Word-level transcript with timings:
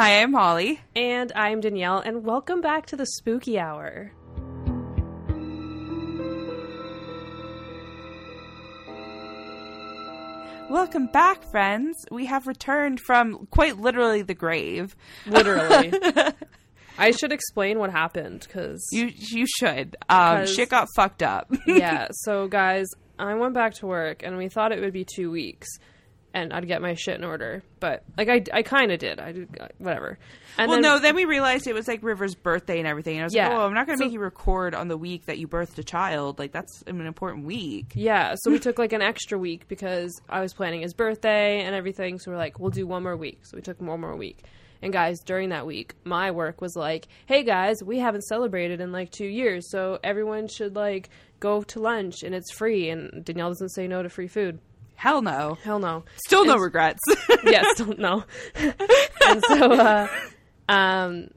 Hi, 0.00 0.22
I'm 0.22 0.32
Holly. 0.32 0.80
And 0.96 1.30
I'm 1.36 1.60
Danyelle, 1.60 2.02
and 2.02 2.24
welcome 2.24 2.62
back 2.62 2.86
to 2.86 2.96
the 2.96 3.04
Spooky 3.04 3.58
Hour. 3.58 4.12
Welcome 10.70 11.08
back, 11.08 11.42
friends. 11.50 12.02
We 12.10 12.24
have 12.24 12.46
returned 12.46 12.98
from 13.00 13.46
quite 13.50 13.76
literally 13.76 14.22
the 14.22 14.32
grave. 14.32 14.96
Literally. 15.26 15.92
I 16.98 17.10
should 17.10 17.30
explain 17.30 17.78
what 17.78 17.90
happened 17.90 18.46
because 18.46 18.82
You 18.92 19.10
you 19.14 19.44
should. 19.46 19.96
Um, 20.08 20.46
shit 20.46 20.70
got 20.70 20.88
fucked 20.96 21.22
up. 21.22 21.52
yeah. 21.66 22.08
So 22.22 22.48
guys, 22.48 22.86
I 23.18 23.34
went 23.34 23.52
back 23.52 23.74
to 23.74 23.86
work, 23.86 24.22
and 24.22 24.38
we 24.38 24.48
thought 24.48 24.72
it 24.72 24.80
would 24.80 24.94
be 24.94 25.04
two 25.04 25.30
weeks, 25.30 25.68
and 26.32 26.52
I'd 26.52 26.66
get 26.68 26.80
my 26.80 26.94
shit 26.94 27.16
in 27.16 27.24
order. 27.24 27.62
But 27.80 28.04
like 28.16 28.28
I, 28.28 28.42
I 28.52 28.62
kind 28.62 28.92
of 28.92 28.98
did. 28.98 29.18
I 29.20 29.32
did 29.32 29.48
uh, 29.60 29.68
whatever. 29.78 30.18
And 30.58 30.68
well, 30.68 30.76
then, 30.76 30.82
no. 30.82 30.98
Then 30.98 31.14
we 31.16 31.24
realized 31.24 31.66
it 31.66 31.74
was 31.74 31.88
like 31.88 32.02
River's 32.02 32.34
birthday 32.34 32.78
and 32.78 32.86
everything. 32.86 33.14
And 33.16 33.22
I 33.22 33.24
was 33.24 33.34
Yeah. 33.34 33.48
like, 33.48 33.58
oh, 33.58 33.62
I'm 33.66 33.74
not 33.74 33.86
going 33.86 33.98
to 33.98 34.02
So- 34.02 34.06
make 34.06 34.12
you 34.12 34.20
record 34.20 34.74
on 34.74 34.88
the 34.88 34.96
week 34.96 35.26
that 35.26 35.38
you 35.38 35.48
birthed 35.48 35.78
a 35.78 35.82
child. 35.84 36.38
Like 36.38 36.52
that's 36.52 36.82
an 36.86 37.00
important 37.06 37.44
week. 37.46 37.92
Yeah, 37.94 38.34
so 38.38 38.50
we 38.50 38.58
took 38.60 38.78
like 38.78 38.92
an 38.92 39.02
extra 39.02 39.38
week 39.38 39.66
because 39.68 40.20
I 40.28 40.40
was 40.40 40.52
planning 40.52 40.82
his 40.82 40.94
birthday 40.94 41.60
and 41.62 41.74
everything. 41.74 42.18
So 42.18 42.30
we're 42.30 42.36
like, 42.36 42.58
we'll 42.58 42.70
do 42.70 42.86
one 42.86 43.02
more 43.02 43.16
week. 43.16 43.40
So 43.44 43.56
we 43.56 43.62
took 43.62 43.80
one 43.80 44.00
more 44.00 44.16
week. 44.16 44.44
And 44.82 44.94
guys, 44.94 45.20
during 45.20 45.50
that 45.50 45.66
week, 45.66 45.94
my 46.04 46.30
work 46.30 46.62
was 46.62 46.74
like, 46.74 47.06
hey 47.26 47.42
guys, 47.42 47.82
we 47.84 47.98
haven't 47.98 48.22
celebrated 48.22 48.80
in 48.80 48.92
like 48.92 49.10
two 49.10 49.26
years. 49.26 49.70
So 49.70 49.98
everyone 50.02 50.48
should 50.48 50.74
like 50.74 51.10
go 51.38 51.62
to 51.64 51.80
lunch 51.80 52.22
and 52.22 52.34
it's 52.34 52.50
free. 52.52 52.88
And 52.88 53.24
Danyelle 53.24 53.48
doesn't 53.50 53.70
say 53.70 53.86
no 53.88 54.02
to 54.02 54.08
free 54.08 54.26
food. 54.28 54.58
Hell 55.00 55.22
no. 55.22 55.56
Hell 55.64 55.78
no. 55.78 56.04
Still 56.26 56.44
no 56.44 56.52
It's- 56.52 56.62
regrets. 56.62 57.00
yes, 57.44 57.64
don't 57.78 57.98
know. 57.98 58.22
and 58.54 59.42
so, 59.48 59.72
uh, 59.72 60.08
um, 60.68 61.28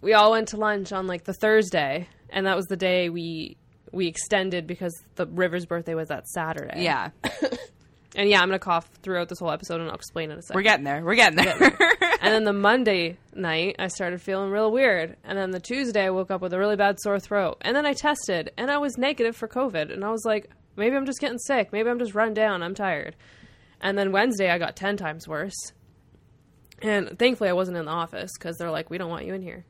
we 0.00 0.12
all 0.12 0.30
went 0.30 0.48
to 0.48 0.56
lunch 0.56 0.92
on 0.92 1.08
like 1.08 1.24
the 1.24 1.32
Thursday, 1.32 2.08
and 2.30 2.46
that 2.46 2.54
was 2.54 2.66
the 2.66 2.76
day 2.76 3.08
we 3.08 3.56
we 3.90 4.06
extended 4.06 4.66
because 4.68 4.92
the 5.16 5.26
River's 5.26 5.66
birthday 5.66 5.94
was 5.96 6.08
that 6.08 6.28
Saturday. 6.28 6.84
yeah, 6.84 7.10
And 8.16 8.28
yeah, 8.30 8.40
I'm 8.40 8.46
gonna 8.48 8.60
cough 8.60 8.88
throughout 9.02 9.28
this 9.28 9.40
whole 9.40 9.50
episode, 9.50 9.80
and 9.80 9.88
I'll 9.90 9.96
explain 9.96 10.30
in 10.30 10.38
a 10.38 10.42
second. 10.42 10.54
we're 10.56 10.62
getting 10.62 10.84
there. 10.84 11.04
We're 11.04 11.16
getting 11.16 11.36
there. 11.44 11.56
and 12.20 12.32
then 12.32 12.44
the 12.44 12.52
Monday 12.52 13.16
night, 13.34 13.74
I 13.80 13.88
started 13.88 14.22
feeling 14.22 14.50
real 14.52 14.70
weird. 14.70 15.16
And 15.24 15.36
then 15.36 15.50
the 15.50 15.58
Tuesday, 15.58 16.04
I 16.04 16.10
woke 16.10 16.30
up 16.30 16.40
with 16.40 16.52
a 16.52 16.58
really 16.60 16.76
bad 16.76 17.00
sore 17.00 17.18
throat. 17.18 17.58
And 17.62 17.74
then 17.76 17.86
I 17.86 17.92
tested, 17.92 18.52
and 18.56 18.70
I 18.70 18.78
was 18.78 18.96
negative 18.96 19.34
for 19.34 19.48
COVID. 19.48 19.92
And 19.92 20.04
I 20.04 20.10
was 20.10 20.24
like, 20.24 20.48
maybe 20.76 20.96
I'm 20.96 21.06
just 21.06 21.20
getting 21.20 21.38
sick. 21.38 21.72
Maybe 21.72 21.88
I'm 21.88 21.98
just 21.98 22.14
run 22.14 22.34
down. 22.34 22.62
I'm 22.62 22.74
tired. 22.74 23.16
And 23.80 23.98
then 23.98 24.12
Wednesday, 24.12 24.50
I 24.50 24.58
got 24.58 24.76
10 24.76 24.96
times 24.96 25.28
worse. 25.28 25.72
And 26.82 27.18
thankfully, 27.18 27.50
I 27.50 27.54
wasn't 27.54 27.76
in 27.76 27.86
the 27.86 27.90
office 27.90 28.30
because 28.38 28.56
they're 28.56 28.70
like, 28.70 28.90
we 28.90 28.98
don't 28.98 29.10
want 29.10 29.26
you 29.26 29.34
in 29.34 29.42
here. 29.42 29.64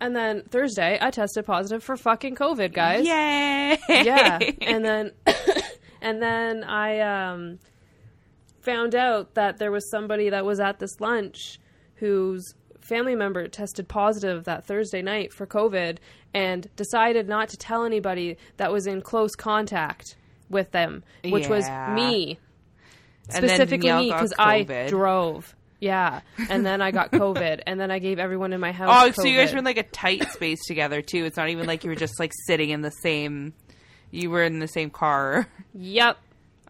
And 0.00 0.16
then 0.16 0.42
Thursday, 0.48 0.98
I 1.00 1.10
tested 1.10 1.46
positive 1.46 1.82
for 1.84 1.96
fucking 1.96 2.34
COVID, 2.34 2.72
guys 2.72 3.06
Yay! 3.06 3.78
yeah 3.88 4.38
and 4.60 4.84
then 4.84 5.12
and 6.00 6.22
then 6.22 6.64
i 6.64 6.98
um 7.00 7.58
found 8.60 8.94
out 8.94 9.34
that 9.34 9.58
there 9.58 9.72
was 9.72 9.88
somebody 9.90 10.30
that 10.30 10.44
was 10.44 10.60
at 10.60 10.78
this 10.78 11.00
lunch 11.00 11.58
whose 11.96 12.54
family 12.80 13.14
member 13.14 13.46
tested 13.48 13.88
positive 13.88 14.44
that 14.44 14.66
thursday 14.66 15.02
night 15.02 15.32
for 15.32 15.46
covid 15.46 15.98
and 16.34 16.68
decided 16.76 17.28
not 17.28 17.48
to 17.48 17.56
tell 17.56 17.84
anybody 17.84 18.36
that 18.56 18.72
was 18.72 18.86
in 18.86 19.00
close 19.00 19.34
contact 19.34 20.16
with 20.52 20.70
them 20.70 21.02
which 21.24 21.48
was 21.48 21.68
me 21.94 22.38
specifically 23.28 23.90
me 23.92 24.10
because 24.10 24.32
i 24.38 24.62
drove 24.88 25.54
yeah 25.80 26.20
and 26.48 26.64
then 26.64 26.80
i 26.80 26.90
got 26.90 27.10
covid 27.12 27.60
and 27.66 27.80
then 27.80 27.90
i 27.90 27.98
gave 27.98 28.18
everyone 28.18 28.52
in 28.52 28.60
my 28.60 28.70
house 28.72 28.90
Oh, 29.08 29.10
so 29.12 29.24
you 29.24 29.36
guys 29.38 29.52
were 29.52 29.58
in 29.58 29.64
like 29.64 29.78
a 29.78 29.82
tight 29.82 30.30
space 30.30 30.64
together 30.66 31.02
too. 31.02 31.24
It's 31.24 31.36
not 31.36 31.48
even 31.48 31.66
like 31.66 31.82
you 31.84 31.90
were 31.90 31.96
just 31.96 32.20
like 32.20 32.30
sitting 32.46 32.70
in 32.70 32.82
the 32.82 32.90
same. 32.90 33.52
You 34.10 34.30
were 34.30 34.42
in 34.44 34.58
the 34.60 34.68
same 34.68 34.90
car. 34.90 35.48
Yep. 35.74 36.18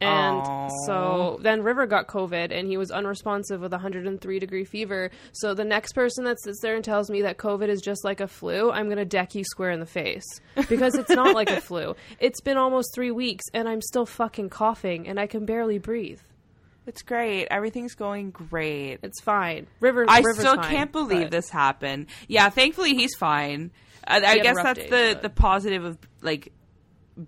And 0.02 0.36
Aw. 0.40 0.68
so 0.86 1.38
then 1.42 1.62
River 1.62 1.86
got 1.86 2.08
COVID 2.08 2.50
and 2.50 2.66
he 2.66 2.76
was 2.76 2.90
unresponsive 2.90 3.60
with 3.60 3.72
103 3.72 4.38
degree 4.38 4.64
fever. 4.64 5.10
So 5.32 5.54
the 5.54 5.64
next 5.64 5.92
person 5.92 6.24
that 6.24 6.40
sits 6.40 6.60
there 6.60 6.74
and 6.74 6.84
tells 6.84 7.08
me 7.10 7.22
that 7.22 7.36
COVID 7.38 7.68
is 7.68 7.80
just 7.80 8.04
like 8.04 8.20
a 8.20 8.26
flu, 8.28 8.70
I'm 8.70 8.86
going 8.86 8.98
to 8.98 9.04
deck 9.04 9.34
you 9.34 9.44
square 9.44 9.70
in 9.70 9.80
the 9.80 9.86
face. 9.86 10.24
Because 10.68 10.94
it's 10.94 11.10
not 11.10 11.34
like 11.34 11.50
a 11.50 11.60
flu. 11.62 11.94
It's 12.18 12.40
been 12.40 12.56
almost 12.56 12.94
three 12.94 13.10
weeks 13.10 13.44
and 13.54 13.68
I'm 13.68 13.80
still 13.80 14.06
fucking 14.06 14.50
coughing 14.50 15.06
and 15.08 15.20
I 15.20 15.26
can 15.26 15.44
barely 15.46 15.78
breathe. 15.78 16.20
It's 16.86 17.02
great. 17.02 17.46
Everything's 17.50 17.94
going 17.94 18.32
great. 18.32 18.98
It's 19.04 19.20
fine. 19.20 19.68
River, 19.78 20.04
I 20.08 20.18
River's 20.18 20.40
still 20.40 20.56
fine, 20.56 20.70
can't 20.70 20.90
believe 20.92 21.22
but- 21.26 21.30
this 21.30 21.48
happened. 21.48 22.06
Yeah, 22.26 22.48
thankfully 22.50 22.94
he's 22.94 23.14
fine. 23.14 23.70
I, 24.04 24.16
I 24.16 24.38
guess 24.40 24.56
that's 24.60 24.80
the 24.82 25.10
but- 25.14 25.22
the 25.22 25.30
positive 25.30 25.84
of 25.84 25.96
like 26.22 26.52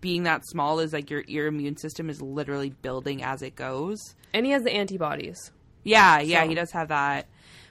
being 0.01 0.23
that 0.25 0.47
small 0.47 0.81
is 0.81 0.93
like 0.93 1.11
your 1.11 1.23
your 1.27 1.47
immune 1.47 1.77
system 1.77 2.09
is 2.11 2.21
literally 2.23 2.71
building 2.71 3.23
as 3.23 3.43
it 3.43 3.55
goes. 3.57 3.99
And 4.33 4.45
he 4.47 4.53
has 4.53 4.63
the 4.65 4.73
antibodies. 4.73 5.51
Yeah, 5.83 6.21
yeah, 6.21 6.43
So- 6.43 6.49
he 6.49 6.55
does 6.55 6.71
have 6.73 6.89
that. 6.89 7.27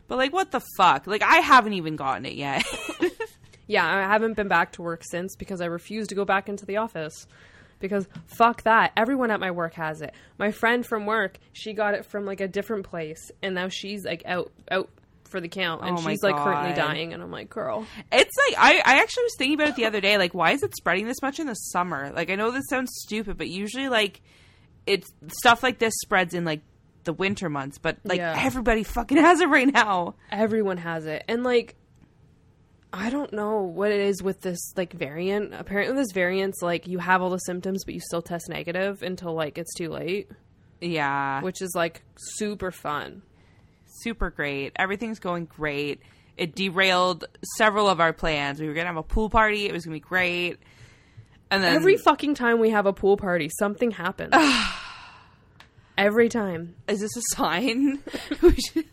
But 0.08 0.18
like, 0.18 0.34
what 0.34 0.52
the 0.52 0.62
fuck? 0.78 1.08
Like, 1.08 1.24
I 1.24 1.38
haven't 1.38 1.74
even 1.74 1.96
gotten 1.96 2.26
it 2.26 2.34
yet. 2.36 2.64
Yeah, 3.66 3.86
I 3.88 4.02
haven't 4.02 4.34
been 4.34 4.50
back 4.50 4.74
to 4.74 4.82
work 4.82 5.04
since 5.10 5.38
because 5.38 5.62
I 5.62 5.66
refuse 5.68 6.08
to 6.10 6.16
go 6.16 6.26
back 6.26 6.50
into 6.50 6.66
the 6.66 6.76
office. 6.78 7.28
Because 7.80 8.10
fuck 8.28 8.64
that. 8.64 8.92
Everyone 8.98 9.32
at 9.32 9.40
my 9.40 9.52
work 9.52 9.74
has 9.76 10.02
it. 10.02 10.14
My 10.38 10.52
friend 10.52 10.86
from 10.86 11.06
work, 11.06 11.40
she 11.54 11.72
got 11.74 11.94
it 11.94 12.06
from 12.06 12.26
like 12.26 12.42
a 12.42 12.48
different 12.48 12.86
place 12.86 13.32
and 13.42 13.56
now 13.56 13.70
she's 13.70 14.04
like 14.04 14.22
out 14.26 14.52
out 14.70 14.90
for 15.34 15.42
the 15.42 15.50
count 15.50 15.82
and 15.84 15.98
Oh 15.98 16.02
she's 16.02 16.24
like 16.24 16.38
currently 16.38 16.74
dying 16.76 17.12
and 17.14 17.22
I'm 17.22 17.32
like, 17.32 17.50
"Girl, 17.50 17.86
It's 18.12 18.32
like 18.48 18.56
I, 18.58 18.78
I 18.86 19.02
actually 19.02 19.24
was 19.24 19.36
thinking 19.38 19.56
about 19.56 19.68
it 19.70 19.76
the 19.76 19.86
other 19.86 20.00
day. 20.00 20.18
Like, 20.18 20.34
why 20.34 20.52
is 20.52 20.64
it 20.64 20.74
spreading 20.78 21.06
this 21.08 21.22
much 21.22 21.40
in 21.40 21.48
the 21.48 21.56
summer? 21.56 22.12
Like, 22.16 22.30
I 22.30 22.36
know 22.36 22.52
this 22.52 22.64
sounds 22.70 22.92
stupid, 22.94 23.38
but 23.38 23.50
usually, 23.50 23.90
like, 23.90 24.22
it's 24.86 25.12
stuff 25.40 25.62
like 25.64 25.80
this 25.80 25.94
spreads 26.02 26.34
in 26.34 26.46
like 26.46 26.62
the 27.04 27.12
winter 27.14 27.50
months. 27.50 27.78
But 27.80 27.98
like, 28.06 28.18
Yeah. 28.20 28.34
everybody 28.40 28.84
fucking 28.84 29.18
has 29.18 29.42
it 29.42 29.50
right 29.50 29.68
now. 29.68 30.16
everyone 30.32 30.78
has 30.78 31.06
it." 31.06 31.26
And 31.28 31.44
like 31.44 31.76
I 32.96 33.10
don't 33.10 33.34
know 33.34 33.62
what 33.64 33.92
it 33.92 34.00
is 34.02 34.22
with 34.22 34.42
this 34.42 34.60
like 34.78 34.94
variant. 34.94 35.54
Apparently 35.56 35.96
this 35.96 36.12
variant's 36.14 36.62
like 36.62 36.88
you 36.88 37.00
have 37.00 37.24
all 37.24 37.32
the 37.32 37.40
symptoms 37.40 37.84
but 37.86 37.96
you 37.96 38.00
still 38.00 38.22
test 38.22 38.50
negative 38.50 39.02
until 39.02 39.34
like 39.34 39.58
it's 39.58 39.74
too 39.74 39.90
late, 39.90 40.30
Yeah, 40.80 41.42
which 41.42 41.62
is 41.62 41.74
like 41.76 42.04
super 42.18 42.70
fun. 42.72 43.24
Super 44.02 44.30
great. 44.30 44.74
Everything's 44.76 45.20
going 45.20 45.46
great. 45.46 46.02
It 46.38 46.56
derailed 46.56 47.26
several 47.58 47.88
of 47.88 48.00
our 48.00 48.14
plans. 48.14 48.60
We 48.60 48.68
were 48.68 48.74
gonna 48.74 48.88
have 48.88 48.98
a 48.98 49.04
pool 49.04 49.30
party. 49.30 49.68
It 49.68 49.74
was 49.74 49.86
gonna 49.86 49.96
be 49.96 50.00
great. 50.00 50.58
And 51.52 51.64
then 51.64 51.76
Every 51.76 51.98
fucking 51.98 52.36
time 52.36 52.60
we 52.60 52.72
have 52.72 52.86
a 52.86 52.94
pool 52.94 53.18
party, 53.18 53.50
something 53.60 53.92
happens. 53.92 54.34
Every 55.98 56.28
time. 56.30 56.76
is 56.88 57.00
this 57.02 57.16
a 57.16 57.22
sign? 57.36 58.00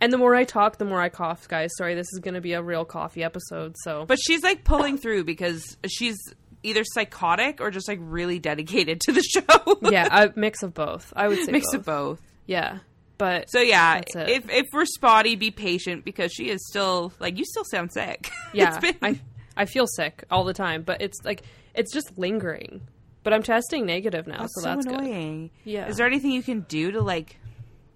And 0.00 0.12
the 0.12 0.18
more 0.18 0.34
I 0.34 0.42
talk, 0.42 0.78
the 0.78 0.84
more 0.84 1.00
I 1.00 1.10
cough, 1.10 1.46
guys. 1.46 1.70
Sorry, 1.78 1.94
this 1.94 2.08
is 2.12 2.18
going 2.18 2.34
to 2.34 2.40
be 2.40 2.54
a 2.54 2.62
real 2.62 2.84
coffee 2.84 3.22
episode. 3.22 3.76
So, 3.84 4.04
but 4.04 4.18
she's 4.20 4.42
like 4.42 4.64
pulling 4.64 4.98
through 4.98 5.22
because 5.22 5.76
she's 5.88 6.16
either 6.64 6.82
psychotic 6.82 7.60
or 7.60 7.70
just 7.70 7.86
like 7.86 8.00
really 8.02 8.40
dedicated 8.40 9.00
to 9.02 9.12
the 9.12 9.22
show. 9.22 9.78
yeah, 9.92 10.24
a 10.24 10.32
mix 10.36 10.64
of 10.64 10.74
both. 10.74 11.12
I 11.14 11.28
would 11.28 11.44
say 11.44 11.52
mix 11.52 11.66
both. 11.68 11.74
of 11.76 11.84
both. 11.84 12.20
Yeah, 12.46 12.78
but 13.18 13.50
So 13.50 13.60
yeah, 13.60 14.00
if 14.14 14.48
if 14.50 14.66
we're 14.72 14.84
spotty, 14.86 15.36
be 15.36 15.50
patient 15.50 16.04
because 16.04 16.32
she 16.32 16.48
is 16.50 16.66
still 16.68 17.12
like 17.20 17.38
you 17.38 17.44
still 17.44 17.64
sound 17.64 17.92
sick. 17.92 18.30
yeah, 18.52 18.78
been- 18.78 18.96
I 19.02 19.20
I 19.56 19.66
feel 19.66 19.86
sick 19.86 20.24
all 20.30 20.44
the 20.44 20.54
time, 20.54 20.82
but 20.82 21.00
it's 21.02 21.18
like 21.24 21.42
it's 21.74 21.92
just 21.92 22.16
lingering. 22.18 22.82
But 23.22 23.32
I'm 23.32 23.42
testing 23.44 23.86
negative 23.86 24.26
now, 24.26 24.40
that's 24.40 24.54
so 24.56 24.62
so, 24.62 24.66
that's 24.68 24.86
good. 24.86 24.98
annoying. 25.00 25.50
Yeah. 25.64 25.86
Is 25.88 25.96
there 25.96 26.06
anything 26.08 26.32
you 26.32 26.42
can 26.42 26.60
do 26.62 26.90
to 26.92 27.00
like 27.00 27.38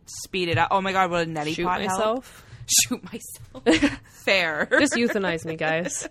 speed 0.06 0.48
it 0.48 0.56
up? 0.58 0.68
Oh 0.70 0.80
my 0.80 0.92
god, 0.92 1.10
what 1.10 1.22
a 1.22 1.26
neti 1.26 1.54
Shoot 1.54 1.64
pot 1.66 1.80
help. 1.80 1.90
myself. 1.90 2.42
Shoot 2.88 3.02
myself. 3.04 4.00
Fair. 4.24 4.68
Just 4.78 4.94
euthanize 4.94 5.44
me, 5.44 5.56
guys. 5.56 6.08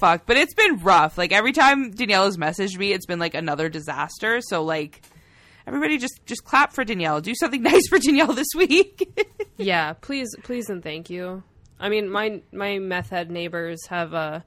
fuck. 0.00 0.22
But 0.26 0.36
it's 0.36 0.54
been 0.54 0.78
rough. 0.78 1.18
Like 1.18 1.32
every 1.32 1.52
time 1.52 1.92
Danyelle 1.92 2.24
has 2.24 2.36
messaged 2.36 2.78
me, 2.78 2.92
it's 2.92 3.06
been 3.06 3.18
like 3.18 3.34
another 3.34 3.68
disaster. 3.68 4.40
So 4.40 4.62
like 4.64 5.02
everybody 5.68 5.98
just 5.98 6.20
just 6.26 6.44
clap 6.44 6.72
for 6.72 6.84
Danyelle. 6.84 7.22
Do 7.22 7.34
something 7.34 7.62
nice 7.72 7.86
for 7.88 7.98
Danyelle 7.98 8.34
this 8.34 8.48
week. 8.56 9.24
yeah, 9.56 9.92
please, 9.92 10.28
please, 10.42 10.68
and 10.68 10.82
thank 10.82 11.08
you. 11.10 11.42
I 11.78 11.88
mean, 11.88 12.10
my 12.10 12.42
my 12.52 12.78
meth 12.78 13.10
head 13.10 13.30
neighbors 13.30 13.78
have 13.88 14.12
uh, 14.14 14.40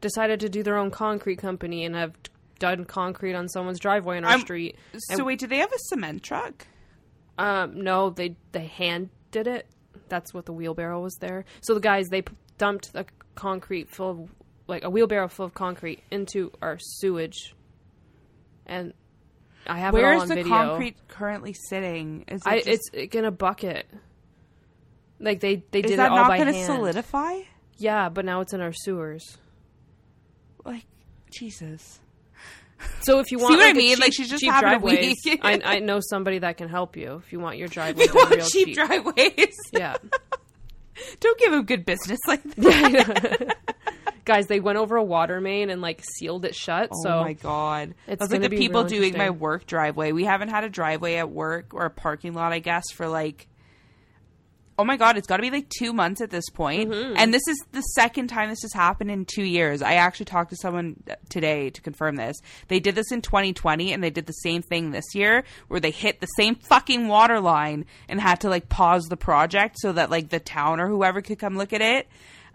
decided 0.00 0.40
to 0.40 0.48
do 0.48 0.62
their 0.62 0.76
own 0.76 0.90
concrete 0.90 1.36
company 1.36 1.84
and 1.84 1.94
have 1.94 2.12
done 2.58 2.84
concrete 2.84 3.34
on 3.34 3.48
someone's 3.48 3.78
driveway 3.78 4.16
on 4.18 4.24
our 4.24 4.32
I'm- 4.32 4.40
street. 4.40 4.76
so 4.98 5.24
wait, 5.24 5.38
do 5.38 5.46
they 5.46 5.58
have 5.58 5.72
a 5.72 5.78
cement 5.78 6.22
truck? 6.22 6.66
Um, 7.38 7.82
no, 7.82 8.10
they 8.10 8.36
they 8.52 8.66
hand 8.66 9.10
did 9.30 9.46
it. 9.46 9.66
That's 10.08 10.32
what 10.34 10.46
the 10.46 10.52
wheelbarrow 10.52 11.00
was 11.00 11.14
there. 11.20 11.44
So 11.62 11.74
the 11.74 11.80
guys 11.80 12.08
they 12.08 12.22
p- 12.22 12.34
dumped 12.58 12.92
the 12.92 13.06
concrete 13.34 13.90
full 13.90 14.10
of 14.10 14.30
like 14.68 14.84
a 14.84 14.90
wheelbarrow 14.90 15.28
full 15.28 15.46
of 15.46 15.54
concrete 15.54 16.02
into 16.10 16.50
our 16.62 16.78
sewage, 16.80 17.54
and 18.66 18.92
I 19.68 19.78
have 19.78 19.94
all 19.94 20.00
Where's 20.00 20.28
the 20.28 20.34
video. 20.36 20.50
concrete 20.52 20.96
currently 21.08 21.54
sitting? 21.68 22.24
Is 22.28 22.40
it 22.42 22.46
I, 22.48 22.60
just- 22.62 22.90
it's 22.94 23.14
in 23.14 23.24
a 23.24 23.30
bucket. 23.30 23.86
Like 25.18 25.40
they 25.40 25.62
they 25.70 25.80
Is 25.80 25.90
did 25.90 25.98
that 25.98 26.06
it 26.06 26.10
all 26.10 26.16
not 26.18 26.28
by 26.28 26.36
going 26.38 26.48
to 26.48 26.54
hand. 26.54 26.66
solidify? 26.66 27.40
Yeah, 27.78 28.08
but 28.10 28.24
now 28.24 28.40
it's 28.40 28.52
in 28.52 28.60
our 28.60 28.72
sewers. 28.72 29.38
Like, 30.64 30.84
Jesus. 31.30 32.00
So 33.00 33.18
if 33.20 33.30
you 33.30 33.38
want, 33.40 33.52
see 33.52 33.56
what 33.56 33.64
I 33.64 33.68
like, 33.68 33.74
a 33.74 33.78
mean? 33.78 33.90
cheap, 33.96 34.00
Like, 34.00 34.12
she's 34.14 34.28
just 34.28 34.42
cheap 34.42 34.52
driveways, 34.58 35.16
week. 35.24 35.40
I, 35.44 35.60
I 35.64 35.78
know 35.78 36.00
somebody 36.00 36.38
that 36.40 36.56
can 36.58 36.68
help 36.68 36.96
you 36.96 37.22
if 37.24 37.32
you 37.32 37.40
want 37.40 37.56
your 37.56 37.68
driveway 37.68 38.04
You 38.06 38.14
want 38.14 38.30
real 38.34 38.46
cheap, 38.46 38.66
cheap. 38.68 38.74
driveways? 38.76 39.54
Yeah, 39.72 39.96
Don't 41.20 41.38
give 41.38 41.52
them 41.52 41.64
good 41.64 41.84
business 41.86 42.18
like 42.26 42.42
that. 42.42 43.56
Guys, 44.26 44.48
they 44.48 44.60
went 44.60 44.76
over 44.76 44.96
a 44.96 45.02
water 45.02 45.40
main 45.40 45.70
and 45.70 45.80
like 45.80 46.04
sealed 46.18 46.44
it 46.44 46.54
shut. 46.54 46.90
oh 46.92 47.02
so 47.02 47.20
my 47.22 47.32
god! 47.32 47.94
it's 48.06 48.20
That's 48.20 48.32
like 48.32 48.42
the 48.42 48.50
people 48.50 48.84
doing 48.84 49.16
my 49.16 49.30
work 49.30 49.66
driveway. 49.66 50.12
We 50.12 50.24
haven't 50.24 50.48
had 50.48 50.64
a 50.64 50.68
driveway 50.68 51.14
at 51.14 51.30
work 51.30 51.72
or 51.72 51.86
a 51.86 51.90
parking 51.90 52.34
lot, 52.34 52.52
I 52.52 52.58
guess, 52.58 52.84
for 52.92 53.08
like. 53.08 53.48
Oh 54.78 54.84
my 54.84 54.98
god, 54.98 55.16
it's 55.16 55.26
got 55.26 55.38
to 55.38 55.42
be 55.42 55.50
like 55.50 55.70
two 55.70 55.94
months 55.94 56.20
at 56.20 56.28
this 56.28 56.50
point. 56.50 56.90
Mm-hmm. 56.90 57.14
and 57.16 57.32
this 57.32 57.48
is 57.48 57.56
the 57.72 57.80
second 57.80 58.28
time 58.28 58.50
this 58.50 58.60
has 58.60 58.74
happened 58.74 59.10
in 59.10 59.24
two 59.24 59.42
years. 59.42 59.80
I 59.80 59.94
actually 59.94 60.26
talked 60.26 60.50
to 60.50 60.56
someone 60.56 61.02
today 61.30 61.70
to 61.70 61.80
confirm 61.80 62.16
this. 62.16 62.36
They 62.68 62.78
did 62.78 62.94
this 62.94 63.10
in 63.10 63.22
2020, 63.22 63.94
and 63.94 64.04
they 64.04 64.10
did 64.10 64.26
the 64.26 64.34
same 64.34 64.60
thing 64.60 64.90
this 64.90 65.14
year, 65.14 65.44
where 65.68 65.80
they 65.80 65.90
hit 65.92 66.20
the 66.20 66.26
same 66.36 66.56
fucking 66.56 67.08
water 67.08 67.40
line 67.40 67.86
and 68.06 68.20
had 68.20 68.40
to 68.40 68.50
like 68.50 68.68
pause 68.68 69.04
the 69.04 69.16
project 69.16 69.76
so 69.78 69.92
that 69.92 70.10
like 70.10 70.28
the 70.28 70.40
town 70.40 70.78
or 70.78 70.88
whoever 70.88 71.22
could 71.22 71.38
come 71.38 71.56
look 71.56 71.72
at 71.72 71.80
it. 71.80 72.06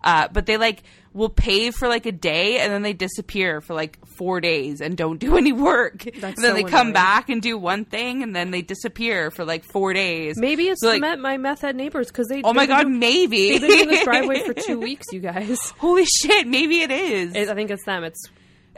Uh, 0.04 0.28
but 0.32 0.46
they 0.46 0.58
like 0.58 0.84
will 1.14 1.30
pay 1.30 1.72
for 1.72 1.88
like 1.90 2.06
a 2.06 2.12
day 2.12 2.60
and 2.60 2.72
then 2.72 2.84
they 2.84 2.94
disappear 2.94 3.60
for 3.60 3.74
like 3.74 3.98
four 4.18 4.40
days 4.40 4.80
and 4.80 4.96
don't 4.96 5.20
do 5.20 5.36
any 5.38 5.52
work. 5.52 6.06
and 6.06 6.22
then 6.22 6.36
so 6.38 6.54
they 6.54 6.64
come 6.64 6.88
annoying. 6.88 6.94
back 6.94 7.30
and 7.30 7.42
do 7.42 7.58
one 7.58 7.84
thing 7.86 8.24
and 8.24 8.34
then 8.36 8.52
they 8.52 8.62
disappear 8.62 9.30
for 9.32 9.44
like 9.44 9.64
four 9.66 9.94
days. 9.94 10.38
maybe 10.38 10.68
it's 10.70 10.80
So, 10.82 10.88
like, 10.90 11.02
met 11.02 11.20
my 11.20 11.38
meth 11.38 11.62
head 11.62 11.76
neighbors 11.76 12.08
because 12.08 12.28
they. 12.28 12.42
oh 12.44 12.54
my 12.54 12.66
god, 12.66 12.84
doing- 12.84 13.00
maybe 13.00 13.58
They've 13.58 13.62
been 13.62 13.80
in 13.82 13.88
this 13.90 14.04
driveway 14.04 14.44
for 14.46 14.54
two 14.68 14.80
weeks, 14.80 15.08
you 15.12 15.20
guys. 15.20 15.60
Holy 15.80 16.06
shit, 16.06 16.48
maybe 16.48 16.82
it 16.82 16.92
is. 16.92 17.36
It, 17.36 17.50
I 17.50 17.56
think 17.56 17.72
it's 17.72 17.84
them. 17.86 18.04
It's, 18.06 18.24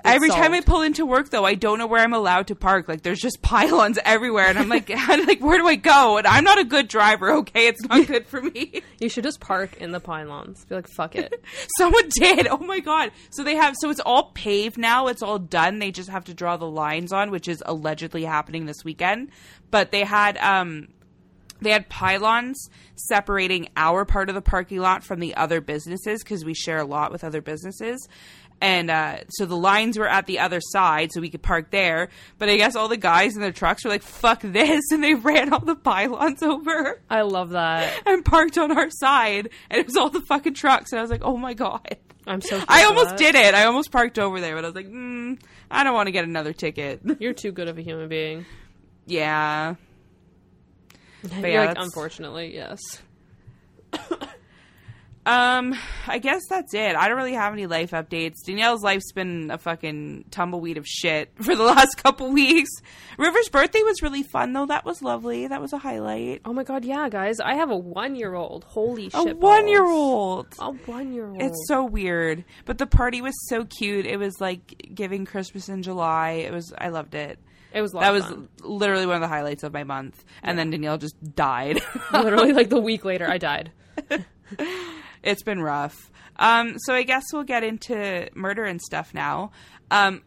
Every 0.04 0.30
time 0.30 0.54
I 0.54 0.62
pull 0.62 0.82
into 0.82 1.06
work, 1.06 1.30
though, 1.30 1.46
I 1.46 1.56
don't 1.56 1.80
know 1.80 1.88
where 1.88 2.02
I'm 2.02 2.14
allowed 2.14 2.48
to 2.48 2.56
park. 2.56 2.88
Like, 2.88 3.04
there's 3.04 3.20
just 3.20 3.42
pylons 3.42 3.98
everywhere, 4.04 4.48
and 4.48 4.58
I'm 4.60 4.70
like, 4.70 4.90
like, 5.08 5.42
where 5.42 5.58
do 5.58 5.68
I 5.68 5.76
go? 5.76 6.18
And 6.18 6.28
I'm 6.28 6.44
not 6.44 6.60
a 6.60 6.64
good 6.64 6.88
driver. 6.88 7.32
Okay, 7.32 7.68
it's 7.68 7.82
not 7.84 8.08
good 8.08 8.28
for 8.28 8.42
me. 8.42 8.82
you 9.00 9.10
should 9.10 9.24
just 9.24 9.40
park 9.40 9.78
in 9.78 9.92
the 9.92 10.00
pylons. 10.00 10.66
Be 10.66 10.76
like, 10.76 10.90
fuck 10.90 11.16
it. 11.16 11.44
Someone 11.78 12.10
did. 12.10 12.48
Oh 12.48 12.58
my 12.58 12.80
god. 12.80 13.12
So 13.32 13.44
they 13.44 13.56
have 13.56 13.76
so 13.80 13.90
it's 13.90 14.00
all 14.00 14.32
paved 14.34 14.78
now. 14.78 15.08
It's 15.08 15.22
all 15.22 15.40
done. 15.40 15.80
They 15.80 15.92
just 15.92 16.10
have 16.10 16.26
to 16.26 16.34
draw 16.34 16.58
the 16.58 16.70
lines 16.70 17.12
on, 17.12 17.32
which 17.32 17.48
is 17.48 17.64
allegedly 17.66 18.24
happening 18.24 18.66
this 18.66 18.84
weekend. 18.84 19.30
But 19.72 19.92
they 19.92 20.04
had 20.04 20.38
um 20.38 20.90
they 21.64 21.72
had 21.72 21.90
pylons 21.90 22.70
separating 22.96 23.70
our 23.76 24.06
part 24.06 24.30
of 24.30 24.36
the 24.36 24.42
parking 24.42 24.80
lot 24.80 25.04
from 25.04 25.20
the 25.20 25.36
other 25.36 25.62
businesses 25.62 26.24
because 26.24 26.44
we 26.46 26.54
share 26.54 26.80
a 26.80 26.86
lot 26.86 27.12
with 27.12 27.24
other 27.24 27.42
businesses. 27.42 28.08
And 28.64 28.90
uh, 28.90 29.18
so 29.28 29.46
the 29.46 29.58
lines 29.58 30.00
were 30.00 30.08
at 30.08 30.26
the 30.26 30.40
other 30.40 30.62
side, 30.62 31.12
so 31.12 31.20
we 31.20 31.30
could 31.30 31.42
park 31.42 31.70
there. 31.70 32.08
But 32.38 32.48
I 32.48 32.56
guess 32.56 32.78
all 32.78 32.88
the 32.88 32.96
guys 32.96 33.36
in 33.36 33.42
their 33.42 33.52
trucks 33.52 33.84
were 33.84 33.90
like, 33.90 34.04
"Fuck 34.04 34.40
this!" 34.42 34.80
and 34.92 35.04
they 35.04 35.16
ran 35.16 35.52
all 35.52 35.60
the 35.60 35.76
pylons 35.76 36.42
over 36.44 37.02
I 37.10 37.24
love 37.24 37.50
that. 37.50 37.92
and 38.06 38.24
parked 38.24 38.58
on 38.58 38.72
our 38.72 38.90
side, 38.90 39.50
and 39.70 39.82
it 39.82 39.86
was 39.86 39.98
all 39.98 40.10
the 40.10 40.22
fucking 40.22 40.54
trucks. 40.54 40.94
And 40.94 41.00
I 41.00 41.02
was 41.02 41.12
like, 41.12 41.24
"Oh 41.26 41.36
my 41.36 41.54
god!" 41.54 41.98
I'm 42.26 42.40
so. 42.40 42.64
I 42.70 42.86
almost 42.86 43.18
did 43.18 43.36
it. 43.36 43.54
I 43.54 43.66
almost 43.66 43.92
parked 43.92 44.18
over 44.18 44.40
there, 44.40 44.56
but 44.56 44.64
I 44.64 44.68
was 44.70 44.76
like, 44.76 44.88
mm, 44.88 45.38
I 45.70 45.84
don't 45.84 45.94
want 45.94 46.08
to 46.08 46.14
get 46.14 46.24
another 46.24 46.54
ticket. 46.54 47.02
You're 47.20 47.34
too 47.34 47.52
good 47.52 47.68
of 47.68 47.78
a 47.78 47.82
human 47.82 48.08
being. 48.08 48.46
yeah. 49.06 49.76
You're 51.38 51.48
yeah, 51.48 51.66
like, 51.66 51.78
unfortunately, 51.80 52.54
yes. 52.56 52.80
Um, 55.26 55.74
I 56.06 56.20
guess 56.20 56.42
that's 56.50 56.74
it. 56.74 56.96
I 56.98 57.08
don't 57.08 57.16
really 57.16 57.34
have 57.34 57.54
any 57.54 57.66
life 57.66 57.92
updates. 57.92 58.36
Danyelle's 58.46 58.84
life's 58.84 59.12
been 59.14 59.52
a 59.52 59.58
fucking 59.58 60.26
tumbleweed 60.32 60.78
of 60.78 60.86
shit 60.86 61.32
for 61.42 61.56
the 61.56 61.64
last 61.64 61.96
couple 62.04 62.30
weeks. 62.32 62.70
River's 63.18 63.48
birthday 63.48 63.82
was 63.84 64.02
really 64.02 64.24
fun 64.24 64.52
though. 64.52 64.66
That 64.66 64.84
was 64.84 65.02
lovely. 65.02 65.48
That 65.48 65.62
was 65.62 65.72
a 65.72 65.78
highlight. 65.78 66.42
Oh 66.44 66.52
my 66.52 66.64
god, 66.64 66.84
yeah, 66.84 67.08
guys. 67.08 67.40
I 67.40 67.56
have 67.56 67.72
a 67.72 67.78
one 67.78 68.16
year 68.16 68.34
old. 68.34 68.66
Holy 68.66 69.10
shit. 69.10 69.32
A 69.32 69.36
one 69.36 69.68
year 69.70 69.86
old. 69.86 70.48
A 70.60 70.72
one 70.72 71.14
year 71.14 71.28
old. 71.28 71.42
It's 71.42 71.68
so 71.70 71.86
weird. 71.86 72.44
But 72.66 72.78
the 72.78 72.88
party 72.88 73.22
was 73.22 73.34
so 73.48 73.64
cute. 73.64 74.06
It 74.06 74.18
was 74.18 74.42
like 74.42 74.92
giving 74.94 75.26
Christmas 75.26 75.70
in 75.70 75.84
July. 75.84 76.32
It 76.46 76.52
was 76.52 76.74
I 76.78 76.90
loved 76.90 77.16
it. 77.16 77.40
It 77.74 77.82
was 77.82 77.94
That 77.94 78.12
was 78.12 78.26
fun. 78.26 78.50
literally 78.62 79.06
one 79.06 79.16
of 79.16 79.22
the 79.22 79.28
highlights 79.30 79.64
of 79.64 79.72
my 79.74 79.84
month. 79.86 80.24
And 80.44 80.60
then 80.60 80.70
Danyelle 80.72 81.00
just 81.00 81.16
died. 81.36 81.80
literally 82.12 82.52
like 82.52 82.70
the 82.70 82.80
week 82.82 83.06
later 83.06 83.28
I 83.30 83.38
died. 83.38 83.72
it's 85.24 85.44
been 85.44 85.62
rough. 85.62 86.12
Um, 86.38 86.76
so 86.80 86.94
I 86.94 87.04
guess 87.04 87.24
we'll 87.32 87.44
get 87.44 87.64
into 87.64 88.28
murder 88.34 88.64
and 88.64 88.82
stuff 88.82 89.14
now. 89.14 89.52
Um, 89.92 90.22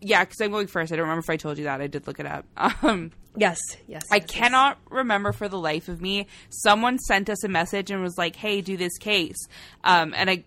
yeah, 0.00 0.24
because 0.24 0.40
I'm 0.40 0.50
going 0.50 0.66
first. 0.66 0.92
I 0.92 0.96
don't 0.96 1.04
remember 1.04 1.20
if 1.20 1.30
I 1.30 1.36
told 1.36 1.58
you 1.58 1.64
that. 1.64 1.80
I 1.80 1.86
did 1.86 2.06
look 2.06 2.20
it 2.20 2.26
up. 2.26 2.44
Um, 2.82 3.12
Yes, 3.38 3.58
yes. 3.86 4.02
I 4.10 4.20
cannot 4.20 4.78
remember 4.88 5.30
for 5.30 5.46
the 5.46 5.58
life 5.58 5.88
of 5.90 6.00
me. 6.00 6.26
Someone 6.48 6.98
sent 6.98 7.28
us 7.28 7.44
a 7.44 7.48
message 7.48 7.90
and 7.90 8.00
was 8.02 8.16
like, 8.16 8.34
"Hey, 8.34 8.62
do 8.62 8.78
this 8.78 8.96
case," 8.96 9.36
um, 9.84 10.14
and 10.16 10.30
I 10.30 10.44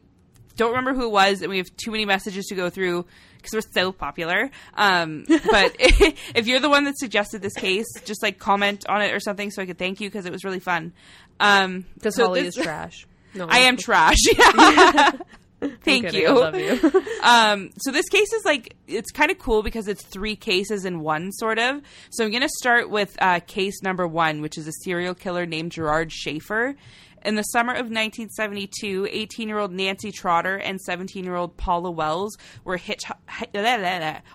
don't 0.55 0.69
remember 0.71 0.95
who 0.95 1.05
it 1.05 1.11
was. 1.11 1.43
And 1.43 1.51
we 1.51 1.57
have 1.59 1.67
too 1.77 1.91
many 1.91 2.05
messages 2.05 2.47
to 2.47 2.55
go 2.55 2.71
through 2.71 3.05
because 3.37 3.53
we're 3.53 3.71
so 3.75 3.91
popular. 3.91 4.49
Um, 4.73 5.23
but 5.27 5.75
if 5.79 6.47
you're 6.47 6.59
the 6.59 6.69
one 6.69 6.85
that 6.85 6.97
suggested 6.97 7.43
this 7.43 7.53
case, 7.53 7.85
just 8.05 8.23
like 8.23 8.39
comment 8.39 8.87
on 8.89 9.03
it 9.03 9.13
or 9.13 9.19
something 9.19 9.51
so 9.51 9.61
I 9.61 9.67
could 9.67 9.77
thank 9.77 10.01
you 10.01 10.09
because 10.09 10.25
it 10.25 10.31
was 10.31 10.43
really 10.43 10.59
fun. 10.59 10.91
Um, 11.39 11.85
Because 11.93 12.15
so 12.15 12.25
Holly 12.25 12.41
this- 12.41 12.57
is 12.57 12.63
trash. 12.63 13.05
No, 13.33 13.47
I 13.47 13.59
am 13.59 13.77
trash. 13.77 14.17
Yeah. 15.61 15.71
Thank 15.81 16.05
kidding. 16.05 16.21
you. 16.21 16.27
I 16.27 16.31
love 16.31 16.55
you. 16.57 17.03
um, 17.23 17.71
so 17.79 17.91
this 17.91 18.07
case 18.07 18.31
is 18.31 18.45
like 18.45 18.77
it's 18.87 19.11
kind 19.11 19.29
of 19.29 19.39
cool 19.39 19.61
because 19.61 19.89
it's 19.89 20.03
three 20.05 20.37
cases 20.37 20.85
in 20.85 21.01
one, 21.01 21.33
sort 21.33 21.59
of. 21.59 21.81
So 22.11 22.23
I'm 22.23 22.31
going 22.31 22.43
to 22.43 22.49
start 22.59 22.89
with 22.89 23.13
uh, 23.21 23.41
case 23.41 23.81
number 23.83 24.07
one, 24.07 24.41
which 24.41 24.57
is 24.57 24.67
a 24.67 24.71
serial 24.83 25.13
killer 25.13 25.45
named 25.45 25.73
Gerard 25.73 26.13
Schaefer. 26.13 26.75
In 27.25 27.35
the 27.35 27.43
summer 27.43 27.73
of 27.73 27.89
1972, 27.91 29.03
18-year-old 29.03 29.73
Nancy 29.73 30.11
Trotter 30.11 30.55
and 30.55 30.79
17-year-old 30.87 31.57
Paula 31.57 31.91
Wells 31.91 32.37
were 32.63 32.77
hitch 32.77 33.03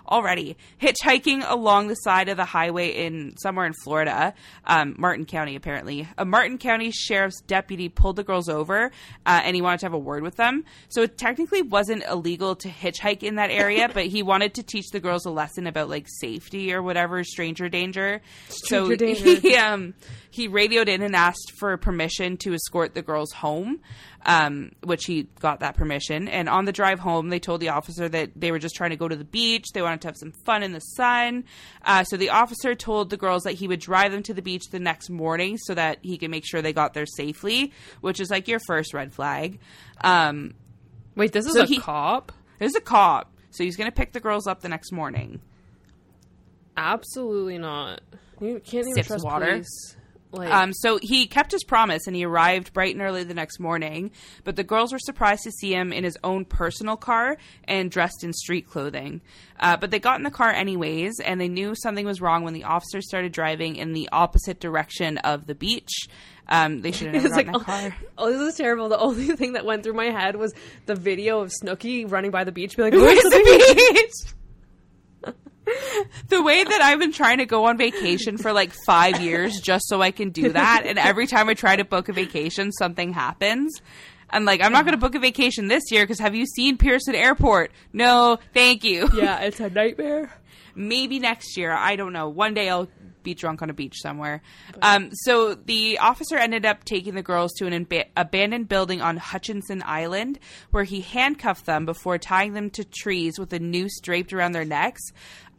already 0.07 0.57
hitchhiking 0.79 1.49
along 1.49 1.87
the 1.87 1.95
side 1.95 2.29
of 2.29 2.37
the 2.37 2.45
highway 2.45 2.89
in 2.89 3.35
somewhere 3.37 3.65
in 3.65 3.73
Florida, 3.83 4.33
um, 4.65 4.95
Martin 4.99 5.25
County, 5.25 5.55
apparently. 5.55 6.07
A 6.17 6.25
Martin 6.25 6.59
County 6.59 6.91
sheriff's 6.91 7.41
deputy 7.41 7.89
pulled 7.89 8.17
the 8.17 8.23
girls 8.23 8.49
over, 8.49 8.91
uh, 9.25 9.41
and 9.43 9.55
he 9.55 9.61
wanted 9.61 9.79
to 9.79 9.85
have 9.87 9.93
a 9.93 9.99
word 9.99 10.21
with 10.21 10.35
them. 10.35 10.63
So 10.89 11.01
it 11.01 11.17
technically 11.17 11.63
wasn't 11.63 12.03
illegal 12.03 12.55
to 12.57 12.69
hitchhike 12.69 13.23
in 13.23 13.35
that 13.35 13.49
area, 13.49 13.89
but 13.93 14.05
he 14.05 14.21
wanted 14.21 14.53
to 14.55 14.63
teach 14.63 14.89
the 14.91 14.99
girls 14.99 15.25
a 15.25 15.31
lesson 15.31 15.65
about 15.65 15.89
like 15.89 16.05
safety 16.19 16.71
or 16.71 16.83
whatever, 16.83 17.23
stranger 17.23 17.67
danger. 17.67 18.21
so 18.49 18.85
Stranger 18.85 18.95
danger. 18.95 19.39
he 19.41 19.55
um 19.55 19.95
he 20.29 20.47
radioed 20.49 20.89
in 20.89 21.01
and 21.01 21.15
asked 21.15 21.53
for 21.57 21.75
permission 21.77 22.35
to 22.37 22.53
escort 22.53 22.74
the 22.83 23.01
girls 23.01 23.31
home, 23.31 23.79
um, 24.25 24.71
which 24.83 25.05
he 25.05 25.23
got 25.39 25.61
that 25.61 25.75
permission. 25.75 26.27
And 26.27 26.49
on 26.49 26.65
the 26.65 26.71
drive 26.73 26.99
home, 26.99 27.29
they 27.29 27.39
told 27.39 27.61
the 27.61 27.69
officer 27.69 28.09
that 28.09 28.31
they 28.35 28.51
were 28.51 28.59
just 28.59 28.75
trying 28.75 28.89
to 28.89 28.95
go 28.97 29.07
to 29.07 29.15
the 29.15 29.23
beach. 29.23 29.65
They 29.73 29.81
wanted 29.81 30.01
to 30.01 30.07
have 30.09 30.17
some 30.17 30.33
fun 30.43 30.61
in 30.63 30.73
the 30.73 30.79
sun. 30.81 31.45
Uh, 31.83 32.03
so 32.03 32.17
the 32.17 32.29
officer 32.31 32.75
told 32.75 33.09
the 33.09 33.17
girls 33.17 33.43
that 33.43 33.53
he 33.53 33.67
would 33.67 33.79
drive 33.79 34.11
them 34.11 34.23
to 34.23 34.33
the 34.33 34.41
beach 34.41 34.65
the 34.71 34.79
next 34.79 35.09
morning 35.09 35.57
so 35.57 35.73
that 35.73 35.99
he 36.01 36.17
could 36.17 36.29
make 36.31 36.45
sure 36.45 36.61
they 36.61 36.73
got 36.73 36.93
there 36.93 37.05
safely, 37.05 37.71
which 38.01 38.19
is 38.19 38.29
like 38.29 38.47
your 38.47 38.59
first 38.67 38.93
red 38.93 39.13
flag. 39.13 39.59
Um, 40.03 40.53
Wait, 41.15 41.31
this 41.31 41.45
is 41.45 41.53
So 41.53 41.61
a 41.61 41.65
he- 41.65 41.79
cop? 41.79 42.33
there's 42.59 42.75
a 42.75 42.81
cop, 42.81 43.31
so 43.51 43.63
he's 43.63 43.77
going 43.77 43.89
to 43.89 43.95
pick 43.95 44.11
the 44.11 44.19
girls 44.19 44.47
up 44.47 44.59
the 44.61 44.67
next 44.69 44.91
morning. 44.91 45.39
Absolutely 46.77 47.57
not. 47.57 48.01
You 48.41 48.59
can't 48.59 48.85
even 48.87 48.95
Sips 48.95 49.07
trust 49.07 49.23
water. 49.25 49.45
police. 49.45 49.95
Like, 50.35 50.51
Um, 50.51 50.73
so 50.73 50.99
he 51.01 51.27
kept 51.27 51.51
his 51.51 51.63
promise 51.63 52.07
and 52.07 52.15
he 52.15 52.25
arrived 52.25 52.73
bright 52.73 52.93
and 52.93 53.01
early 53.01 53.23
the 53.23 53.33
next 53.33 53.59
morning. 53.59 54.11
But 54.43 54.55
the 54.55 54.63
girls 54.63 54.91
were 54.91 54.99
surprised 54.99 55.43
to 55.43 55.51
see 55.51 55.73
him 55.73 55.93
in 55.93 56.03
his 56.03 56.17
own 56.23 56.45
personal 56.45 56.97
car 56.97 57.37
and 57.65 57.89
dressed 57.89 58.23
in 58.23 58.33
street 58.33 58.67
clothing. 58.67 59.21
Uh, 59.59 59.77
but 59.77 59.91
they 59.91 59.99
got 59.99 60.17
in 60.17 60.23
the 60.23 60.31
car 60.31 60.51
anyways, 60.51 61.19
and 61.23 61.39
they 61.39 61.47
knew 61.47 61.73
something 61.75 62.05
was 62.05 62.19
wrong 62.19 62.43
when 62.43 62.53
the 62.53 62.65
officers 62.65 63.07
started 63.07 63.31
driving 63.31 63.77
in 63.77 63.93
the 63.93 64.09
opposite 64.11 64.59
direction 64.59 65.17
of 65.19 65.47
the 65.47 65.55
beach. 65.55 66.07
Um, 66.47 66.81
they 66.81 66.91
should 66.91 67.07
have 67.13 67.23
never 67.23 67.35
like, 67.35 67.45
that 67.47 67.61
car. 67.61 67.95
oh, 68.17 68.31
this 68.31 68.53
is 68.53 68.57
terrible. 68.57 68.89
The 68.89 68.99
only 68.99 69.27
thing 69.35 69.53
that 69.53 69.65
went 69.65 69.83
through 69.83 69.93
my 69.93 70.11
head 70.11 70.35
was 70.35 70.53
the 70.85 70.95
video 70.95 71.39
of 71.39 71.51
Snooki 71.51 72.09
running 72.09 72.31
by 72.31 72.43
the 72.43 72.51
beach, 72.51 72.75
be 72.75 72.83
like, 72.83 72.93
"Where's 72.93 73.23
Where's 73.23 73.23
the 73.23 73.93
beach?" 73.93 74.33
The 76.29 76.41
way 76.41 76.63
that 76.63 76.81
I've 76.81 76.99
been 76.99 77.11
trying 77.11 77.39
to 77.39 77.45
go 77.45 77.65
on 77.65 77.77
vacation 77.77 78.37
for 78.37 78.53
like 78.53 78.71
five 78.85 79.21
years 79.21 79.59
just 79.59 79.87
so 79.87 80.01
I 80.01 80.11
can 80.11 80.29
do 80.29 80.51
that, 80.51 80.83
and 80.85 80.97
every 80.97 81.27
time 81.27 81.49
I 81.49 81.53
try 81.53 81.75
to 81.75 81.83
book 81.85 82.09
a 82.09 82.13
vacation, 82.13 82.71
something 82.71 83.13
happens. 83.13 83.81
And 84.29 84.45
like, 84.45 84.61
I'm 84.61 84.71
not 84.71 84.85
going 84.85 84.93
to 84.93 84.99
book 84.99 85.15
a 85.15 85.19
vacation 85.19 85.67
this 85.67 85.83
year 85.91 86.03
because 86.03 86.19
have 86.19 86.35
you 86.35 86.45
seen 86.45 86.77
Pearson 86.77 87.15
Airport? 87.15 87.71
No, 87.93 88.39
thank 88.53 88.83
you. 88.83 89.09
Yeah, 89.15 89.39
it's 89.41 89.59
a 89.59 89.69
nightmare. 89.69 90.33
Maybe 90.75 91.19
next 91.19 91.57
year. 91.57 91.71
I 91.71 91.95
don't 91.95 92.11
know. 92.11 92.27
One 92.27 92.53
day 92.53 92.69
I'll 92.69 92.89
be 93.25 93.33
drunk 93.33 93.61
on 93.61 93.69
a 93.69 93.73
beach 93.73 93.95
somewhere. 94.01 94.41
Um, 94.81 95.09
so 95.11 95.55
the 95.55 95.97
officer 95.97 96.37
ended 96.37 96.65
up 96.65 96.85
taking 96.85 97.15
the 97.15 97.21
girls 97.21 97.51
to 97.55 97.67
an 97.67 97.85
imba- 97.85 98.07
abandoned 98.15 98.69
building 98.69 99.01
on 99.01 99.17
Hutchinson 99.17 99.83
Island, 99.85 100.39
where 100.71 100.85
he 100.85 101.01
handcuffed 101.01 101.65
them 101.65 101.85
before 101.85 102.17
tying 102.17 102.53
them 102.53 102.69
to 102.71 102.85
trees 102.85 103.37
with 103.37 103.51
a 103.51 103.59
noose 103.59 103.99
draped 103.99 104.31
around 104.31 104.53
their 104.53 104.63
necks. 104.63 105.01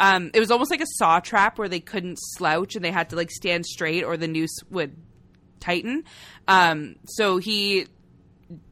Um, 0.01 0.31
it 0.33 0.41
was 0.41 0.51
almost 0.51 0.71
like 0.71 0.81
a 0.81 0.87
saw 0.87 1.21
trap 1.21 1.59
where 1.59 1.69
they 1.69 1.81
couldn't 1.81 2.17
slouch 2.17 2.77
and 2.77 2.85
they 2.85 2.91
had 2.91 3.11
to 3.11 3.17
like 3.17 3.31
stand 3.31 3.67
straight, 3.67 4.05
or 4.05 4.17
the 4.17 4.29
noose 4.29 4.57
would 4.71 4.97
tighten. 5.61 6.05
Um, 6.49 6.97
so 7.05 7.39
he 7.39 7.87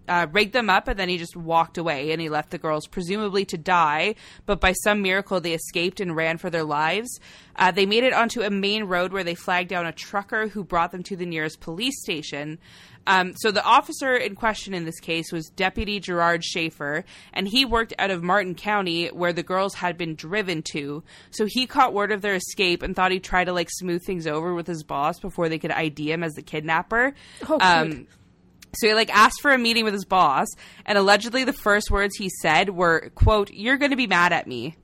uh, 0.09 0.27
rigged 0.33 0.53
them 0.53 0.71
up 0.71 0.89
and 0.89 0.99
then 0.99 1.09
he 1.09 1.19
just 1.19 1.37
walked 1.37 1.79
away 1.79 2.13
and 2.13 2.21
he 2.21 2.29
left 2.29 2.51
the 2.51 2.59
girls 2.59 2.87
presumably 2.87 3.45
to 3.47 3.59
die. 3.59 4.15
But 4.47 4.61
by 4.61 4.73
some 4.73 5.03
miracle 5.03 5.41
they 5.41 5.53
escaped 5.55 6.01
and 6.01 6.15
ran 6.17 6.39
for 6.39 6.51
their 6.51 6.65
lives. 6.65 7.21
Uh, 7.57 7.71
they 7.71 7.87
made 7.87 8.05
it 8.05 8.13
onto 8.13 8.43
a 8.43 8.51
main 8.51 8.85
road 8.85 9.13
where 9.13 9.25
they 9.25 9.35
flagged 9.35 9.69
down 9.71 9.87
a 9.87 9.93
trucker 9.93 10.49
who 10.49 10.65
brought 10.65 10.91
them 10.93 11.03
to 11.05 11.17
the 11.17 11.27
nearest 11.27 11.61
police 11.61 12.01
station. 12.03 12.59
Um, 13.07 13.35
so 13.37 13.51
the 13.51 13.63
officer 13.63 14.15
in 14.15 14.35
question 14.35 14.75
in 14.75 14.85
this 14.85 15.01
case 15.01 15.31
was 15.31 15.49
deputy 15.51 16.01
gerard 16.01 16.43
schaefer 16.43 17.05
and 17.33 17.47
he 17.47 17.65
worked 17.65 17.93
out 17.99 18.11
of 18.11 18.23
martin 18.23 18.55
county 18.55 19.09
where 19.09 19.33
the 19.33 19.43
girls 19.43 19.75
had 19.75 19.99
been 19.99 20.15
driven 20.15 20.63
to. 20.73 21.03
So 21.31 21.47
he 21.47 21.67
caught 21.67 21.93
word 21.93 22.13
of 22.13 22.23
their 22.23 22.35
escape 22.35 22.83
and 22.83 22.97
thought 22.97 23.13
he'd 23.13 23.25
try 23.25 23.45
to 23.45 23.53
like 23.53 23.69
smooth 23.71 24.03
things 24.05 24.27
over 24.27 24.55
with 24.55 24.67
his 24.67 24.83
boss 24.83 25.21
before 25.21 25.49
they 25.49 25.59
could 25.59 25.71
id 25.71 26.11
him 26.11 26.23
as 26.23 26.33
the 26.33 26.43
kidnapper. 26.43 27.15
Oh, 27.49 27.59
um. 27.61 28.07
So 28.77 28.89
he 28.89 28.95
like 28.95 29.15
asked 29.15 29.41
for 29.41 29.53
a 29.53 29.59
meeting 29.59 29.85
with 29.85 29.95
his 29.95 30.05
boss, 30.05 30.49
and 30.87 30.99
allegedly 30.99 31.45
the 31.45 31.53
first 31.53 31.91
words 31.91 32.17
he 32.17 32.31
said 32.43 32.71
were, 32.71 33.11
"quote 33.15 33.51
You're 33.51 33.79
going 33.79 33.91
to 33.91 33.97
be 33.97 34.07
mad 34.07 34.33
at 34.33 34.47
me." 34.47 34.77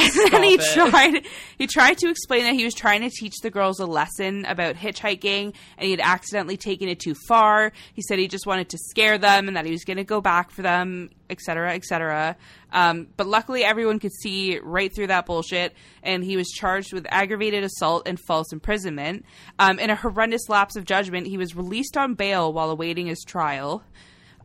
And 0.20 0.32
then 0.32 0.42
he 0.42 0.54
it. 0.54 0.74
tried 0.74 1.26
he 1.58 1.66
tried 1.66 1.98
to 1.98 2.08
explain 2.08 2.44
that 2.44 2.54
he 2.54 2.64
was 2.64 2.74
trying 2.74 3.02
to 3.02 3.10
teach 3.10 3.36
the 3.42 3.50
girls 3.50 3.80
a 3.80 3.86
lesson 3.86 4.44
about 4.46 4.76
hitchhiking 4.76 5.54
and 5.76 5.84
he 5.84 5.90
had 5.90 6.00
accidentally 6.00 6.56
taken 6.56 6.88
it 6.88 7.00
too 7.00 7.14
far. 7.28 7.72
He 7.94 8.02
said 8.02 8.18
he 8.18 8.28
just 8.28 8.46
wanted 8.46 8.68
to 8.70 8.78
scare 8.78 9.18
them 9.18 9.48
and 9.48 9.56
that 9.56 9.66
he 9.66 9.72
was 9.72 9.84
going 9.84 9.96
to 9.96 10.04
go 10.04 10.20
back 10.20 10.50
for 10.50 10.62
them, 10.62 11.10
etc., 11.28 11.74
etc. 11.74 12.36
Um, 12.72 13.08
but 13.16 13.26
luckily, 13.26 13.64
everyone 13.64 13.98
could 13.98 14.12
see 14.12 14.58
right 14.62 14.94
through 14.94 15.08
that 15.08 15.26
bullshit, 15.26 15.74
and 16.02 16.24
he 16.24 16.36
was 16.36 16.48
charged 16.48 16.92
with 16.92 17.06
aggravated 17.10 17.64
assault 17.64 18.06
and 18.06 18.18
false 18.20 18.52
imprisonment. 18.52 19.24
Um, 19.58 19.78
in 19.78 19.90
a 19.90 19.96
horrendous 19.96 20.48
lapse 20.48 20.76
of 20.76 20.84
judgment, 20.84 21.26
he 21.26 21.36
was 21.36 21.56
released 21.56 21.96
on 21.96 22.14
bail 22.14 22.52
while 22.52 22.70
awaiting 22.70 23.06
his 23.06 23.22
trial. 23.26 23.82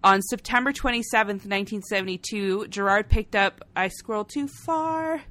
On 0.05 0.21
September 0.21 0.71
27th, 0.71 1.47
1972, 1.47 2.67
Gerard 2.67 3.09
picked 3.09 3.35
up. 3.35 3.67
I 3.75 3.87
scrolled 3.87 4.29
too 4.29 4.47
far. 4.47 5.23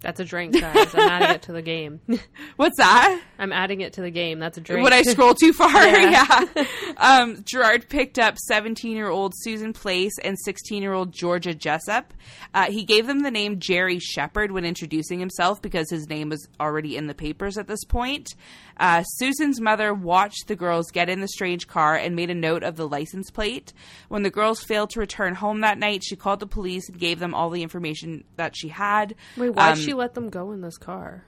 That's 0.00 0.20
a 0.20 0.24
drink, 0.24 0.60
guys. 0.60 0.94
I'm 0.94 1.08
adding 1.08 1.34
it 1.36 1.42
to 1.42 1.52
the 1.52 1.62
game. 1.62 2.00
What's 2.56 2.76
that? 2.78 3.20
I'm 3.38 3.52
adding 3.52 3.80
it 3.80 3.94
to 3.94 4.02
the 4.02 4.10
game. 4.10 4.38
That's 4.38 4.56
a 4.58 4.60
drink. 4.60 4.82
Would 4.84 4.92
I 4.92 5.02
scroll 5.02 5.34
too 5.34 5.52
far? 5.54 5.70
Yeah. 5.72 6.44
yeah. 6.56 6.64
Um, 6.96 7.42
Gerard 7.44 7.88
picked 7.88 8.18
up 8.18 8.36
17 8.38 8.96
year 8.96 9.08
old 9.08 9.32
Susan 9.36 9.72
Place 9.72 10.12
and 10.22 10.38
16 10.38 10.82
year 10.82 10.92
old 10.92 11.12
Georgia 11.12 11.54
Jessup. 11.54 12.12
Uh, 12.54 12.70
he 12.70 12.84
gave 12.84 13.06
them 13.06 13.20
the 13.20 13.30
name 13.30 13.58
Jerry 13.58 13.98
Shepard 13.98 14.52
when 14.52 14.64
introducing 14.64 15.18
himself 15.18 15.60
because 15.62 15.90
his 15.90 16.08
name 16.08 16.28
was 16.28 16.46
already 16.60 16.96
in 16.96 17.06
the 17.06 17.14
papers 17.14 17.58
at 17.58 17.66
this 17.66 17.84
point. 17.84 18.34
Uh, 18.78 19.02
Susan's 19.04 19.60
mother 19.60 19.94
watched 19.94 20.48
the 20.48 20.56
girls 20.56 20.90
get 20.90 21.08
in 21.08 21.20
the 21.22 21.28
strange 21.28 21.66
car 21.66 21.96
and 21.96 22.14
made 22.14 22.28
a 22.30 22.34
note 22.34 22.62
of 22.62 22.76
the 22.76 22.86
license 22.86 23.30
plate. 23.30 23.72
When 24.08 24.22
the 24.22 24.30
girls 24.30 24.62
failed 24.62 24.90
to 24.90 25.00
return 25.00 25.34
home 25.34 25.60
that 25.62 25.78
night, 25.78 26.02
she 26.04 26.14
called 26.16 26.40
the 26.40 26.46
police 26.46 26.88
and 26.90 26.98
gave 26.98 27.18
them 27.18 27.34
all 27.34 27.48
the 27.48 27.62
information 27.62 28.24
that 28.36 28.54
she 28.54 28.68
had. 28.68 29.14
Wait, 29.36 29.50
why 29.50 29.70
Um, 29.70 29.78
she 29.86 29.94
let 29.94 30.14
them 30.14 30.28
go 30.28 30.52
in 30.52 30.60
this 30.60 30.76
car? 30.78 31.24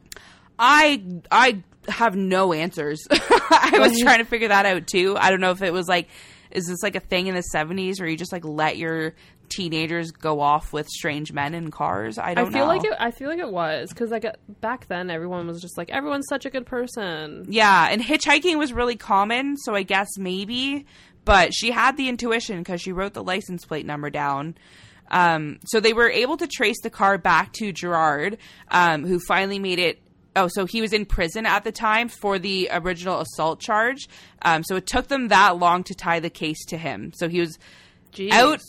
I 0.59 1.03
I 1.31 1.62
have 1.88 2.17
no 2.17 2.53
answers. 2.53 3.07
I 3.11 3.77
was 3.79 3.99
trying 4.00 4.19
to 4.19 4.25
figure 4.25 4.49
that 4.49 4.67
out 4.67 4.87
too. 4.87 5.17
I 5.19 5.31
don't 5.31 5.41
know 5.41 5.53
if 5.53 5.62
it 5.62 5.73
was 5.73 5.88
like 5.88 6.09
is 6.50 6.67
this 6.67 6.83
like 6.83 6.97
a 6.97 7.00
thing 7.00 7.27
in 7.27 7.35
the 7.35 7.45
70s 7.55 8.00
where 8.00 8.09
you 8.09 8.17
just 8.17 8.33
like 8.33 8.45
let 8.45 8.79
your 8.79 9.15
teenagers 9.49 10.11
go 10.11 10.41
off 10.41 10.73
with 10.73 10.88
strange 10.88 11.33
men 11.33 11.55
in 11.55 11.71
cars? 11.71 12.19
I 12.19 12.35
don't 12.35 12.49
I 12.49 12.50
feel 12.50 12.67
know. 12.67 12.73
like 12.73 12.85
it. 12.85 12.93
I 12.99 13.11
feel 13.11 13.29
like 13.29 13.38
it 13.38 13.50
was 13.50 13.91
because 13.91 14.11
like 14.11 14.25
uh, 14.25 14.33
back 14.61 14.87
then 14.88 15.11
everyone 15.11 15.47
was 15.47 15.61
just 15.61 15.77
like 15.77 15.91
everyone's 15.91 16.27
such 16.29 16.47
a 16.47 16.50
good 16.50 16.67
person. 16.67 17.47
Yeah, 17.49 17.88
and 17.91 18.03
hitchhiking 18.03 18.59
was 18.59 18.73
really 18.73 18.97
common, 18.97 19.57
so 19.59 19.75
I 19.75 19.83
guess 19.83 20.09
maybe. 20.17 20.87
But 21.25 21.53
she 21.53 21.71
had 21.71 21.97
the 21.99 22.09
intuition 22.09 22.59
because 22.59 22.81
she 22.81 22.93
wrote 22.93 23.12
the 23.12 23.23
license 23.23 23.65
plate 23.67 23.85
number 23.85 24.09
down. 24.09 24.57
Um, 25.11 25.59
so 25.67 25.81
they 25.81 25.93
were 25.93 26.11
able 26.11 26.37
to 26.37 26.47
trace 26.47 26.81
the 26.83 26.91
car 26.91 27.19
back 27.19 27.53
to 27.55 27.73
Gerard, 27.73 28.38
um, 28.71 29.05
who 29.05 29.19
finally 29.21 29.59
made 29.59 29.79
it. 29.79 30.00
Oh, 30.37 30.49
so 30.49 30.67
he 30.67 30.81
was 30.81 30.93
in 30.93 31.05
prison 31.05 31.47
at 31.47 31.65
the 31.65 31.73
time 31.73 32.09
for 32.09 32.38
the 32.38 32.69
original 32.71 33.21
assault 33.21 33.61
charge. 33.61 34.09
Um, 34.43 34.62
so 34.62 34.77
it 34.77 34.87
took 34.87 35.09
them 35.09 35.29
that 35.29 35.59
long 35.59 35.83
to 35.85 35.95
tie 35.95 36.21
the 36.21 36.31
case 36.31 36.65
to 36.67 36.77
him. 36.77 37.12
So 37.15 37.29
he 37.29 37.41
was 37.41 37.59
Jeez. 38.12 38.31
out 38.31 38.61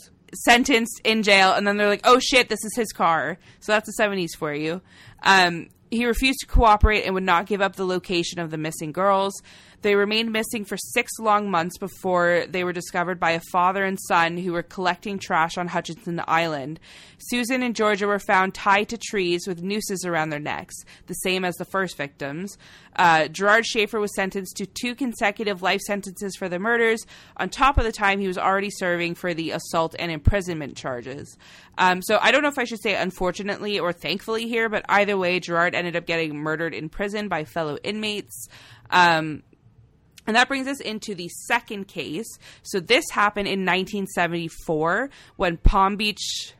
sentenced 0.45 1.01
in 1.03 1.23
jail 1.23 1.53
and 1.53 1.65
then 1.65 1.77
they're 1.77 1.89
like 1.89 2.01
oh 2.03 2.19
shit 2.19 2.49
this 2.49 2.63
is 2.63 2.71
his 2.75 2.91
car 2.91 3.39
so 3.59 3.71
that's 3.71 3.87
the 3.87 4.03
70s 4.03 4.37
for 4.37 4.53
you 4.53 4.79
um, 5.23 5.69
he 5.91 6.05
refused 6.05 6.39
to 6.39 6.45
cooperate 6.45 7.03
and 7.03 7.13
would 7.13 7.23
not 7.23 7.45
give 7.45 7.61
up 7.61 7.75
the 7.75 7.85
location 7.85 8.39
of 8.39 8.51
the 8.51 8.57
missing 8.57 8.91
girls. 8.91 9.33
They 9.81 9.95
remained 9.95 10.31
missing 10.31 10.65
for 10.65 10.77
six 10.77 11.11
long 11.19 11.49
months 11.49 11.77
before 11.77 12.43
they 12.49 12.65
were 12.65 12.73
discovered 12.73 13.19
by 13.19 13.31
a 13.31 13.41
father 13.51 13.85
and 13.85 13.97
son 14.07 14.35
who 14.37 14.51
were 14.51 14.63
collecting 14.63 15.19
trash 15.19 15.57
on 15.57 15.69
hutchinson 15.69 16.21
island. 16.27 16.79
Susan 17.17 17.63
and 17.63 17.75
georgia 17.75 18.05
were 18.05 18.19
found 18.19 18.53
tied 18.53 18.89
to 18.89 18.97
trees 18.97 19.47
with 19.47 19.63
nooses 19.63 20.05
around 20.05 20.29
their 20.29 20.39
necks 20.39 20.75
the 21.07 21.13
same 21.13 21.45
as 21.45 21.55
the 21.55 21.65
first 21.65 21.95
victims. 21.95 22.57
Uh, 22.97 23.29
gerard 23.29 23.65
schaefer 23.65 23.99
was 23.99 24.13
sentenced 24.15 24.57
to 24.57 24.65
two 24.65 24.95
consecutive 24.95 25.61
life 25.61 25.79
sentences 25.81 26.35
for 26.35 26.49
the 26.49 26.59
murders 26.59 27.05
on 27.37 27.49
top 27.49 27.77
of 27.77 27.85
the 27.85 27.91
time 27.91 28.19
he 28.19 28.27
was 28.27 28.37
already 28.37 28.69
serving 28.69 29.15
for 29.15 29.33
the 29.33 29.51
assault 29.51 29.95
and 29.97 30.11
imprisonment 30.11 30.75
charges. 30.75 31.37
Um, 31.77 32.01
so 32.01 32.19
I 32.21 32.31
don't 32.31 32.41
know 32.41 32.49
if 32.49 32.59
I 32.59 32.65
should 32.65 32.81
say 32.81 32.95
unfortunately 32.95 33.79
or 33.79 33.93
thankfully 33.93 34.49
here, 34.49 34.67
but 34.67 34.83
either 34.89 35.17
way, 35.17 35.39
Gerard 35.39 35.75
ended 35.79 35.95
up 35.95 36.05
getting 36.05 36.37
murdered 36.37 36.73
in 36.73 36.89
prison 36.89 37.27
by 37.27 37.43
fellow 37.45 37.77
inmates. 37.83 38.47
Um, 38.89 39.43
and 40.27 40.35
that 40.35 40.47
brings 40.47 40.67
us 40.67 40.79
into 40.79 41.15
the 41.15 41.27
second 41.27 41.87
case. 41.87 42.27
So 42.61 42.79
this 42.79 43.05
happened 43.11 43.47
in 43.47 43.61
1974 43.61 45.09
when 45.37 45.57
Palm 45.57 45.95
Beach. 45.95 46.53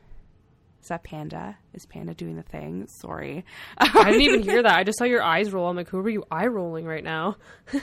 Is 0.82 0.88
that 0.88 1.04
Panda? 1.04 1.56
Is 1.72 1.86
Panda 1.86 2.14
doing 2.14 2.34
the 2.34 2.42
thing? 2.42 2.88
Sorry. 2.88 3.44
I 3.78 4.10
didn't 4.10 4.22
even 4.22 4.42
hear 4.48 4.62
that. 4.62 4.76
I 4.76 4.82
just 4.82 4.98
saw 4.98 5.04
your 5.04 5.22
eyes 5.22 5.52
roll. 5.52 5.68
I'm 5.68 5.76
like, 5.76 5.88
who 5.88 5.98
are 5.98 6.08
you 6.08 6.24
eye 6.30 6.48
rolling 6.48 6.84
right 6.84 7.04
now? 7.04 7.36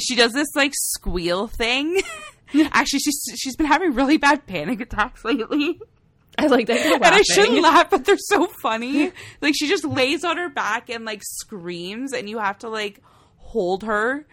she 0.00 0.16
does 0.16 0.32
this 0.32 0.48
like 0.56 0.72
squeal 0.74 1.46
thing. 1.46 2.00
Actually, 2.72 3.00
she's 3.00 3.20
she's 3.36 3.56
been 3.56 3.66
having 3.66 3.94
really 3.94 4.16
bad 4.16 4.46
panic 4.46 4.80
attacks 4.80 5.24
lately. 5.24 5.80
I 6.38 6.46
like 6.46 6.66
that. 6.68 6.86
And 6.86 7.04
I 7.04 7.22
shouldn't 7.22 7.60
laugh, 7.60 7.90
but 7.90 8.04
they're 8.04 8.16
so 8.18 8.46
funny. 8.62 9.12
like 9.40 9.54
she 9.56 9.68
just 9.68 9.84
lays 9.84 10.24
on 10.24 10.36
her 10.36 10.48
back 10.48 10.88
and 10.90 11.04
like 11.04 11.22
screams, 11.24 12.12
and 12.12 12.28
you 12.28 12.38
have 12.38 12.58
to 12.60 12.68
like 12.68 13.00
hold 13.36 13.82
her, 13.84 14.26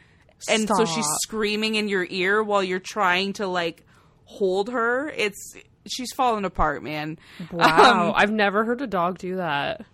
and 0.49 0.67
so 0.67 0.85
she's 0.85 1.07
screaming 1.23 1.75
in 1.75 1.87
your 1.87 2.05
ear 2.09 2.43
while 2.43 2.63
you're 2.63 2.79
trying 2.79 3.33
to 3.33 3.47
like 3.47 3.85
hold 4.25 4.69
her. 4.69 5.09
It's 5.09 5.55
she's 5.87 6.11
falling 6.13 6.45
apart, 6.45 6.83
man. 6.83 7.17
Wow, 7.51 8.07
Um, 8.09 8.13
I've 8.15 8.31
never 8.31 8.65
heard 8.65 8.81
a 8.81 8.87
dog 8.87 9.17
do 9.17 9.37
that. 9.37 9.85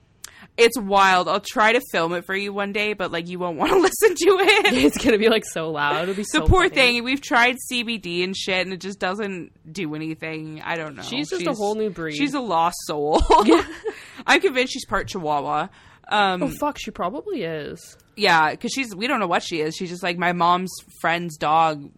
It's 0.57 0.77
wild. 0.79 1.27
I'll 1.27 1.39
try 1.39 1.73
to 1.73 1.81
film 1.91 2.13
it 2.13 2.25
for 2.25 2.35
you 2.35 2.53
one 2.53 2.71
day, 2.73 2.93
but 2.93 3.11
like 3.11 3.27
you 3.27 3.39
won't 3.39 3.57
want 3.59 3.71
to 3.71 3.79
listen 3.79 4.15
to 4.15 4.37
it. 4.39 4.73
It's 4.83 4.97
gonna 5.03 5.17
be 5.17 5.29
like 5.29 5.45
so 5.45 5.69
loud. 5.71 6.03
It'll 6.03 6.15
be 6.15 6.21
the 6.23 6.25
so 6.25 6.41
poor 6.45 6.63
funny. 6.63 6.75
thing. 6.75 7.03
We've 7.03 7.21
tried 7.21 7.55
CBD 7.71 8.23
and 8.23 8.35
shit, 8.35 8.65
and 8.65 8.73
it 8.73 8.79
just 8.81 8.99
doesn't 8.99 9.51
do 9.71 9.95
anything. 9.95 10.61
I 10.63 10.75
don't 10.75 10.95
know. 10.95 11.01
She's 11.03 11.29
just 11.29 11.47
a 11.47 11.53
whole 11.53 11.75
new 11.75 11.89
breed. 11.89 12.15
She's 12.15 12.33
a 12.33 12.39
lost 12.39 12.77
soul. 12.85 13.21
I'm 14.27 14.41
convinced 14.41 14.73
she's 14.73 14.85
part 14.85 15.07
Chihuahua. 15.07 15.67
Um, 16.07 16.43
Oh 16.43 16.49
fuck, 16.59 16.77
she 16.79 16.91
probably 16.91 17.43
is. 17.43 17.97
yeah, 18.17 18.51
because 18.51 18.71
she's 18.73 18.93
we 18.95 19.07
don't 19.07 19.19
know 19.19 19.27
what 19.27 19.43
she 19.43 19.61
is. 19.61 19.75
She's 19.75 19.89
just 19.89 20.03
like 20.03 20.17
my 20.17 20.33
mom's 20.33 20.71
friend's 20.99 21.37
dog 21.37 21.89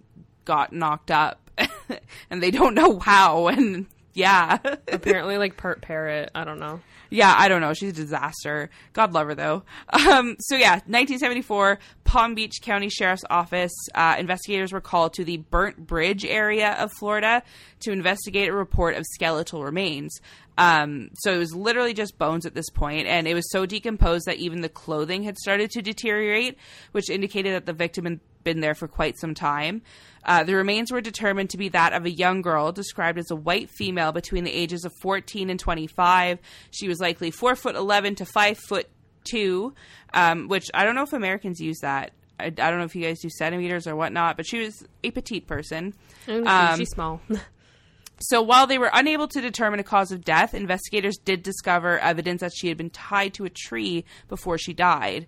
got 0.46 0.72
knocked 0.74 1.10
up, 1.12 1.50
and 2.30 2.44
they 2.44 2.52
don't 2.52 2.76
know 2.76 3.00
how. 3.00 3.48
And 3.48 3.88
yeah, 4.14 4.60
Apparently, 4.92 5.38
like 5.38 5.58
part 5.58 5.82
parrot. 5.82 6.30
I 6.36 6.44
don't 6.44 6.60
know. 6.60 6.82
Yeah, 7.14 7.36
I 7.38 7.48
don't 7.48 7.62
know. 7.62 7.74
She's 7.74 7.92
a 7.92 7.94
disaster. 7.94 8.72
God 8.94 9.14
love 9.14 9.28
her 9.28 9.36
though. 9.36 9.64
Um, 9.94 10.36
so 10.40 10.56
yeah, 10.56 10.74
1974, 10.74 11.80
Palm 12.04 12.36
Beach 12.36 12.56
County 12.62 12.90
Sheriff's 12.90 13.24
Office 13.30 13.72
uh, 13.96 14.16
investigators 14.18 14.74
were 14.74 14.82
called 14.82 15.14
to 15.14 15.24
the 15.24 15.38
Burnt 15.38 15.78
Bridge 15.88 16.26
area 16.26 16.74
of 16.74 16.92
Florida 16.92 17.44
to 17.82 17.92
investigate 17.92 18.50
a 18.50 18.54
report 18.54 18.96
of 18.96 19.06
skeletal 19.14 19.64
remains. 19.64 20.20
Um, 20.58 21.10
so 21.14 21.34
it 21.34 21.38
was 21.38 21.56
literally 21.56 21.94
just 21.94 22.18
bones 22.18 22.46
at 22.46 22.54
this 22.54 22.70
point, 22.70 23.08
and 23.08 23.28
it 23.28 23.34
was 23.34 23.50
so 23.52 23.66
decomposed 23.66 24.26
that 24.26 24.38
even 24.38 24.62
the 24.62 24.70
clothing 24.70 25.24
had 25.24 25.38
started 25.38 25.72
to 25.72 25.82
deteriorate, 25.82 26.58
which 26.92 27.10
indicated 27.10 27.54
that 27.54 27.66
the 27.66 27.74
victim 27.74 28.06
had 28.06 28.20
been 28.44 28.60
there 28.60 28.76
for 28.76 28.88
quite 28.88 29.18
some 29.18 29.34
time. 29.34 29.82
Uh, 30.26 30.44
the 30.44 30.56
remains 30.56 30.92
were 30.92 31.02
determined 31.02 31.50
to 31.50 31.58
be 31.58 31.70
that 31.70 31.94
of 31.94 32.06
a 32.06 32.10
young 32.10 32.42
girl 32.42 32.72
described 32.72 33.20
as 33.20 33.30
a 33.30 33.36
white 33.36 33.70
female 33.70 34.12
between 34.12 34.44
the 34.44 34.54
ages 34.54 34.86
of 34.86 34.94
14 35.02 35.50
and 35.50 35.60
25. 35.60 36.40
She 36.72 36.88
was 36.88 37.00
likely 37.00 37.32
4 37.32 37.56
foot 37.56 37.76
11 37.76 38.16
to 38.16 38.26
5 38.26 38.58
foot 38.70 38.90
two, 39.24 39.74
um, 40.14 40.48
which 40.48 40.66
I 40.74 40.84
don't 40.84 40.96
know 40.96 41.04
if 41.04 41.14
Americans 41.14 41.60
use 41.60 41.80
that. 41.80 42.12
I, 42.40 42.46
I 42.46 42.50
don't 42.50 42.78
know 42.78 42.86
if 42.86 42.96
you 42.96 43.04
guys 43.04 43.20
do 43.20 43.30
centimeters 43.30 43.88
or 43.88 43.96
whatnot, 43.96 44.38
but 44.38 44.46
she 44.48 44.60
was 44.60 44.86
a 45.04 45.12
petite 45.12 45.48
person. 45.48 45.94
Um, 46.28 46.78
she's 46.78 46.90
small. 46.90 47.22
So 48.20 48.42
while 48.42 48.68
they 48.68 48.78
were 48.78 48.92
unable 48.94 49.28
to 49.28 49.42
determine 49.42 49.82
a 49.82 49.84
cause 49.84 50.12
of 50.14 50.24
death, 50.24 50.54
investigators 50.54 51.18
did 51.18 51.44
discover 51.44 52.00
evidence 52.00 52.40
that 52.40 52.54
she 52.56 52.70
had 52.70 52.78
been 52.78 52.90
tied 52.90 53.34
to 53.34 53.44
a 53.44 53.50
tree 53.50 54.06
before 54.30 54.58
she 54.58 54.72
died. 54.72 55.28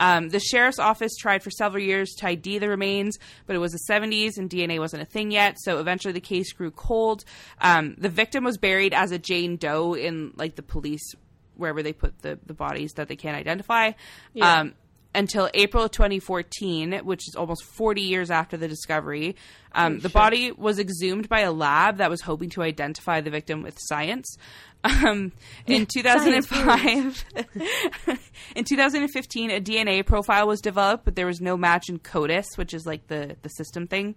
Um, 0.00 0.30
the 0.30 0.40
sheriff's 0.40 0.78
office 0.78 1.16
tried 1.16 1.42
for 1.42 1.50
several 1.50 1.82
years 1.82 2.10
to 2.18 2.26
ID 2.26 2.58
the 2.58 2.68
remains, 2.68 3.18
but 3.46 3.56
it 3.56 3.60
was 3.60 3.72
the 3.72 3.92
70s 3.92 4.36
and 4.36 4.50
DNA 4.50 4.78
wasn't 4.78 5.02
a 5.02 5.06
thing 5.06 5.30
yet. 5.30 5.56
So 5.60 5.78
eventually 5.78 6.12
the 6.12 6.20
case 6.20 6.52
grew 6.52 6.70
cold. 6.70 7.24
Um, 7.60 7.94
the 7.98 8.08
victim 8.08 8.44
was 8.44 8.58
buried 8.58 8.94
as 8.94 9.12
a 9.12 9.18
Jane 9.18 9.56
Doe 9.56 9.94
in 9.94 10.32
like 10.36 10.56
the 10.56 10.62
police 10.62 11.14
wherever 11.56 11.82
they 11.82 11.92
put 11.92 12.20
the, 12.22 12.38
the 12.46 12.54
bodies 12.54 12.92
that 12.94 13.08
they 13.08 13.16
can't 13.16 13.36
identify. 13.36 13.92
Yeah. 14.32 14.60
Um, 14.60 14.74
until 15.14 15.50
April 15.54 15.84
of 15.84 15.90
2014, 15.90 17.00
which 17.04 17.28
is 17.28 17.34
almost 17.36 17.64
40 17.64 18.02
years 18.02 18.30
after 18.30 18.56
the 18.56 18.68
discovery. 18.68 19.36
Um, 19.74 20.00
the 20.00 20.08
body 20.08 20.52
was 20.52 20.78
exhumed 20.78 21.28
by 21.28 21.40
a 21.40 21.52
lab 21.52 21.98
that 21.98 22.10
was 22.10 22.20
hoping 22.22 22.50
to 22.50 22.62
identify 22.62 23.20
the 23.20 23.30
victim 23.30 23.62
with 23.62 23.78
science. 23.78 24.36
Um, 24.84 25.30
in 25.68 25.86
2005, 25.86 27.24
in 28.56 28.64
2015, 28.64 29.50
a 29.52 29.60
DNA 29.60 30.04
profile 30.04 30.48
was 30.48 30.60
developed, 30.60 31.04
but 31.04 31.14
there 31.14 31.26
was 31.26 31.40
no 31.40 31.56
match 31.56 31.88
in 31.88 32.00
CODIS, 32.00 32.58
which 32.58 32.74
is 32.74 32.84
like 32.84 33.06
the, 33.06 33.36
the 33.42 33.48
system 33.48 33.86
thing. 33.86 34.16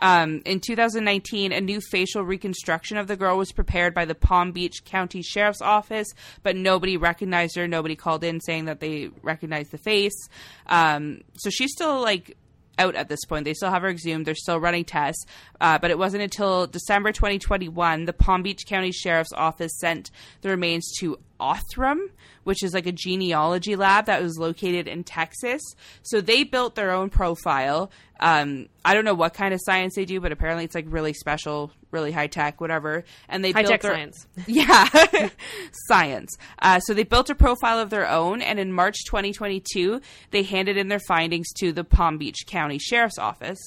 Um, 0.00 0.42
in 0.44 0.60
2019, 0.60 1.52
a 1.52 1.60
new 1.60 1.80
facial 1.80 2.22
reconstruction 2.22 2.96
of 2.96 3.06
the 3.06 3.16
girl 3.16 3.38
was 3.38 3.52
prepared 3.52 3.94
by 3.94 4.04
the 4.04 4.14
Palm 4.14 4.52
Beach 4.52 4.84
County 4.84 5.22
Sheriff's 5.22 5.62
Office, 5.62 6.08
but 6.42 6.56
nobody 6.56 6.96
recognized 6.96 7.56
her. 7.56 7.66
Nobody 7.66 7.96
called 7.96 8.24
in 8.24 8.40
saying 8.40 8.66
that 8.66 8.80
they 8.80 9.10
recognized 9.22 9.70
the 9.70 9.78
face. 9.78 10.28
Um, 10.66 11.22
so 11.36 11.50
she's 11.50 11.72
still 11.72 12.00
like 12.00 12.36
out 12.78 12.94
at 12.94 13.08
this 13.08 13.24
point. 13.24 13.44
They 13.44 13.54
still 13.54 13.70
have 13.70 13.82
her 13.82 13.88
exhumed. 13.88 14.26
They're 14.26 14.34
still 14.34 14.60
running 14.60 14.84
tests. 14.84 15.24
Uh, 15.60 15.78
but 15.78 15.90
it 15.90 15.98
wasn't 15.98 16.22
until 16.22 16.66
December 16.66 17.12
2021 17.12 18.04
the 18.04 18.12
Palm 18.12 18.42
Beach 18.42 18.66
County 18.66 18.92
Sheriff's 18.92 19.32
Office 19.32 19.78
sent 19.78 20.10
the 20.42 20.50
remains 20.50 20.92
to 21.00 21.18
Othram, 21.40 21.98
which 22.44 22.62
is 22.62 22.74
like 22.74 22.86
a 22.86 22.92
genealogy 22.92 23.76
lab 23.76 24.06
that 24.06 24.22
was 24.22 24.38
located 24.38 24.86
in 24.86 25.04
Texas. 25.04 25.62
So 26.02 26.20
they 26.20 26.44
built 26.44 26.74
their 26.74 26.92
own 26.92 27.10
profile. 27.10 27.90
Um, 28.18 28.68
I 28.84 28.94
don't 28.94 29.04
know 29.04 29.14
what 29.14 29.34
kind 29.34 29.52
of 29.52 29.60
science 29.62 29.94
they 29.94 30.04
do, 30.04 30.20
but 30.20 30.32
apparently 30.32 30.64
it's 30.64 30.74
like 30.74 30.86
really 30.88 31.12
special, 31.12 31.70
really 31.90 32.12
high 32.12 32.28
tech, 32.28 32.60
whatever. 32.60 33.04
And 33.28 33.44
they 33.44 33.52
High 33.52 33.62
built 33.62 33.72
tech 33.72 33.82
their, 33.82 33.94
science. 33.94 34.26
yeah, 34.46 35.28
science. 35.88 36.36
Uh, 36.60 36.80
so 36.80 36.94
they 36.94 37.04
built 37.04 37.30
a 37.30 37.34
profile 37.34 37.78
of 37.78 37.90
their 37.90 38.08
own, 38.08 38.40
and 38.40 38.58
in 38.58 38.72
March 38.72 38.96
2022, 39.06 40.00
they 40.30 40.42
handed 40.42 40.76
in 40.76 40.88
their 40.88 41.00
findings 41.00 41.52
to 41.58 41.72
the 41.72 41.84
Palm 41.84 42.16
Beach 42.18 42.46
County 42.46 42.78
Sheriff's 42.78 43.18
Office. 43.18 43.58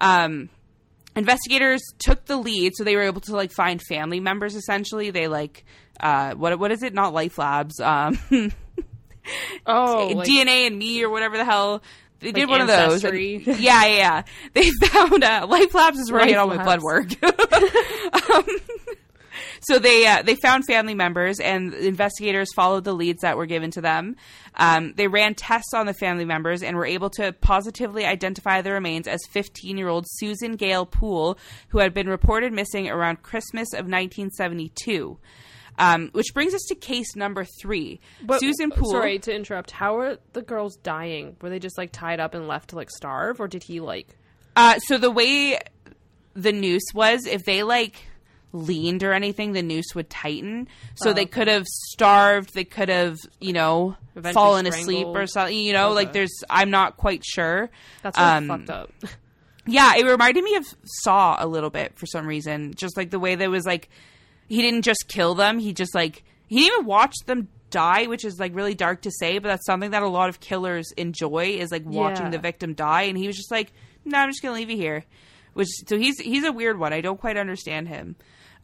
Um, 0.00 0.48
investigators 1.16 1.80
took 1.98 2.24
the 2.26 2.36
lead, 2.36 2.72
so 2.76 2.84
they 2.84 2.96
were 2.96 3.02
able 3.02 3.20
to 3.22 3.34
like 3.36 3.52
find 3.52 3.80
family 3.82 4.20
members. 4.20 4.54
Essentially, 4.54 5.10
they 5.10 5.28
like 5.28 5.64
uh, 6.00 6.34
what 6.34 6.58
what 6.58 6.72
is 6.72 6.82
it? 6.82 6.94
Not 6.94 7.12
Life 7.14 7.38
Labs. 7.38 7.80
Um, 7.80 8.18
Oh, 9.66 10.08
like, 10.16 10.26
DNA 10.28 10.66
and 10.66 10.78
Me 10.78 11.02
or 11.04 11.10
whatever 11.10 11.36
the 11.36 11.44
hell. 11.44 11.82
They 12.20 12.32
did 12.32 12.48
Like 12.48 12.50
one 12.50 12.60
of 12.62 12.66
those. 12.68 13.04
And- 13.04 13.18
yeah, 13.46 13.54
yeah, 13.58 13.86
yeah. 13.86 14.22
They 14.54 14.70
found 14.70 15.22
uh, 15.24 15.46
Life 15.48 15.74
Labs 15.74 15.98
is 15.98 16.10
where 16.12 16.20
I 16.22 16.26
get 16.26 16.38
all 16.38 16.48
my 16.48 16.62
blood 16.62 16.82
work. 16.82 17.06
um, 17.22 18.44
so 19.60 19.78
they 19.78 20.06
uh, 20.06 20.22
they 20.22 20.36
found 20.36 20.64
family 20.64 20.94
members, 20.94 21.38
and 21.38 21.74
investigators 21.74 22.52
followed 22.54 22.84
the 22.84 22.94
leads 22.94 23.22
that 23.22 23.36
were 23.36 23.46
given 23.46 23.70
to 23.72 23.80
them. 23.80 24.16
Um, 24.54 24.94
they 24.96 25.06
ran 25.06 25.34
tests 25.34 25.74
on 25.74 25.86
the 25.86 25.94
family 25.94 26.24
members 26.24 26.62
and 26.62 26.76
were 26.76 26.86
able 26.86 27.10
to 27.10 27.32
positively 27.32 28.04
identify 28.04 28.62
the 28.62 28.72
remains 28.72 29.06
as 29.06 29.20
15 29.30 29.76
year 29.76 29.88
old 29.88 30.06
Susan 30.08 30.56
Gale 30.56 30.86
Poole, 30.86 31.38
who 31.68 31.78
had 31.78 31.92
been 31.92 32.08
reported 32.08 32.52
missing 32.52 32.88
around 32.88 33.22
Christmas 33.22 33.72
of 33.72 33.86
1972. 33.86 35.18
Um, 35.78 36.10
which 36.12 36.34
brings 36.34 36.52
us 36.52 36.62
to 36.68 36.74
case 36.74 37.16
number 37.16 37.46
three. 37.62 38.00
but, 38.22 38.40
Susan 38.40 38.70
Poole. 38.70 38.90
Sorry 38.90 39.18
to 39.20 39.34
interrupt. 39.34 39.70
How 39.70 39.98
are 39.98 40.18
the 40.34 40.42
girls 40.42 40.76
dying? 40.76 41.36
Were 41.40 41.48
they 41.48 41.58
just 41.58 41.78
like 41.78 41.90
tied 41.90 42.20
up 42.20 42.34
and 42.34 42.46
left 42.46 42.70
to 42.70 42.76
like 42.76 42.90
starve, 42.90 43.40
or 43.40 43.48
did 43.48 43.62
he 43.62 43.80
like? 43.80 44.08
Uh, 44.56 44.78
so 44.80 44.98
the 44.98 45.10
way 45.10 45.58
the 46.34 46.52
noose 46.52 46.92
was, 46.92 47.24
if 47.24 47.44
they 47.44 47.62
like 47.62 48.09
leaned 48.52 49.02
or 49.04 49.12
anything, 49.12 49.52
the 49.52 49.62
noose 49.62 49.94
would 49.94 50.10
tighten. 50.10 50.66
So 50.96 51.10
Oh, 51.10 51.12
they 51.12 51.22
okay. 51.22 51.30
could 51.30 51.48
have 51.48 51.66
starved. 51.66 52.54
They 52.54 52.64
could 52.64 52.88
have, 52.88 53.16
you 53.40 53.52
know, 53.52 53.96
Eventually 54.16 54.32
fallen 54.34 54.66
asleep 54.66 55.06
or 55.06 55.26
something. 55.26 55.56
You 55.56 55.72
know, 55.72 55.92
like 55.92 56.12
there's. 56.12 56.32
I'm 56.50 56.70
not 56.70 56.96
quite 56.96 57.24
sure. 57.24 57.70
That's 58.02 58.18
really 58.18 58.30
Um, 58.30 58.48
fucked 58.48 58.70
up. 58.70 58.92
Yeah, 59.66 59.94
it 59.96 60.04
reminded 60.06 60.42
me 60.42 60.56
of 60.56 60.64
Saw 60.84 61.36
a 61.38 61.46
little 61.46 61.70
bit 61.70 61.96
for 61.96 62.06
some 62.06 62.26
reason. 62.26 62.74
Just 62.74 62.96
like 62.96 63.10
the 63.10 63.18
way 63.20 63.36
that 63.36 63.50
was 63.50 63.66
like, 63.66 63.88
he 64.48 64.62
didn't 64.62 64.82
just 64.82 65.04
kill 65.06 65.34
them. 65.34 65.58
He 65.58 65.72
just 65.74 65.94
like 65.94 66.24
he 66.48 66.56
didn't 66.60 66.72
even 66.74 66.86
watch 66.86 67.14
them 67.26 67.46
die, 67.68 68.06
which 68.06 68.24
is 68.24 68.40
like 68.40 68.54
really 68.56 68.74
dark 68.74 69.02
to 69.02 69.10
say, 69.12 69.38
but 69.38 69.48
that's 69.48 69.66
something 69.66 69.92
that 69.92 70.02
a 70.02 70.08
lot 70.08 70.28
of 70.28 70.40
killers 70.40 70.90
enjoy 70.96 71.56
is 71.58 71.70
like 71.70 71.84
watching 71.84 72.24
Yeah. 72.26 72.30
the 72.32 72.38
victim 72.38 72.72
die. 72.74 73.02
And 73.02 73.16
he 73.18 73.26
was 73.28 73.36
just 73.36 73.50
like, 73.52 73.70
no, 74.04 74.18
I'm 74.18 74.30
just 74.30 74.42
gonna 74.42 74.54
leave 74.54 74.70
you 74.70 74.76
here. 74.78 75.04
Which 75.54 75.68
so 75.86 75.98
he's 75.98 76.18
he's 76.18 76.44
a 76.44 76.52
weird 76.52 76.78
one. 76.78 76.92
I 76.92 77.00
don't 77.00 77.20
quite 77.20 77.36
understand 77.36 77.88
him. 77.88 78.16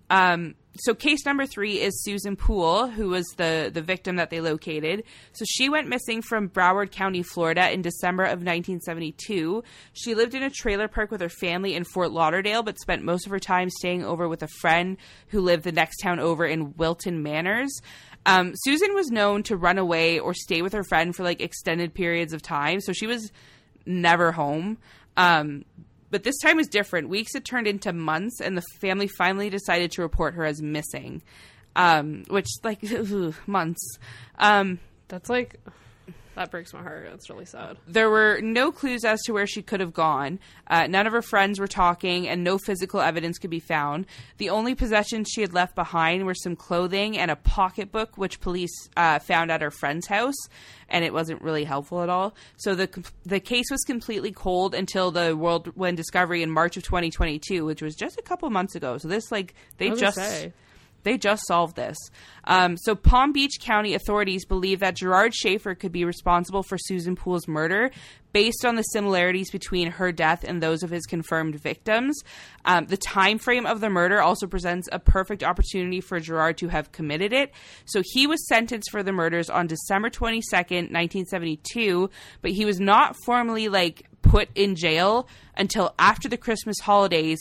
Um, 0.09 0.55
so 0.79 0.95
case 0.95 1.25
number 1.25 1.47
three 1.47 1.81
is 1.81 2.03
Susan 2.05 2.37
Poole, 2.37 2.89
who 2.89 3.09
was 3.09 3.27
the 3.37 3.71
the 3.73 3.83
victim 3.83 4.17
that 4.17 4.31
they 4.31 4.41
located. 4.41 5.05
So 5.33 5.45
she 5.49 5.69
went 5.69 5.89
missing 5.89 6.23
from 6.23 6.49
Broward 6.49 6.91
County, 6.91 7.23
Florida, 7.23 7.71
in 7.73 7.83
December 7.83 8.25
of 8.25 8.41
1972. 8.41 9.65
She 9.95 10.15
lived 10.15 10.35
in 10.35 10.43
a 10.43 10.51
trailer 10.51 10.87
park 10.87 11.11
with 11.11 11.21
her 11.23 11.29
family 11.29 11.75
in 11.75 11.85
Fort 11.85 12.13
Lauderdale, 12.13 12.63
but 12.63 12.79
spent 12.79 13.03
most 13.03 13.27
of 13.27 13.33
her 13.33 13.39
time 13.39 13.71
staying 13.71 14.05
over 14.05 14.29
with 14.29 14.43
a 14.43 14.49
friend 14.61 14.97
who 15.29 15.41
lived 15.41 15.65
the 15.65 15.73
next 15.73 15.97
town 15.99 16.21
over 16.21 16.45
in 16.45 16.75
Wilton 16.77 17.23
Manors. 17.23 17.81
Um, 18.27 18.53
Susan 18.57 18.95
was 18.95 19.09
known 19.09 19.43
to 19.45 19.57
run 19.57 19.79
away 19.79 20.19
or 20.19 20.35
stay 20.35 20.61
with 20.61 20.73
her 20.73 20.85
friend 20.85 21.17
for 21.17 21.23
like 21.23 21.41
extended 21.41 21.95
periods 21.95 22.33
of 22.33 22.43
time, 22.43 22.81
so 22.81 22.93
she 22.93 23.07
was 23.07 23.33
never 23.87 24.33
home. 24.33 24.79
Um, 25.17 25.65
but 26.11 26.23
this 26.23 26.39
time 26.39 26.57
was 26.57 26.69
different. 26.69 27.09
Weeks 27.09 27.35
had 27.35 27.45
turned 27.45 27.67
into 27.67 27.93
months, 27.93 28.41
and 28.41 28.57
the 28.57 28.63
family 28.81 29.09
finally 29.09 29.51
decided 29.51 29.93
to 29.93 30.03
report 30.03 30.35
her 30.35 30.45
as 30.45 30.63
missing. 30.63 31.23
Um, 31.75 32.25
which, 32.29 32.49
like, 32.63 32.83
months. 33.47 33.99
Um, 34.39 34.79
That's 35.09 35.29
like 35.29 35.61
that 36.37 36.51
breaks 36.51 36.73
my 36.73 36.83
heart. 36.83 37.09
That's 37.11 37.29
really 37.29 37.45
sad. 37.45 37.77
there 37.89 38.09
were 38.09 38.41
no 38.41 38.71
clues 38.71 39.05
as 39.05 39.21
to 39.23 39.33
where 39.33 39.47
she 39.47 39.63
could 39.63 39.81
have 39.81 39.93
gone. 39.93 40.39
Uh, 40.69 40.87
none 40.87 41.07
of 41.07 41.13
her 41.13 41.23
friends 41.23 41.59
were 41.59 41.67
talking, 41.67 42.29
and 42.29 42.45
no 42.45 42.59
physical 42.59 43.01
evidence 43.01 43.39
could 43.39 43.51
be 43.51 43.61
found. 43.61 44.07
The 44.39 44.51
only 44.51 44.75
possessions 44.75 45.29
she 45.33 45.41
had 45.41 45.53
left 45.53 45.75
behind 45.75 46.25
were 46.27 46.35
some 46.35 46.55
clothing 46.55 47.19
and 47.19 47.31
a 47.31 47.37
pocketbook, 47.37 48.17
which 48.17 48.41
police 48.41 48.89
uh, 48.97 49.19
found 49.19 49.51
at 49.51 49.63
her 49.63 49.71
friend's 49.71 50.07
house, 50.07 50.37
and 50.89 51.05
it 51.05 51.13
wasn't 51.13 51.43
really 51.43 51.65
helpful 51.65 52.03
at 52.03 52.09
all. 52.09 52.35
So 52.57 52.75
the 52.75 52.89
the 53.25 53.41
case 53.41 53.67
was 53.71 53.83
completely 53.83 54.31
cold 54.31 54.75
until 54.75 55.11
the 55.11 55.37
World 55.37 55.75
whirlwind 55.77 55.97
discovery 55.97 56.43
in 56.43 56.51
March 56.51 56.77
of 56.77 56.83
2022, 56.83 57.65
which 57.65 57.83
was 57.83 57.95
just 57.95 58.19
a 58.19 58.23
couple 58.23 58.49
months 58.51 58.75
ago. 58.75 58.99
So 58.99 59.09
this, 59.09 59.33
like, 59.33 59.55
they 59.79 59.91
just 59.91 60.17
say. 60.17 60.53
They 61.07 61.17
just 61.17 61.47
solved 61.47 61.77
this. 61.77 61.97
Um, 62.45 62.77
so, 62.77 62.95
Palm 62.95 63.33
Beach 63.33 63.59
County 63.61 63.95
authorities 63.95 64.45
believe 64.45 64.81
that 64.81 64.97
Gerard 64.97 65.35
Schaefer 65.35 65.75
could 65.75 65.93
be 65.93 66.05
responsible 66.05 66.63
for 66.65 66.77
Susan 66.77 67.15
Poole's 67.15 67.47
murder 67.47 67.93
based 68.33 68.67
on 68.67 68.75
the 68.75 68.83
similarities 68.83 69.51
between 69.51 69.93
her 69.93 70.13
death 70.13 70.45
and 70.45 70.61
those 70.61 70.83
of 70.83 70.91
his 70.91 71.07
confirmed 71.07 71.55
victims. 71.55 72.21
Um, 72.65 72.87
the 72.87 72.97
time 72.97 73.39
frame 73.39 73.67
of 73.67 73.81
the 73.81 73.89
murder 73.89 74.21
also 74.21 74.47
presents 74.47 74.89
a 74.93 74.99
perfect 74.99 75.43
opportunity 75.43 76.01
for 76.01 76.21
Gerard 76.21 76.59
to 76.59 76.69
have 76.69 76.93
committed 76.93 77.33
it. 77.33 77.53
So, 77.85 78.03
he 78.05 78.27
was 78.27 78.47
sentenced 78.49 78.91
for 78.91 79.05
the 79.05 79.13
murders 79.13 79.49
on 79.49 79.69
December 79.69 80.11
22nd, 80.11 80.91
1972, 80.93 82.11
but 82.43 82.51
he 82.51 82.65
was 82.65 82.81
not 82.81 83.17
formally 83.25 83.69
like 83.69 84.07
put 84.23 84.49
in 84.57 84.75
jail 84.75 85.29
until 85.57 85.95
after 85.99 86.29
the 86.29 86.37
Christmas 86.37 86.77
holidays 86.81 87.39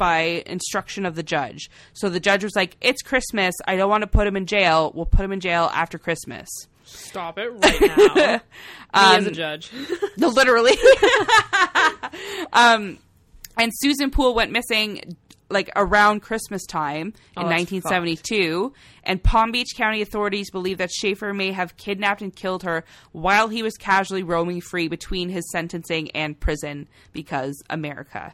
by 0.00 0.42
instruction 0.46 1.06
of 1.06 1.14
the 1.14 1.22
judge. 1.22 1.70
So 1.92 2.08
the 2.08 2.18
judge 2.18 2.42
was 2.42 2.56
like, 2.56 2.76
"It's 2.80 3.02
Christmas. 3.02 3.54
I 3.68 3.76
don't 3.76 3.88
want 3.88 4.00
to 4.02 4.08
put 4.08 4.26
him 4.26 4.36
in 4.36 4.46
jail. 4.46 4.90
We'll 4.94 5.06
put 5.06 5.20
him 5.24 5.30
in 5.30 5.38
jail 5.38 5.70
after 5.72 5.96
Christmas." 5.98 6.48
Stop 6.84 7.38
it 7.38 7.50
right 7.50 7.80
now. 7.82 8.14
Me 8.34 8.40
as 8.94 9.20
Um, 9.22 9.26
a 9.28 9.30
judge. 9.30 9.70
No, 10.16 10.28
literally. 10.28 10.72
um, 12.52 12.98
and 13.56 13.70
Susan 13.76 14.10
Poole 14.10 14.34
went 14.34 14.52
missing 14.52 15.16
like 15.52 15.68
around 15.74 16.20
Christmas 16.20 16.64
time 16.64 17.08
in 17.08 17.12
Oh, 17.36 17.48
that's 17.48 17.70
1972, 17.72 18.72
and 19.02 19.20
Palm 19.22 19.50
Beach 19.50 19.70
County 19.76 20.00
authorities 20.00 20.48
believe 20.50 20.78
that 20.78 20.90
Schaefer 20.92 21.34
may 21.34 21.50
have 21.50 21.76
kidnapped 21.76 22.22
and 22.22 22.34
killed 22.34 22.62
her 22.62 22.84
while 23.12 23.48
he 23.48 23.62
was 23.62 23.74
casually 23.76 24.22
roaming 24.22 24.60
free 24.60 24.86
between 24.86 25.28
his 25.28 25.50
sentencing 25.50 26.10
and 26.12 26.38
prison 26.38 26.88
because 27.12 27.60
America. 27.68 28.32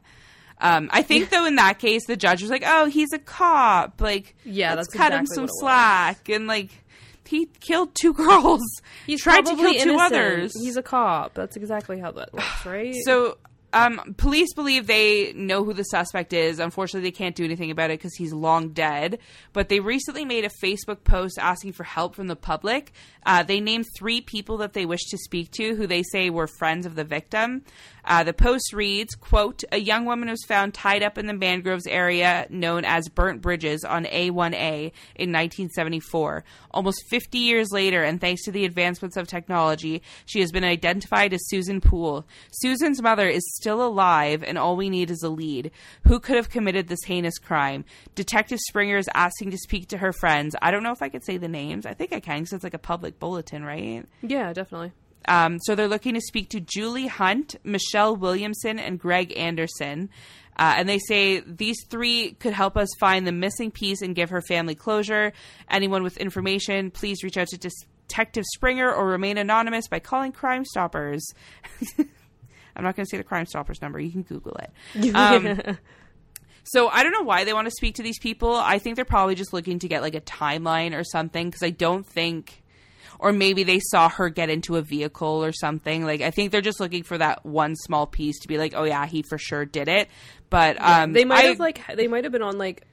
Um, 0.58 0.88
I 0.92 1.02
think 1.02 1.30
though 1.30 1.44
in 1.44 1.56
that 1.56 1.78
case 1.78 2.06
the 2.06 2.16
judge 2.16 2.42
was 2.42 2.50
like, 2.50 2.62
"Oh, 2.66 2.86
he's 2.86 3.12
a 3.12 3.18
cop. 3.18 4.00
Like, 4.00 4.34
Yeah, 4.44 4.74
let's 4.74 4.88
that's 4.88 4.96
cut 4.96 5.12
him 5.12 5.26
some 5.26 5.48
slack." 5.48 6.28
And 6.28 6.46
like, 6.46 6.70
he 7.26 7.46
killed 7.60 7.94
two 7.94 8.12
girls. 8.14 8.62
He's 9.06 9.22
tried 9.22 9.44
to 9.46 9.56
kill 9.56 9.74
two 9.74 9.96
others. 9.98 10.52
He's 10.58 10.76
a 10.76 10.82
cop. 10.82 11.34
That's 11.34 11.56
exactly 11.56 11.98
how 11.98 12.12
that 12.12 12.32
works, 12.32 12.66
right? 12.66 12.94
So, 13.04 13.38
um, 13.72 14.14
police 14.16 14.54
believe 14.54 14.86
they 14.86 15.34
know 15.34 15.62
who 15.62 15.74
the 15.74 15.82
suspect 15.82 16.32
is. 16.32 16.58
Unfortunately, 16.58 17.10
they 17.10 17.14
can't 17.14 17.34
do 17.34 17.44
anything 17.44 17.70
about 17.70 17.90
it 17.90 17.98
because 17.98 18.14
he's 18.14 18.32
long 18.32 18.70
dead. 18.70 19.18
But 19.52 19.68
they 19.68 19.80
recently 19.80 20.24
made 20.24 20.46
a 20.46 20.50
Facebook 20.64 21.04
post 21.04 21.38
asking 21.38 21.72
for 21.72 21.84
help 21.84 22.14
from 22.14 22.26
the 22.28 22.36
public. 22.36 22.92
Uh, 23.26 23.42
they 23.42 23.60
named 23.60 23.84
three 23.98 24.22
people 24.22 24.56
that 24.58 24.72
they 24.72 24.86
wish 24.86 25.04
to 25.10 25.18
speak 25.18 25.50
to, 25.52 25.74
who 25.74 25.86
they 25.86 26.02
say 26.04 26.30
were 26.30 26.46
friends 26.46 26.86
of 26.86 26.94
the 26.94 27.04
victim. 27.04 27.64
Uh, 28.06 28.22
the 28.22 28.32
post 28.32 28.72
reads, 28.72 29.14
"quote 29.14 29.64
A 29.72 29.78
young 29.78 30.04
woman 30.04 30.28
was 30.28 30.44
found 30.44 30.74
tied 30.74 31.02
up 31.02 31.18
in 31.18 31.26
the 31.26 31.34
mangroves 31.34 31.86
area 31.86 32.46
known 32.50 32.84
as 32.84 33.08
Burnt 33.08 33.42
Bridges 33.42 33.84
on 33.84 34.04
A1A 34.06 34.92
in 35.16 35.32
1974. 35.32 36.44
Almost 36.70 37.04
50 37.08 37.38
years 37.38 37.72
later, 37.72 38.02
and 38.02 38.20
thanks 38.20 38.44
to 38.44 38.52
the 38.52 38.64
advancements 38.64 39.16
of 39.16 39.26
technology, 39.26 40.02
she 40.24 40.40
has 40.40 40.52
been 40.52 40.64
identified 40.64 41.32
as 41.32 41.48
Susan 41.48 41.80
Poole. 41.80 42.26
Susan's 42.50 43.02
mother 43.02 43.28
is 43.28 43.42
still 43.56 43.84
alive, 43.84 44.42
and 44.42 44.56
all 44.56 44.76
we 44.76 44.90
need 44.90 45.10
is 45.10 45.22
a 45.22 45.28
lead. 45.28 45.70
Who 46.06 46.20
could 46.20 46.36
have 46.36 46.50
committed 46.50 46.88
this 46.88 47.04
heinous 47.04 47.38
crime? 47.38 47.84
Detective 48.14 48.58
Springer 48.68 48.98
is 48.98 49.08
asking 49.14 49.50
to 49.50 49.58
speak 49.58 49.88
to 49.88 49.98
her 49.98 50.12
friends. 50.12 50.54
I 50.62 50.70
don't 50.70 50.82
know 50.82 50.92
if 50.92 51.02
I 51.02 51.08
could 51.08 51.24
say 51.24 51.36
the 51.38 51.48
names. 51.48 51.86
I 51.86 51.94
think 51.94 52.12
I 52.12 52.20
can 52.20 52.38
because 52.38 52.52
it's 52.52 52.64
like 52.64 52.74
a 52.74 52.78
public 52.78 53.18
bulletin, 53.18 53.64
right? 53.64 54.04
yeah, 54.22 54.52
definitely. 54.52 54.92
Um, 55.28 55.58
so 55.60 55.74
they're 55.74 55.88
looking 55.88 56.14
to 56.14 56.20
speak 56.20 56.50
to 56.50 56.60
Julie 56.60 57.08
Hunt, 57.08 57.56
Michelle 57.64 58.16
Williamson, 58.16 58.78
and 58.78 58.98
Greg 58.98 59.36
Anderson. 59.36 60.08
Uh, 60.58 60.74
and 60.78 60.88
they 60.88 60.98
say 60.98 61.40
these 61.40 61.76
three 61.88 62.32
could 62.32 62.52
help 62.52 62.76
us 62.76 62.88
find 62.98 63.26
the 63.26 63.32
missing 63.32 63.70
piece 63.70 64.00
and 64.00 64.14
give 64.14 64.30
her 64.30 64.40
family 64.40 64.74
closure. 64.74 65.32
Anyone 65.70 66.02
with 66.02 66.16
information, 66.16 66.90
please 66.90 67.22
reach 67.22 67.36
out 67.36 67.48
to 67.48 67.70
Detective 68.08 68.44
Springer 68.54 68.90
or 68.92 69.06
remain 69.06 69.36
anonymous 69.36 69.88
by 69.88 69.98
calling 69.98 70.32
Crime 70.32 70.64
Stoppers. 70.64 71.26
I'm 71.98 72.84
not 72.84 72.96
going 72.96 73.04
to 73.04 73.10
say 73.10 73.16
the 73.16 73.24
Crime 73.24 73.46
Stoppers 73.46 73.82
number. 73.82 73.98
You 74.00 74.10
can 74.10 74.22
Google 74.22 74.56
it. 74.56 75.14
Um, 75.14 75.78
so 76.68 76.88
I 76.88 77.04
don't 77.04 77.12
know 77.12 77.22
why 77.22 77.44
they 77.44 77.52
want 77.52 77.66
to 77.66 77.70
speak 77.70 77.94
to 77.96 78.02
these 78.02 78.18
people. 78.18 78.56
I 78.56 78.80
think 78.80 78.96
they're 78.96 79.04
probably 79.04 79.36
just 79.36 79.52
looking 79.52 79.78
to 79.78 79.88
get 79.88 80.02
like 80.02 80.16
a 80.16 80.20
timeline 80.20 80.98
or 80.98 81.04
something 81.04 81.48
because 81.48 81.62
I 81.62 81.70
don't 81.70 82.04
think 82.04 82.60
or 83.18 83.32
maybe 83.32 83.62
they 83.64 83.80
saw 83.80 84.08
her 84.08 84.28
get 84.28 84.50
into 84.50 84.76
a 84.76 84.82
vehicle 84.82 85.44
or 85.44 85.52
something. 85.52 86.04
Like 86.04 86.20
I 86.20 86.30
think 86.30 86.52
they're 86.52 86.60
just 86.60 86.80
looking 86.80 87.02
for 87.02 87.16
that 87.18 87.44
one 87.44 87.76
small 87.76 88.06
piece 88.06 88.38
to 88.40 88.48
be 88.48 88.58
like, 88.58 88.72
oh 88.76 88.84
yeah, 88.84 89.06
he 89.06 89.22
for 89.22 89.38
sure 89.38 89.64
did 89.64 89.88
it. 89.88 90.08
But 90.50 90.80
um, 90.80 91.12
they 91.12 91.24
might 91.24 91.44
I- 91.44 91.48
have 91.48 91.60
like 91.60 91.80
they 91.96 92.08
might 92.08 92.24
have 92.24 92.32
been 92.32 92.42
on 92.42 92.58
like 92.58 92.84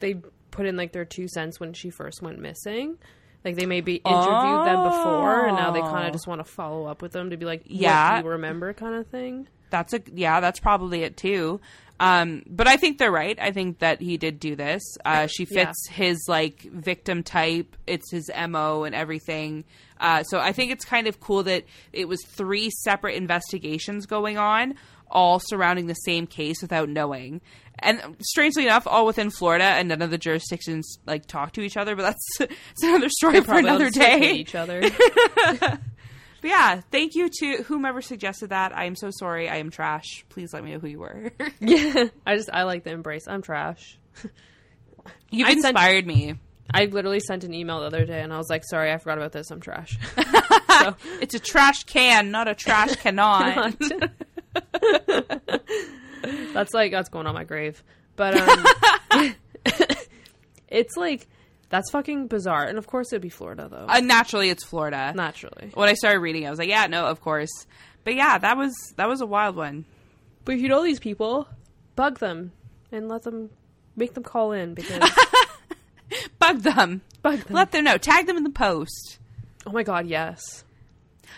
they 0.00 0.14
put 0.50 0.66
in 0.66 0.76
like 0.76 0.92
their 0.92 1.04
two 1.04 1.28
cents 1.28 1.58
when 1.60 1.72
she 1.72 1.90
first 1.90 2.22
went 2.22 2.38
missing. 2.38 2.98
Like 3.44 3.54
they 3.54 3.66
maybe 3.66 3.96
interviewed 3.96 4.66
them 4.66 4.82
before, 4.84 5.46
and 5.46 5.56
now 5.56 5.70
they 5.70 5.80
kind 5.80 6.04
Oh. 6.04 6.06
of 6.08 6.12
just 6.12 6.26
want 6.26 6.40
to 6.40 6.44
follow 6.44 6.86
up 6.86 7.00
with 7.00 7.12
them 7.12 7.30
to 7.30 7.36
be 7.36 7.46
like, 7.46 7.62
Yeah. 7.66 8.20
do 8.20 8.24
you 8.26 8.32
remember, 8.32 8.72
kind 8.72 8.96
of 8.96 9.06
thing. 9.06 9.46
That's 9.70 9.92
a 9.92 10.00
yeah, 10.12 10.40
that's 10.40 10.60
probably 10.60 11.02
it 11.02 11.16
too. 11.16 11.60
Um, 11.98 12.42
but 12.46 12.66
I 12.68 12.76
think 12.76 12.98
they're 12.98 13.10
right. 13.10 13.38
I 13.40 13.52
think 13.52 13.78
that 13.78 14.02
he 14.02 14.18
did 14.18 14.38
do 14.38 14.54
this. 14.54 14.82
Uh, 15.04 15.26
she 15.28 15.46
Yeah. 15.50 15.64
fits 15.66 15.88
his 15.88 16.18
like 16.28 16.60
victim 16.62 17.22
type. 17.22 17.74
It's 17.86 18.10
his 18.10 18.30
mo 18.48 18.84
and 18.84 18.94
everything. 18.94 19.64
Uh, 19.98 20.22
so 20.24 20.38
I 20.38 20.52
think 20.52 20.72
it's 20.72 20.84
kind 20.84 21.06
of 21.06 21.20
cool 21.20 21.42
that 21.44 21.64
it 21.94 22.06
was 22.06 22.22
three 22.26 22.68
separate 22.70 23.14
investigations 23.14 24.04
going 24.04 24.36
on, 24.36 24.74
all 25.10 25.40
surrounding 25.40 25.86
the 25.86 25.94
same 25.94 26.26
case 26.26 26.60
without 26.60 26.90
knowing. 26.90 27.40
And 27.78 28.16
strangely 28.20 28.64
enough, 28.64 28.86
all 28.86 29.06
within 29.06 29.30
Florida, 29.30 29.64
and 29.64 29.88
none 29.88 30.00
of 30.02 30.10
the 30.10 30.18
jurisdictions 30.18 30.98
like 31.06 31.24
talk 31.26 31.52
to 31.52 31.62
each 31.62 31.76
other. 31.78 31.96
But 31.96 32.02
that's 32.02 32.50
it's 32.50 32.82
another 32.82 33.08
story 33.08 33.40
for 33.40 33.54
another 33.58 33.86
just, 33.86 33.98
like, 33.98 34.08
hate 34.08 34.20
day. 34.20 34.32
each 34.34 34.54
other. 34.54 34.82
But 36.42 36.48
yeah, 36.50 36.80
thank 36.90 37.14
you 37.14 37.28
to 37.40 37.62
whomever 37.64 38.00
suggested 38.02 38.50
that. 38.50 38.76
I 38.76 38.84
am 38.84 38.94
so 38.96 39.10
sorry. 39.10 39.48
I 39.48 39.56
am 39.56 39.70
trash. 39.70 40.24
Please 40.28 40.52
let 40.52 40.62
me 40.64 40.72
know 40.72 40.78
who 40.78 40.86
you 40.88 40.98
were. 41.00 41.32
yeah, 41.60 42.04
I 42.26 42.36
just 42.36 42.50
I 42.52 42.64
like 42.64 42.84
the 42.84 42.90
embrace. 42.90 43.26
I'm 43.26 43.42
trash. 43.42 43.98
You've 45.30 45.46
I 45.48 45.52
sent- 45.54 45.64
inspired 45.66 46.06
me. 46.06 46.34
I 46.74 46.86
literally 46.86 47.20
sent 47.20 47.44
an 47.44 47.54
email 47.54 47.78
the 47.80 47.86
other 47.86 48.04
day, 48.04 48.20
and 48.22 48.32
I 48.32 48.38
was 48.38 48.50
like, 48.50 48.64
"Sorry, 48.64 48.92
I 48.92 48.98
forgot 48.98 49.18
about 49.18 49.30
this. 49.32 49.50
I'm 49.52 49.60
trash." 49.60 49.96
so, 50.80 50.96
It's 51.20 51.34
a 51.34 51.38
trash 51.38 51.84
can, 51.84 52.30
not 52.32 52.48
a 52.48 52.54
trash 52.56 52.96
cannot. 53.02 53.74
that's 56.52 56.74
like 56.74 56.90
that's 56.92 57.08
going 57.08 57.26
on 57.26 57.34
my 57.34 57.44
grave. 57.44 57.82
But 58.16 58.36
um, 58.36 59.34
it's 60.68 60.96
like 60.96 61.28
that's 61.68 61.90
fucking 61.90 62.28
bizarre. 62.28 62.64
And 62.64 62.78
of 62.78 62.86
course, 62.86 63.12
it'd 63.12 63.22
be 63.22 63.28
Florida 63.28 63.68
though. 63.70 63.86
uh, 63.88 64.00
naturally, 64.00 64.50
it's 64.50 64.64
Florida. 64.64 65.12
Naturally, 65.14 65.70
when 65.74 65.88
I 65.88 65.94
started 65.94 66.20
reading, 66.20 66.46
I 66.46 66.50
was 66.50 66.58
like, 66.58 66.68
yeah, 66.68 66.86
no, 66.86 67.04
of 67.06 67.20
course. 67.20 67.50
But 68.04 68.14
yeah, 68.14 68.38
that 68.38 68.56
was 68.56 68.74
that 68.96 69.08
was 69.08 69.20
a 69.20 69.26
wild 69.26 69.56
one. 69.56 69.84
but 70.44 70.54
if 70.54 70.60
you 70.60 70.68
know 70.68 70.82
these 70.84 71.00
people, 71.00 71.48
bug 71.96 72.18
them 72.20 72.52
and 72.92 73.08
let 73.08 73.22
them 73.22 73.50
make 73.96 74.14
them 74.14 74.22
call 74.22 74.52
in 74.52 74.74
because 74.74 75.10
Bug 76.38 76.60
them. 76.60 77.02
bug 77.22 77.40
them. 77.40 77.54
Let 77.56 77.72
them 77.72 77.84
know. 77.84 77.98
Tag 77.98 78.26
them 78.26 78.36
in 78.36 78.44
the 78.44 78.50
post. 78.50 79.18
oh 79.66 79.72
my 79.72 79.82
god, 79.82 80.06
yes. 80.06 80.62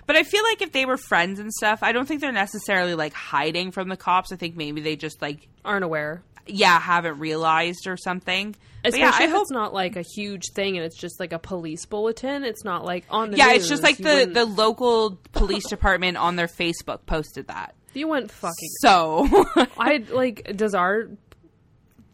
But 0.06 0.16
I 0.16 0.22
feel 0.22 0.42
like 0.44 0.60
if 0.62 0.72
they 0.72 0.84
were 0.86 0.96
friends 0.98 1.38
and 1.38 1.52
stuff, 1.52 1.82
I 1.82 1.92
don't 1.92 2.06
think 2.06 2.20
they're 2.20 2.32
necessarily 2.32 2.94
like 2.94 3.12
hiding 3.14 3.70
from 3.72 3.88
the 3.88 3.96
cops. 3.96 4.32
I 4.32 4.36
think 4.36 4.56
maybe 4.56 4.80
they 4.82 4.96
just 4.96 5.22
like 5.22 5.48
Aren't 5.64 5.84
aware. 5.84 6.22
Yeah 6.48 6.78
haven't 6.80 7.18
realized 7.18 7.86
or 7.86 7.96
something. 7.96 8.54
Especially 8.84 9.00
yeah, 9.00 9.10
I 9.12 9.24
if 9.24 9.30
hope 9.30 9.42
it's 9.42 9.50
not 9.50 9.74
like 9.74 9.96
a 9.96 10.02
huge 10.14 10.44
thing 10.54 10.76
and 10.76 10.86
it's 10.86 10.96
just 10.98 11.18
like 11.18 11.32
a 11.32 11.38
police 11.38 11.84
bulletin. 11.86 12.44
It's 12.44 12.64
not 12.64 12.84
like 12.84 13.04
on 13.10 13.30
the 13.32 13.36
yeah, 13.36 13.46
news. 13.46 13.56
it's 13.62 13.68
just 13.68 13.82
like 13.82 13.98
You 13.98 14.04
the 14.04 14.10
wouldn't- 14.14 14.34
the 14.34 14.44
local 14.44 15.18
police 15.32 15.68
department 15.68 16.16
on 16.16 16.36
their 16.36 16.46
Facebook 16.46 17.04
posted 17.06 17.48
that. 17.48 17.74
you 17.94 18.06
wouldn't 18.08 18.30
fucking. 18.30 18.68
So 18.80 19.26
I 19.78 20.04
like. 20.10 20.56
Does 20.56 20.74
our 20.74 21.08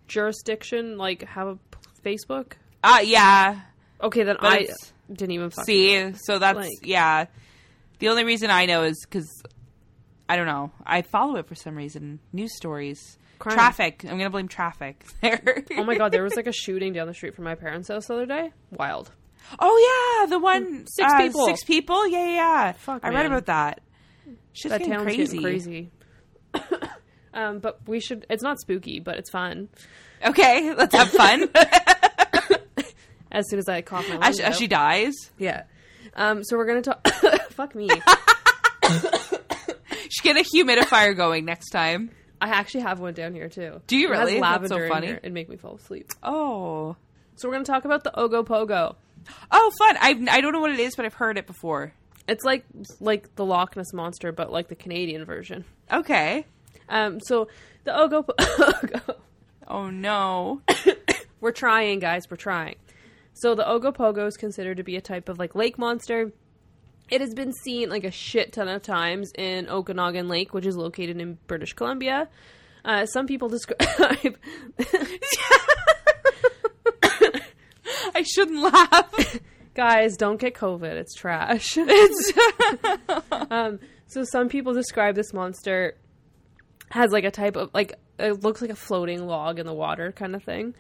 jurisdiction 0.08 0.98
like 0.98 1.22
have 1.24 1.48
a 1.48 1.58
Facebook? 2.04 2.52
uh 2.82 3.00
yeah. 3.04 3.60
Okay, 4.02 4.22
then 4.24 4.36
But 4.40 4.52
I 4.52 4.68
didn't 5.12 5.32
even 5.32 5.50
See, 5.50 6.12
so 6.24 6.38
that's 6.38 6.56
Like- 6.58 6.70
yeah. 6.82 7.26
The 8.00 8.08
only 8.08 8.24
reason 8.24 8.50
I 8.50 8.66
know 8.66 8.82
is 8.82 9.04
because 9.08 9.30
I 10.28 10.36
don't 10.36 10.46
know. 10.46 10.72
I 10.84 11.02
follow 11.02 11.36
it 11.36 11.46
for 11.46 11.54
some 11.54 11.76
reason. 11.76 12.18
News 12.32 12.54
stories, 12.56 13.18
Crime. 13.44 13.56
traffic. 13.56 14.04
I'm 14.04 14.16
gonna 14.16 14.30
blame 14.30 14.48
traffic 14.48 15.04
there. 15.20 15.64
Oh 15.76 15.84
my 15.84 15.96
god, 15.96 16.12
there 16.12 16.22
was 16.22 16.34
like 16.34 16.46
a 16.46 16.52
shooting 16.52 16.94
down 16.94 17.06
the 17.06 17.14
street 17.14 17.34
from 17.34 17.44
my 17.44 17.54
parents' 17.54 17.88
house 17.88 18.06
the 18.06 18.14
other 18.14 18.26
day. 18.26 18.52
Wild. 18.70 19.10
Oh 19.58 20.18
yeah, 20.22 20.30
the 20.30 20.38
one 20.38 20.86
Six 20.86 21.12
uh, 21.12 21.18
people. 21.18 21.46
Six 21.46 21.62
people. 21.64 22.08
Yeah, 22.08 22.24
yeah. 22.24 22.34
yeah. 22.34 22.72
Fuck, 22.72 23.04
I 23.04 23.10
read 23.10 23.26
about 23.26 23.46
that. 23.46 23.82
Shit's 24.54 24.70
That 24.70 24.80
getting 24.80 25.02
crazy. 25.04 25.38
getting 25.38 25.42
crazy. 25.42 25.90
um, 27.34 27.58
but 27.58 27.86
we 27.86 28.00
should. 28.00 28.24
It's 28.30 28.42
not 28.42 28.58
spooky, 28.60 28.98
but 29.00 29.16
it's 29.18 29.30
fun. 29.30 29.68
Okay, 30.24 30.72
let's 30.78 30.94
have 30.94 31.10
fun. 31.10 31.50
As 33.30 33.50
soon 33.50 33.58
as 33.58 33.68
I 33.68 33.82
cough 33.82 34.08
my 34.08 34.14
as, 34.14 34.38
lungs 34.38 34.40
as 34.40 34.56
she 34.56 34.68
dies, 34.68 35.12
yeah. 35.38 35.64
Um, 36.14 36.44
so 36.44 36.56
we're 36.56 36.66
gonna 36.66 36.82
talk. 36.82 37.04
fuck 37.50 37.74
me. 37.74 37.88
she 40.08 40.22
get 40.22 40.36
a 40.36 40.44
humidifier 40.44 41.16
going 41.16 41.44
next 41.44 41.70
time. 41.70 42.12
I 42.44 42.48
actually 42.48 42.82
have 42.82 43.00
one 43.00 43.14
down 43.14 43.32
here 43.34 43.48
too. 43.48 43.80
Do 43.86 43.96
you 43.96 44.12
It 44.12 44.16
has 44.16 44.28
really? 44.28 44.40
That's 44.40 44.68
so 44.68 44.88
funny. 44.88 45.08
It'd 45.08 45.32
make 45.32 45.48
me 45.48 45.56
fall 45.56 45.76
asleep. 45.76 46.10
Oh, 46.22 46.96
So 47.36 47.48
we're 47.48 47.54
gonna 47.54 47.64
talk 47.64 47.84
about 47.84 48.04
the 48.04 48.10
Ogopogo. 48.10 48.96
oh, 49.50 49.72
fun. 49.78 49.96
I 50.00 50.22
I 50.30 50.40
don't 50.40 50.52
know 50.52 50.60
what 50.60 50.70
it 50.72 50.78
is, 50.80 50.94
but 50.96 51.04
I've 51.06 51.14
heard 51.14 51.38
it 51.38 51.46
before. 51.46 51.92
It's 52.28 52.44
like 52.44 52.64
like 53.00 53.34
the 53.36 53.44
Loch 53.44 53.76
Ness 53.76 53.92
monster, 53.92 54.30
but 54.32 54.52
like 54.52 54.68
the 54.68 54.74
Canadian 54.74 55.24
version. 55.24 55.64
Okay. 55.90 56.44
Um, 56.88 57.18
so 57.20 57.48
the 57.84 57.92
Ogopogo. 57.92 59.16
Oh 59.66 59.88
no. 59.88 60.60
We're 61.40 61.50
trying, 61.52 61.98
guys. 61.98 62.24
We're 62.30 62.36
trying. 62.36 62.76
So 63.32 63.54
the 63.54 63.64
Ogopogo 63.64 64.26
is 64.26 64.36
considered 64.36 64.76
to 64.76 64.82
be 64.82 64.96
a 64.96 65.00
type 65.00 65.30
of 65.30 65.38
like 65.38 65.54
lake 65.54 65.78
monster. 65.78 66.32
It 67.10 67.20
has 67.20 67.34
been 67.34 67.52
seen 67.52 67.90
like 67.90 68.04
a 68.04 68.10
shit 68.10 68.52
ton 68.52 68.68
of 68.68 68.82
times 68.82 69.30
in 69.36 69.68
Okanagan 69.68 70.28
Lake, 70.28 70.54
which 70.54 70.66
is 70.66 70.76
located 70.76 71.20
in 71.20 71.38
British 71.46 71.74
Columbia. 71.74 72.28
Uh, 72.84 73.06
some 73.06 73.26
people 73.26 73.48
describe. 73.48 73.78
I 78.14 78.22
shouldn't 78.22 78.62
laugh. 78.62 79.38
guys, 79.74 80.16
don't 80.16 80.40
get 80.40 80.54
COVID. 80.54 80.92
It's 80.92 81.14
trash. 81.14 81.76
um, 83.50 83.80
so 84.06 84.24
some 84.24 84.48
people 84.48 84.72
describe 84.72 85.14
this 85.14 85.32
monster 85.32 85.96
has 86.90 87.10
like 87.10 87.24
a 87.24 87.30
type 87.30 87.56
of 87.56 87.70
like 87.74 87.94
it 88.18 88.42
looks 88.44 88.60
like 88.60 88.70
a 88.70 88.76
floating 88.76 89.26
log 89.26 89.58
in 89.58 89.66
the 89.66 89.74
water 89.74 90.12
kind 90.12 90.36
of 90.36 90.42
thing. 90.42 90.74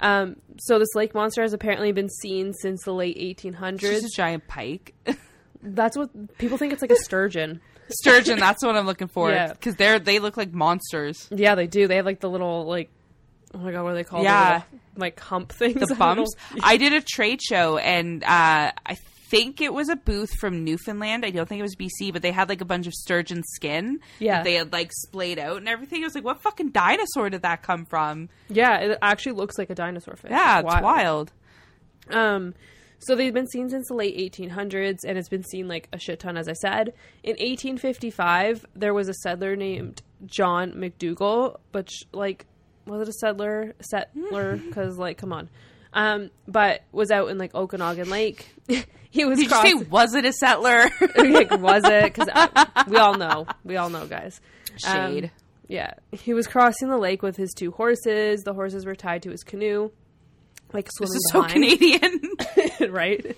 Um, 0.00 0.36
so 0.58 0.78
this 0.78 0.94
lake 0.94 1.14
monster 1.14 1.42
has 1.42 1.52
apparently 1.52 1.92
been 1.92 2.08
seen 2.08 2.52
since 2.52 2.82
the 2.82 2.92
late 2.92 3.16
1800s. 3.16 3.78
Just 3.78 4.04
a 4.06 4.16
giant 4.16 4.48
pike. 4.48 4.94
That's 5.64 5.96
what 5.96 6.36
people 6.38 6.58
think. 6.58 6.72
It's 6.72 6.82
like 6.82 6.90
a 6.92 6.96
sturgeon. 6.96 7.60
Sturgeon, 7.90 8.38
that's 8.38 8.64
what 8.64 8.76
I'm 8.76 8.86
looking 8.86 9.08
for. 9.08 9.30
Yeah. 9.30 9.48
Because 9.52 9.76
they're 9.76 9.98
they 9.98 10.18
look 10.18 10.36
like 10.38 10.52
monsters. 10.54 11.28
Yeah, 11.30 11.54
they 11.54 11.66
do. 11.66 11.86
They 11.86 11.96
have 11.96 12.06
like 12.06 12.20
the 12.20 12.30
little 12.30 12.64
like 12.64 12.90
oh 13.52 13.58
my 13.58 13.72
god, 13.72 13.82
what 13.82 13.90
are 13.90 13.94
they 13.94 14.04
called? 14.04 14.24
Yeah. 14.24 14.60
The 14.60 14.64
little, 14.64 14.80
like 14.96 15.20
hump 15.20 15.52
things. 15.52 15.86
the 15.88 15.94
bumps. 15.98 16.30
I 16.62 16.76
did 16.78 16.92
a 16.94 17.00
trade 17.02 17.42
show 17.42 17.76
and 17.78 18.22
uh, 18.24 18.72
I 18.86 18.96
think 19.28 19.60
it 19.60 19.74
was 19.74 19.88
a 19.90 19.96
booth 19.96 20.32
from 20.38 20.64
Newfoundland. 20.64 21.26
I 21.26 21.30
don't 21.30 21.46
think 21.48 21.58
it 21.58 21.62
was 21.62 21.76
BC, 21.76 22.12
but 22.12 22.22
they 22.22 22.30
had 22.30 22.48
like 22.48 22.60
a 22.62 22.64
bunch 22.64 22.86
of 22.86 22.94
sturgeon 22.94 23.42
skin. 23.54 24.00
Yeah. 24.18 24.36
that 24.36 24.44
they 24.44 24.54
had 24.54 24.72
like 24.72 24.90
splayed 24.92 25.38
out 25.38 25.58
and 25.58 25.68
everything. 25.68 26.02
I 26.02 26.06
was 26.06 26.14
like, 26.14 26.24
what 26.24 26.40
fucking 26.40 26.70
dinosaur 26.70 27.28
did 27.28 27.42
that 27.42 27.62
come 27.62 27.84
from? 27.84 28.28
Yeah, 28.48 28.78
it 28.78 28.98
actually 29.02 29.32
looks 29.32 29.58
like 29.58 29.68
a 29.70 29.74
dinosaur 29.74 30.16
fish. 30.16 30.30
Yeah, 30.30 30.60
It's 30.60 30.72
it's 30.72 30.82
wild. 30.82 31.32
Um, 32.10 32.54
so 33.06 33.14
they've 33.14 33.34
been 33.34 33.46
seen 33.48 33.68
since 33.68 33.88
the 33.88 33.94
late 33.94 34.16
1800s, 34.16 34.98
and 35.06 35.18
it's 35.18 35.28
been 35.28 35.44
seen 35.44 35.68
like 35.68 35.88
a 35.92 35.98
shit 35.98 36.20
ton, 36.20 36.36
as 36.36 36.48
I 36.48 36.54
said. 36.54 36.94
In 37.22 37.32
1855, 37.32 38.66
there 38.74 38.94
was 38.94 39.08
a 39.08 39.14
settler 39.14 39.56
named 39.56 40.02
John 40.26 40.72
McDougall, 40.72 41.58
but 41.72 41.90
sh- 41.90 42.04
like, 42.12 42.46
was 42.86 43.02
it 43.02 43.08
a 43.08 43.12
settler? 43.12 43.74
Settler? 43.80 44.56
Because 44.66 44.98
like, 44.98 45.18
come 45.18 45.32
on. 45.32 45.48
Um, 45.92 46.30
but 46.48 46.82
was 46.92 47.10
out 47.10 47.28
in 47.28 47.38
like 47.38 47.54
Okanagan 47.54 48.10
Lake. 48.10 48.52
he 49.10 49.24
was 49.24 49.38
Did 49.38 49.50
you 49.50 49.62
say 49.62 49.74
was 49.74 50.14
it 50.14 50.24
a 50.24 50.32
settler? 50.32 50.90
like, 51.16 51.50
was 51.52 51.84
it? 51.84 52.12
Because 52.12 52.28
we 52.88 52.96
all 52.96 53.14
know, 53.16 53.46
we 53.64 53.76
all 53.76 53.90
know, 53.90 54.06
guys. 54.06 54.40
Um, 54.86 55.12
Shade. 55.14 55.30
yeah, 55.68 55.92
he 56.10 56.34
was 56.34 56.48
crossing 56.48 56.88
the 56.88 56.98
lake 56.98 57.22
with 57.22 57.36
his 57.36 57.52
two 57.54 57.70
horses. 57.70 58.42
The 58.42 58.54
horses 58.54 58.84
were 58.84 58.96
tied 58.96 59.22
to 59.22 59.30
his 59.30 59.44
canoe, 59.44 59.90
like 60.74 60.88
swimming 60.92 61.12
this 61.12 61.16
is 61.16 61.30
so. 61.32 61.42
Canadian. 61.44 62.90
right? 62.92 63.36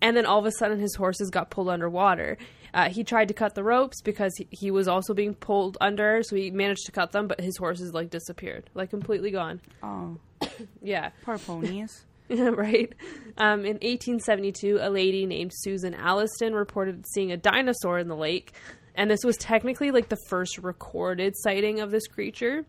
And 0.00 0.16
then 0.16 0.26
all 0.26 0.38
of 0.38 0.46
a 0.46 0.52
sudden, 0.52 0.78
his 0.78 0.94
horses 0.94 1.30
got 1.30 1.50
pulled 1.50 1.68
underwater. 1.68 2.36
Uh, 2.74 2.90
he 2.90 3.04
tried 3.04 3.28
to 3.28 3.34
cut 3.34 3.54
the 3.54 3.62
ropes 3.62 4.02
because 4.02 4.34
he, 4.36 4.46
he 4.50 4.70
was 4.70 4.88
also 4.88 5.14
being 5.14 5.34
pulled 5.34 5.78
under, 5.80 6.22
so 6.22 6.36
he 6.36 6.50
managed 6.50 6.84
to 6.86 6.92
cut 6.92 7.12
them, 7.12 7.28
but 7.28 7.40
his 7.40 7.56
horses 7.56 7.94
like 7.94 8.10
disappeared, 8.10 8.68
like 8.74 8.90
completely 8.90 9.30
gone. 9.30 9.60
oh, 9.82 10.18
Yeah, 10.82 11.10
poor 11.24 11.38
ponies. 11.38 12.04
right. 12.28 12.92
Um, 13.38 13.60
in 13.60 13.74
1872, 13.74 14.78
a 14.80 14.90
lady 14.90 15.24
named 15.26 15.52
Susan 15.54 15.94
Alliston 15.94 16.54
reported 16.54 17.06
seeing 17.06 17.30
a 17.32 17.36
dinosaur 17.36 17.98
in 17.98 18.08
the 18.08 18.16
lake, 18.16 18.52
and 18.94 19.10
this 19.10 19.24
was 19.24 19.36
technically 19.36 19.90
like 19.90 20.08
the 20.08 20.18
first 20.28 20.58
recorded 20.58 21.34
sighting 21.36 21.80
of 21.80 21.90
this 21.90 22.06
creature. 22.06 22.64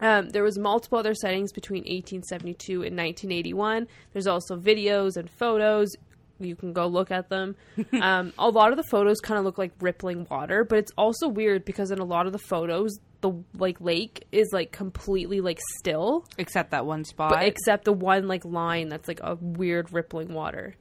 Um, 0.00 0.30
there 0.30 0.42
was 0.42 0.58
multiple 0.58 0.98
other 0.98 1.14
sightings 1.14 1.52
between 1.52 1.80
1872 1.82 2.72
and 2.84 2.96
1981. 2.96 3.88
There's 4.12 4.26
also 4.26 4.56
videos 4.56 5.16
and 5.16 5.28
photos. 5.30 5.88
You 6.40 6.54
can 6.54 6.72
go 6.72 6.86
look 6.86 7.10
at 7.10 7.28
them. 7.30 7.56
Um, 8.00 8.32
a 8.38 8.48
lot 8.48 8.70
of 8.70 8.76
the 8.76 8.84
photos 8.84 9.18
kind 9.20 9.38
of 9.38 9.44
look 9.44 9.58
like 9.58 9.72
rippling 9.80 10.26
water, 10.30 10.62
but 10.62 10.78
it's 10.78 10.92
also 10.96 11.26
weird 11.28 11.64
because 11.64 11.90
in 11.90 11.98
a 11.98 12.04
lot 12.04 12.26
of 12.26 12.32
the 12.32 12.38
photos, 12.38 12.96
the 13.22 13.32
like 13.56 13.80
lake 13.80 14.24
is 14.30 14.48
like 14.52 14.70
completely 14.70 15.40
like 15.40 15.58
still, 15.78 16.24
Except 16.38 16.70
that 16.70 16.86
one 16.86 17.04
spot. 17.04 17.30
but 17.30 17.44
except 17.44 17.84
the 17.84 17.92
one 17.92 18.28
like 18.28 18.44
line 18.44 18.88
that's 18.88 19.08
like 19.08 19.20
a 19.22 19.34
weird 19.40 19.92
rippling 19.92 20.32
water. 20.32 20.76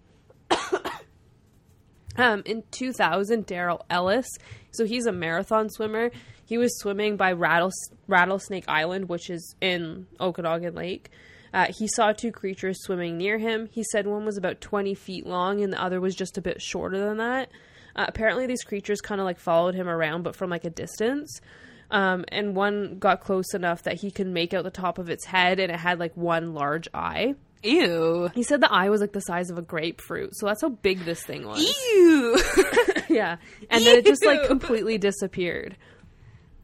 Um, 2.18 2.44
in 2.46 2.64
2000, 2.72 3.46
Daryl 3.48 3.82
Ellis, 3.90 4.28
so 4.72 4.86
he's 4.86 5.06
a 5.06 5.12
marathon 5.12 5.70
swimmer. 5.70 6.12
He 6.46 6.58
was 6.58 6.78
swimming 6.80 7.18
by 7.18 7.34
Rattles- 7.34 7.92
Rattlesnake 8.08 8.66
Island, 8.68 9.10
which 9.10 9.30
is 9.30 9.56
in 9.62 10.08
Okanagan 10.20 10.76
Lake. 10.76 11.10
Uh, 11.54 11.68
he 11.78 11.88
saw 11.88 12.12
two 12.12 12.32
creatures 12.32 12.84
swimming 12.84 13.18
near 13.18 13.38
him. 13.38 13.70
He 13.72 13.84
said 13.92 14.06
one 14.06 14.26
was 14.26 14.38
about 14.38 14.62
20 14.62 14.94
feet 14.96 15.26
long 15.26 15.62
and 15.64 15.72
the 15.72 15.82
other 15.82 16.00
was 16.00 16.16
just 16.16 16.38
a 16.38 16.42
bit 16.42 16.62
shorter 16.62 17.00
than 17.00 17.18
that. 17.18 17.50
Uh, 17.96 18.06
apparently, 18.08 18.46
these 18.46 18.64
creatures 18.64 19.02
kind 19.02 19.20
of 19.20 19.26
like 19.26 19.40
followed 19.40 19.76
him 19.76 19.88
around, 19.90 20.24
but 20.24 20.36
from 20.36 20.50
like 20.50 20.66
a 20.66 20.70
distance. 20.70 21.42
Um, 21.90 22.26
and 22.30 22.56
one 22.56 23.00
got 23.00 23.22
close 23.22 23.54
enough 23.54 23.84
that 23.84 24.02
he 24.02 24.12
could 24.12 24.28
make 24.28 24.54
out 24.54 24.64
the 24.64 24.70
top 24.72 24.98
of 24.98 25.10
its 25.10 25.26
head, 25.26 25.60
and 25.60 25.72
it 25.72 25.80
had 25.80 26.00
like 26.00 26.16
one 26.16 26.54
large 26.54 26.88
eye. 26.94 27.36
Ew. 27.68 28.30
He 28.34 28.44
said 28.44 28.62
the 28.62 28.72
eye 28.72 28.90
was 28.90 29.02
like 29.02 29.14
the 29.14 29.22
size 29.22 29.50
of 29.50 29.58
a 29.58 29.62
grapefruit, 29.62 30.36
so 30.36 30.46
that's 30.46 30.62
how 30.62 30.70
big 30.70 31.00
this 31.06 31.24
thing 31.24 31.46
was. 31.46 31.60
Ew. 31.60 32.40
yeah, 33.10 33.38
and 33.70 33.86
then 33.86 33.98
it 33.98 34.06
just 34.06 34.26
like 34.26 34.46
completely 34.48 34.98
disappeared. 34.98 35.78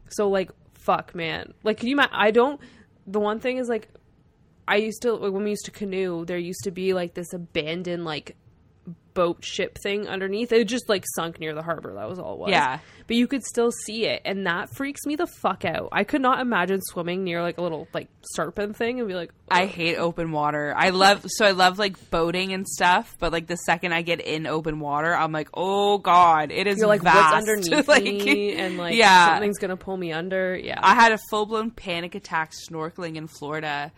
So 0.08 0.28
like, 0.28 0.50
fuck, 0.74 1.14
man. 1.14 1.54
Like, 1.62 1.78
can 1.78 1.88
you? 1.88 1.94
ima- 1.94 2.10
I 2.12 2.30
don't. 2.30 2.60
The 3.06 3.20
one 3.20 3.40
thing 3.40 3.58
is 3.58 3.68
like, 3.68 3.88
I 4.66 4.76
used 4.76 5.02
to 5.02 5.12
like, 5.14 5.32
when 5.32 5.44
we 5.44 5.50
used 5.50 5.66
to 5.66 5.70
canoe. 5.70 6.24
There 6.24 6.38
used 6.38 6.64
to 6.64 6.70
be 6.70 6.94
like 6.94 7.14
this 7.14 7.32
abandoned 7.32 8.04
like 8.04 8.36
boat 9.14 9.44
ship 9.44 9.78
thing 9.82 10.08
underneath. 10.08 10.52
It 10.52 10.64
just 10.68 10.88
like 10.88 11.04
sunk 11.14 11.40
near 11.40 11.54
the 11.54 11.62
harbor. 11.62 11.94
That 11.94 12.08
was 12.08 12.18
all 12.18 12.34
it 12.34 12.38
was. 12.40 12.50
Yeah. 12.50 12.78
but 13.06 13.16
you 13.16 13.26
could 13.26 13.44
still 13.44 13.70
see 13.70 14.06
it, 14.06 14.22
and 14.24 14.46
that 14.46 14.74
freaks 14.74 15.06
me 15.06 15.16
the 15.16 15.26
fuck 15.26 15.64
out. 15.64 15.88
I 15.92 16.04
could 16.04 16.20
not 16.20 16.40
imagine 16.40 16.80
swimming 16.82 17.24
near 17.24 17.40
like 17.42 17.58
a 17.58 17.62
little 17.62 17.86
like 17.94 18.08
serpent 18.32 18.76
thing 18.76 18.98
and 18.98 19.08
be 19.08 19.14
like, 19.14 19.30
I 19.50 19.66
hate 19.66 19.96
open 19.96 20.32
water. 20.32 20.74
I 20.76 20.90
love 20.90 21.24
so 21.28 21.44
I 21.46 21.52
love 21.52 21.78
like 21.78 22.10
boating 22.10 22.52
and 22.52 22.66
stuff, 22.66 23.16
but 23.18 23.32
like 23.32 23.46
the 23.46 23.56
second 23.56 23.92
I 23.92 24.02
get 24.02 24.20
in 24.20 24.46
open 24.46 24.80
water, 24.80 25.14
I'm 25.14 25.32
like, 25.32 25.48
oh 25.54 25.98
god, 25.98 26.50
it 26.50 26.66
is 26.66 26.78
you're 26.78 26.88
like, 26.88 27.02
vast. 27.02 27.34
what's 27.34 27.48
underneath 27.48 27.88
Like, 27.88 28.04
me, 28.04 28.54
and 28.56 28.76
like 28.76 28.94
yeah. 28.96 29.28
something's 29.34 29.58
gonna 29.58 29.76
pull 29.76 29.96
me 29.96 30.12
under. 30.12 30.56
Yeah, 30.56 30.80
I 30.82 30.94
had 30.94 31.12
a 31.12 31.18
full 31.30 31.46
blown 31.46 31.70
panic 31.70 32.14
attack 32.14 32.52
snorkeling 32.68 33.16
in 33.16 33.26
Florida 33.28 33.92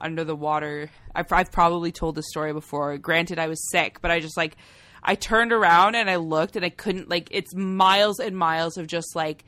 under 0.00 0.24
the 0.24 0.36
water. 0.36 0.90
I've, 1.14 1.32
I've 1.32 1.50
probably 1.52 1.92
told 1.92 2.14
this 2.14 2.26
story 2.28 2.52
before. 2.52 2.96
Granted, 2.98 3.38
I 3.38 3.48
was 3.48 3.60
sick, 3.70 4.00
but 4.00 4.10
I 4.10 4.20
just 4.20 4.36
like 4.36 4.56
I 5.02 5.14
turned 5.14 5.52
around 5.52 5.94
and 5.94 6.08
I 6.10 6.16
looked 6.16 6.56
and 6.56 6.64
I 6.64 6.70
couldn't 6.70 7.08
like 7.08 7.28
it's 7.30 7.54
miles 7.54 8.18
and 8.20 8.36
miles 8.36 8.76
of 8.76 8.86
just 8.86 9.14
like 9.16 9.44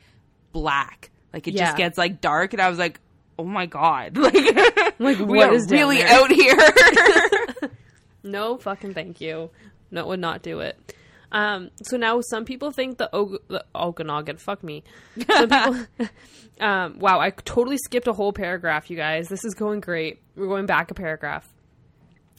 black. 0.51 1.09
Like 1.33 1.47
it 1.47 1.53
Yeah. 1.53 1.65
just 1.67 1.77
gets 1.77 1.97
like 1.97 2.21
dark, 2.21 2.53
and 2.53 2.61
I 2.61 2.69
was 2.69 2.77
like, 2.79 2.99
oh 3.39 3.43
my 3.45 3.65
god, 3.65 4.17
like 4.17 4.33
Like, 4.99 5.17
we 5.19 5.25
what 5.37 5.53
is 5.53 5.69
really 5.71 6.03
out 6.03 6.31
here. 6.31 6.57
No 8.23 8.57
fucking 8.57 8.93
thank 8.93 9.19
you. 9.19 9.49
No, 9.89 10.05
would 10.07 10.19
not 10.19 10.43
do 10.43 10.59
it. 10.59 10.93
Um, 11.31 11.69
so 11.83 11.97
now 11.97 12.19
some 12.21 12.45
people 12.45 12.71
think 12.71 12.97
the, 12.97 13.09
Og- 13.15 13.41
the 13.47 13.63
Okanagan, 13.73 14.37
fuck 14.37 14.63
me. 14.63 14.83
Some 15.31 15.49
people, 15.49 16.09
um, 16.59 16.99
wow, 16.99 17.19
I 17.19 17.29
totally 17.29 17.77
skipped 17.77 18.07
a 18.07 18.13
whole 18.13 18.33
paragraph, 18.33 18.89
you 18.89 18.97
guys. 18.97 19.27
This 19.29 19.45
is 19.45 19.53
going 19.53 19.79
great. 19.79 20.21
We're 20.35 20.47
going 20.47 20.65
back 20.65 20.91
a 20.91 20.93
paragraph. 20.93 21.47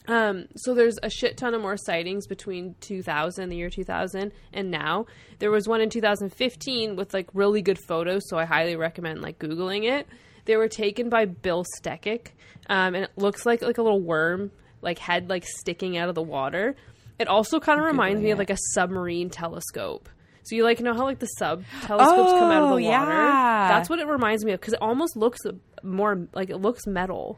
Um, 0.07 0.47
so 0.55 0.73
there's 0.73 0.99
a 1.01 1.09
shit 1.09 1.37
ton 1.37 1.53
of 1.53 1.61
more 1.61 1.77
sightings 1.77 2.27
between 2.27 2.75
2000, 2.81 3.49
the 3.49 3.55
year 3.55 3.69
2000, 3.69 4.31
and 4.51 4.71
now. 4.71 5.05
There 5.39 5.49
was 5.51 5.67
one 5.67 5.81
in 5.81 5.89
2015 5.89 6.95
with 6.95 7.13
like 7.13 7.29
really 7.33 7.61
good 7.61 7.79
photos, 7.87 8.23
so 8.27 8.37
I 8.37 8.45
highly 8.45 8.75
recommend 8.75 9.21
like 9.21 9.39
googling 9.39 9.85
it. 9.85 10.07
They 10.45 10.57
were 10.57 10.67
taken 10.67 11.09
by 11.09 11.25
Bill 11.25 11.65
Steckick, 11.79 12.27
um, 12.69 12.95
and 12.95 13.05
it 13.05 13.11
looks 13.15 13.45
like 13.45 13.61
like 13.61 13.77
a 13.77 13.81
little 13.81 14.01
worm, 14.01 14.51
like 14.81 14.99
head 14.99 15.29
like 15.29 15.45
sticking 15.45 15.97
out 15.97 16.09
of 16.09 16.15
the 16.15 16.21
water. 16.21 16.75
It 17.19 17.27
also 17.27 17.59
kind 17.59 17.79
of 17.79 17.85
reminds 17.85 18.21
me 18.21 18.31
of 18.31 18.39
like 18.39 18.49
a 18.49 18.57
submarine 18.73 19.29
telescope. 19.29 20.09
So 20.43 20.55
you 20.55 20.63
like 20.63 20.79
know 20.81 20.93
how 20.93 21.05
like 21.05 21.19
the 21.19 21.27
sub 21.27 21.63
telescopes 21.83 22.31
come 22.33 22.51
out 22.51 22.63
of 22.63 22.71
Oh, 22.71 22.75
the 22.77 22.83
water? 22.83 23.11
yeah. 23.13 23.67
That's 23.69 23.89
what 23.89 23.99
it 23.99 24.07
reminds 24.07 24.43
me 24.43 24.51
of 24.51 24.59
because 24.59 24.73
it 24.73 24.81
almost 24.81 25.15
looks 25.15 25.39
more 25.83 26.27
like 26.33 26.49
it 26.49 26.57
looks 26.57 26.85
metal. 26.87 27.37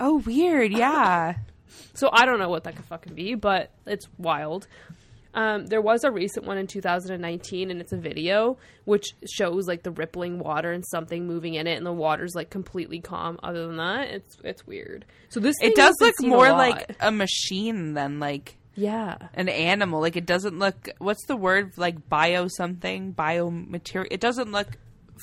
oh, 0.00 0.18
weird. 0.18 0.72
Yeah. 0.72 1.34
So 1.94 2.08
I 2.12 2.24
don't 2.26 2.38
know 2.38 2.48
what 2.48 2.64
that 2.64 2.76
could 2.76 2.84
fucking 2.86 3.14
be, 3.14 3.34
but 3.34 3.70
it's 3.86 4.06
wild. 4.18 4.66
Um, 5.34 5.66
there 5.66 5.82
was 5.82 6.04
a 6.04 6.10
recent 6.10 6.46
one 6.46 6.56
in 6.58 6.66
2019, 6.66 7.70
and 7.70 7.80
it's 7.80 7.92
a 7.92 7.96
video 7.98 8.56
which 8.84 9.08
shows 9.30 9.66
like 9.66 9.82
the 9.82 9.90
rippling 9.90 10.38
water 10.38 10.72
and 10.72 10.84
something 10.86 11.26
moving 11.26 11.54
in 11.54 11.66
it, 11.66 11.76
and 11.76 11.84
the 11.84 11.92
water's 11.92 12.34
like 12.34 12.48
completely 12.50 13.00
calm. 13.00 13.38
Other 13.42 13.66
than 13.66 13.76
that, 13.76 14.08
it's 14.08 14.36
it's 14.44 14.66
weird. 14.66 15.04
So 15.28 15.40
this 15.40 15.56
It 15.60 15.74
does 15.74 15.94
look 16.00 16.14
more 16.22 16.50
like 16.52 16.96
a 17.00 17.10
machine 17.10 17.92
than 17.94 18.20
like 18.20 18.56
yeah, 18.76 19.16
an 19.34 19.48
animal. 19.48 20.00
Like 20.00 20.16
it 20.16 20.26
doesn't 20.26 20.58
look. 20.58 20.88
What's 20.98 21.24
the 21.26 21.36
word? 21.36 21.72
Like 21.76 22.08
bio 22.08 22.46
something 22.48 23.14
biomaterial. 23.14 24.06
It 24.10 24.20
doesn't 24.20 24.52
look 24.52 24.68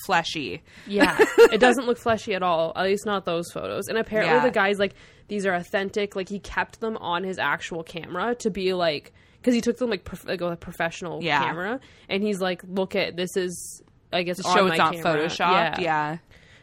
fleshy. 0.06 0.64
yeah. 0.88 1.18
it 1.38 1.60
doesn't 1.60 1.86
look 1.86 1.98
fleshy 2.00 2.34
at 2.34 2.42
all. 2.44 2.74
At 2.76 2.84
least 2.86 3.06
not 3.06 3.26
those 3.26 3.52
photos. 3.52 3.88
And 3.88 3.98
apparently 3.98 4.36
Yeah. 4.36 4.44
the 4.44 4.52
guy's 4.52 4.80
like 4.80 4.96
these 5.28 5.46
are 5.46 5.54
authentic. 5.54 6.16
Like 6.16 6.30
he 6.30 6.40
kept 6.40 6.80
them 6.80 6.98
on 6.98 7.24
his 7.24 7.38
actual 7.40 7.84
camera 7.84 8.36
to 8.36 8.50
be 8.50 8.74
like 8.74 9.14
because 9.40 9.54
he 9.54 9.62
took 9.62 9.78
them 9.78 9.90
like, 9.90 10.04
prof- 10.04 10.26
like 10.26 10.42
a 10.42 10.56
professional 10.56 11.22
Yeah. 11.24 11.44
camera, 11.44 11.80
and 12.10 12.24
he's 12.24 12.40
like, 12.42 12.62
look 12.68 12.96
at 12.96 13.16
this 13.16 13.36
is. 13.38 13.82
I 14.12 14.22
guess 14.24 14.40
show 14.44 14.68
it's 14.68 14.78
not 14.78 14.94
camera. 14.94 15.26
photoshopped. 15.28 15.80
Yeah. 15.80 16.18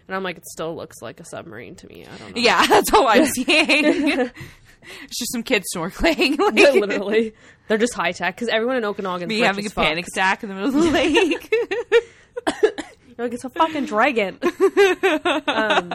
And 0.07 0.16
I'm 0.16 0.22
like, 0.22 0.38
it 0.38 0.46
still 0.46 0.74
looks 0.76 1.03
like 1.03 1.18
a 1.20 1.24
submarine 1.24 1.74
to 1.76 1.87
me. 1.88 2.07
I 2.07 2.16
don't 2.16 2.37
know. 2.37 2.40
yeah, 2.42 2.64
That's 2.68 2.92
all 2.92 3.07
I'm 3.09 3.26
seeing. 3.35 4.31
It's 5.05 5.19
just 5.19 5.33
some 5.33 5.43
kids 5.43 5.66
snorkeling. 5.75 6.38
Like, 6.38 6.55
Literally, 6.75 7.35
they're 7.69 7.79
just 7.79 7.95
high 7.95 8.12
tech 8.12 8.37
because 8.37 8.49
everyone 8.49 8.77
in 8.77 8.85
Okanagan 8.85 9.29
Me 9.29 9.40
having 9.40 9.66
a 9.66 9.71
panic 9.71 10.07
attack 10.09 10.43
in 10.43 10.49
the 10.49 10.55
middle 10.55 10.69
of 10.69 10.75
the 10.75 10.90
lake. 10.90 11.53
You're 13.16 13.27
like, 13.27 13.35
it's 13.35 13.45
a 13.45 13.51
fucking 13.51 13.85
dragon. 13.87 14.38
um, 15.47 15.95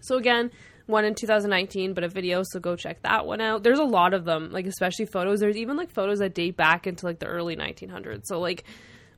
so 0.00 0.16
again, 0.16 0.50
one 0.86 1.04
in 1.04 1.14
2019, 1.14 1.92
but 1.92 2.04
a 2.04 2.08
video, 2.08 2.42
so 2.44 2.60
go 2.60 2.74
check 2.76 3.02
that 3.02 3.26
one 3.26 3.40
out. 3.40 3.62
There's 3.62 3.78
a 3.78 3.84
lot 3.84 4.14
of 4.14 4.24
them, 4.24 4.50
like 4.50 4.66
especially 4.66 5.04
photos. 5.06 5.40
There's 5.40 5.56
even 5.56 5.76
like 5.76 5.90
photos 5.90 6.18
that 6.20 6.34
date 6.34 6.56
back 6.56 6.86
into 6.86 7.04
like 7.06 7.18
the 7.18 7.26
early 7.26 7.56
1900s. 7.56 8.22
So 8.24 8.40
like, 8.40 8.64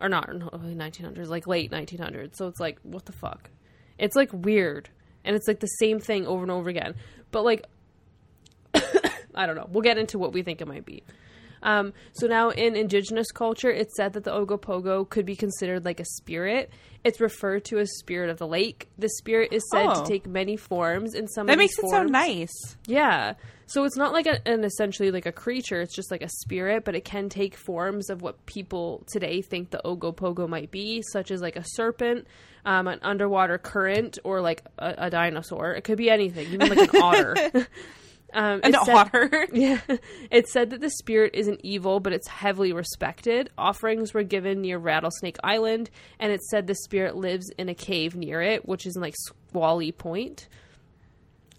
or 0.00 0.09
not 0.09 0.35
not 0.35 0.53
early 0.55 0.74
1900s, 0.74 1.29
like 1.29 1.46
late 1.46 1.70
1900s. 1.70 2.35
So 2.37 2.48
it's 2.48 2.59
like, 2.61 2.79
what 2.83 3.05
the 3.05 3.12
fuck? 3.12 3.50
It's 3.98 4.16
like 4.16 4.31
weird. 4.33 4.88
and 5.24 5.37
it's 5.37 5.46
like 5.46 5.61
the 5.61 5.66
same 5.66 6.00
thing 6.00 6.26
over 6.26 6.42
and 6.42 6.50
over 6.50 6.68
again. 6.70 6.94
But 7.31 7.44
like, 7.44 7.66
I 9.35 9.47
don't 9.47 9.57
know. 9.57 9.66
We'll 9.71 9.83
get 9.83 9.99
into 9.99 10.19
what 10.19 10.33
we 10.33 10.43
think 10.43 10.61
it 10.61 10.69
might 10.69 10.85
be. 10.87 11.03
Um, 11.62 11.93
so 12.12 12.27
now 12.27 12.49
in 12.51 12.75
indigenous 12.75 13.31
culture, 13.31 13.71
it's 13.71 13.95
said 13.95 14.14
that 14.14 14.25
the 14.25 14.31
Ogopogo 14.31 15.07
could 15.07 15.27
be 15.27 15.37
considered 15.37 15.85
like 15.85 16.01
a 16.01 16.07
spirit. 16.07 16.71
It's 17.05 17.21
referred 17.21 17.66
to 17.66 17.79
as 17.79 17.90
spirit 17.99 18.31
of 18.31 18.38
the 18.38 18.47
lake. 18.47 18.88
The 18.99 19.11
spirit 19.19 19.53
is 19.53 19.62
said 19.71 19.87
Oh. 19.87 20.03
to 20.03 20.09
take 20.11 20.27
many 20.27 20.57
forms. 20.57 21.14
In 21.14 21.29
some 21.29 21.47
That 21.47 21.59
makes 21.59 21.79
it 21.79 21.83
forms- 21.83 22.11
nice. 22.11 22.77
yeah. 22.87 23.35
So 23.66 23.85
it's 23.85 23.97
not 23.97 24.12
like 24.14 24.27
a, 24.27 24.40
an 24.49 24.64
essentially 24.64 25.11
like 25.11 25.27
a 25.27 25.33
creature, 25.33 25.81
it's 25.83 25.95
just 25.95 26.11
like 26.11 26.23
a 26.23 26.29
spirit, 26.29 26.85
but 26.85 26.95
it 26.97 27.05
can 27.05 27.29
take 27.29 27.55
forms 27.55 28.09
of 28.11 28.21
what 28.23 28.45
people 28.47 29.05
today 29.12 29.43
think 29.43 29.71
the 29.71 29.81
Ogopogo 29.85 30.49
might 30.49 30.71
be, 30.71 31.03
such 31.12 31.31
as 31.31 31.40
like 31.43 31.57
a 31.57 31.62
serpent, 31.64 32.27
um, 32.64 32.88
an 32.88 32.99
underwater 33.03 33.59
current, 33.59 34.19
or 34.25 34.40
like 34.40 34.64
a, 34.79 34.95
a 34.99 35.11
dinosaur. 35.11 35.73
It 35.75 35.85
could 35.85 35.99
be 35.99 36.09
anything, 36.11 36.49
even 36.53 36.69
like 36.75 36.93
an 36.95 37.01
otter. 37.03 37.37
um, 38.33 38.61
An 38.62 38.75
it's 38.75 38.85
said- 38.87 39.49
yeah. 39.53 39.81
It's 40.31 40.53
said 40.53 40.71
that 40.71 40.81
the 40.81 40.90
spirit 40.90 41.35
isn't 41.35 41.61
evil, 41.64 42.01
but 42.01 42.12
it's 42.12 42.29
heavily 42.29 42.73
respected. 42.73 43.51
Offerings 43.59 44.12
were 44.14 44.23
given 44.23 44.61
near 44.61 44.79
Rattlesnake 44.79 45.37
Island, 45.43 45.90
and 46.19 46.33
it 46.33 46.43
said 46.45 46.66
the 46.66 46.75
spirit 46.75 47.16
lives 47.16 47.51
in 47.59 47.69
a 47.69 47.75
cave 47.75 48.14
near 48.16 48.40
it, 48.43 48.66
which 48.69 48.87
is 48.87 48.97
in 48.97 49.03
like 49.03 49.14
Squally 49.16 49.93
Point. 49.93 50.49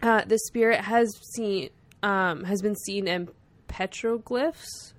Uh, 0.02 0.24
the 0.26 0.40
spirit 0.40 0.82
has 0.82 1.10
seen 1.36 1.70
um, 2.04 2.44
has 2.46 2.62
been 2.62 2.76
seen 2.76 3.08
in 3.08 3.30
petroglyphs. 3.68 4.56
Is 4.66 4.94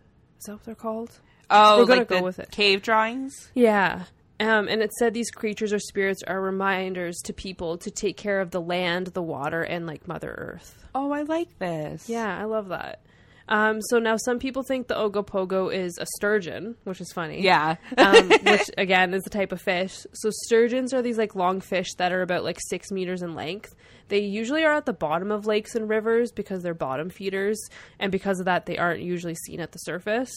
that 0.47 0.53
what 0.53 0.65
they're 0.65 0.75
called? 0.75 1.21
Oh, 1.51 1.79
We're 1.79 1.87
gonna 1.87 2.01
like 2.01 2.09
go 2.09 2.17
the 2.19 2.23
with 2.23 2.39
it. 2.39 2.51
cave 2.51 2.83
drawings. 2.83 3.51
Yeah. 3.55 4.05
Um, 4.43 4.67
and 4.67 4.83
it 4.83 4.93
said 4.95 5.15
these 5.15 5.31
creatures 5.31 5.73
or 5.73 5.79
spirits 5.79 6.23
are 6.27 6.41
reminders 6.41 7.17
to 7.25 7.33
people 7.33 7.79
to 7.79 7.91
take 7.93 8.17
care 8.17 8.41
of 8.41 8.51
the 8.51 8.61
land, 8.61 9.09
the 9.09 9.23
water, 9.23 9.63
and 9.63 9.87
like 9.87 10.09
Mother 10.09 10.35
Earth. 10.37 10.85
Oh, 10.95 11.13
I 11.13 11.23
like 11.23 11.59
this. 11.61 12.09
Yeah, 12.09 12.37
I 12.37 12.45
love 12.45 12.69
that. 12.69 13.03
Um, 13.49 13.81
so 13.83 13.99
now 13.99 14.17
some 14.17 14.39
people 14.39 14.63
think 14.63 14.89
the 14.89 14.95
Ogopogo 14.95 15.73
is 15.73 15.97
a 16.01 16.07
sturgeon, 16.17 16.77
which 16.85 17.01
is 17.01 17.13
funny. 17.13 17.43
Yeah. 17.43 17.77
um, 17.97 18.29
which 18.43 18.71
again 18.77 19.15
is 19.15 19.23
a 19.27 19.31
type 19.31 19.53
of 19.53 19.61
fish. 19.61 20.07
So 20.13 20.31
sturgeons 20.47 20.93
are 20.93 21.03
these 21.03 21.19
like 21.19 21.35
long 21.37 21.61
fish 21.61 21.93
that 21.99 22.13
are 22.13 22.23
about 22.23 22.45
like 22.45 22.59
six 22.69 22.91
meters 22.91 23.23
in 23.23 23.35
length. 23.35 23.75
They 24.09 24.21
usually 24.21 24.65
are 24.65 24.75
at 24.75 24.87
the 24.87 24.93
bottom 24.93 25.31
of 25.31 25.47
lakes 25.47 25.75
and 25.75 25.89
rivers 25.89 26.33
because 26.33 26.63
they're 26.63 26.75
bottom 26.75 27.11
feeders, 27.11 27.61
and 27.99 28.11
because 28.11 28.41
of 28.41 28.47
that, 28.47 28.67
they 28.67 28.77
aren't 28.77 29.03
usually 29.03 29.35
seen 29.35 29.61
at 29.61 29.73
the 29.73 29.79
surface. 29.79 30.33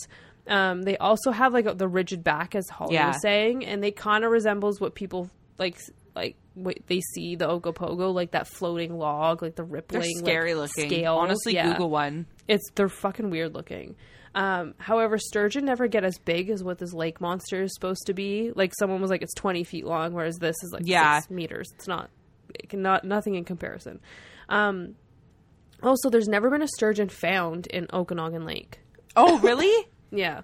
Um, 0.48 0.84
they 0.84 0.98
also 0.98 1.32
have 1.32 1.54
like 1.54 1.78
the 1.78 1.88
rigid 1.88 2.24
back, 2.24 2.54
as 2.56 2.70
Holly 2.70 2.94
Yeah. 2.96 3.08
was 3.08 3.22
saying, 3.22 3.66
and 3.66 3.82
they 3.84 3.92
kind 3.92 4.24
of 4.24 4.32
resembles 4.32 4.80
what 4.80 4.94
people 4.96 5.30
like 5.58 5.78
like 6.16 6.36
what 6.54 6.78
they 6.88 7.02
see 7.14 7.36
the 7.36 7.48
Ogopogo, 7.48 8.14
like 8.14 8.32
that 8.32 8.48
floating 8.48 8.98
log, 8.98 9.42
like 9.42 9.56
the 9.56 9.64
They're 9.64 9.72
rippling, 9.72 10.18
scary 10.20 10.54
like, 10.54 10.70
looking. 10.70 10.90
Scale. 10.90 11.16
Honestly, 11.16 11.54
Yeah. 11.56 11.72
Google 11.74 11.90
one. 11.90 12.26
It's 12.48 12.64
they're 12.76 12.88
fucking 12.90 13.30
weird 13.30 13.54
looking. 13.54 13.96
Um, 14.36 14.74
however, 14.78 15.18
sturgeon 15.18 15.66
never 15.66 15.88
get 15.88 16.04
as 16.04 16.18
big 16.20 16.50
as 16.50 16.64
what 16.64 16.78
this 16.78 16.94
lake 16.94 17.20
monster 17.22 17.64
is 17.64 17.74
supposed 17.74 18.06
to 18.08 18.14
be. 18.14 18.52
Like 18.54 18.74
someone 18.78 19.02
was 19.02 19.10
like, 19.10 19.22
it's 19.22 19.34
twenty 19.34 19.64
feet 19.64 19.86
long, 19.86 20.14
whereas 20.14 20.38
this 20.38 20.56
is 20.64 20.72
like 20.74 20.84
Yeah. 20.86 21.20
six 21.20 21.32
meters. 21.32 21.68
It's 21.76 21.88
not, 21.88 22.10
it 22.54 22.70
can 22.70 22.82
not 22.82 23.04
nothing 23.04 23.36
in 23.36 23.44
comparison. 23.46 24.00
Um, 24.50 24.96
also, 25.84 26.10
there's 26.10 26.28
never 26.28 26.50
been 26.50 26.62
a 26.62 26.68
sturgeon 26.68 27.10
found 27.10 27.68
in 27.68 27.88
Okanagan 27.92 28.46
Lake. 28.46 28.80
Oh, 29.16 29.40
really? 29.40 29.88
Yeah. 30.18 30.42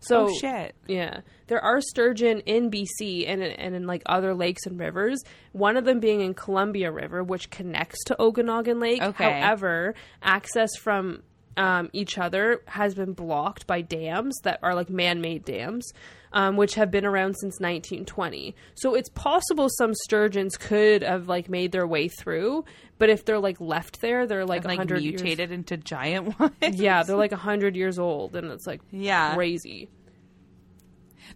So 0.00 0.26
oh 0.28 0.34
shit. 0.40 0.74
yeah, 0.88 1.20
there 1.46 1.60
are 1.62 1.80
sturgeon 1.80 2.40
in 2.40 2.72
BC 2.72 3.24
and 3.28 3.40
in- 3.40 3.52
and 3.52 3.74
in 3.76 3.86
like 3.86 4.02
other 4.06 4.34
lakes 4.34 4.66
and 4.66 4.78
rivers. 4.78 5.22
One 5.52 5.76
of 5.76 5.84
them 5.84 6.00
being 6.00 6.20
in 6.22 6.34
Columbia 6.34 6.90
River, 6.90 7.22
which 7.22 7.50
connects 7.50 8.02
to 8.06 8.20
Okanagan 8.20 8.80
Lake. 8.80 9.00
Okay. 9.00 9.40
However, 9.40 9.94
access 10.20 10.70
from 10.80 11.22
um, 11.56 11.90
each 11.92 12.16
other 12.18 12.62
has 12.66 12.94
been 12.94 13.12
blocked 13.12 13.66
by 13.66 13.80
dams 13.82 14.38
that 14.44 14.58
are 14.62 14.74
like 14.74 14.88
man-made 14.88 15.44
dams, 15.44 15.92
um, 16.32 16.56
which 16.56 16.74
have 16.76 16.90
been 16.90 17.04
around 17.04 17.34
since 17.34 17.60
1920. 17.60 18.54
So 18.74 18.94
it's 18.94 19.10
possible 19.10 19.68
some 19.68 19.92
sturgeons 19.94 20.56
could 20.56 21.02
have 21.02 21.28
like 21.28 21.48
made 21.50 21.72
their 21.72 21.86
way 21.86 22.08
through, 22.08 22.64
but 22.98 23.10
if 23.10 23.24
they're 23.24 23.38
like 23.38 23.60
left 23.60 24.00
there, 24.00 24.26
they're 24.26 24.46
like 24.46 24.64
Like 24.64 24.78
100 24.78 25.02
years- 25.02 25.22
mutated 25.22 25.52
into 25.52 25.76
giant 25.76 26.38
ones. 26.40 26.52
Yeah, 26.62 27.02
they're 27.02 27.16
like 27.16 27.32
100 27.32 27.76
years 27.76 27.98
old, 27.98 28.34
and 28.34 28.50
it's 28.50 28.66
like 28.66 28.80
Yeah. 28.90 29.34
crazy. 29.34 29.88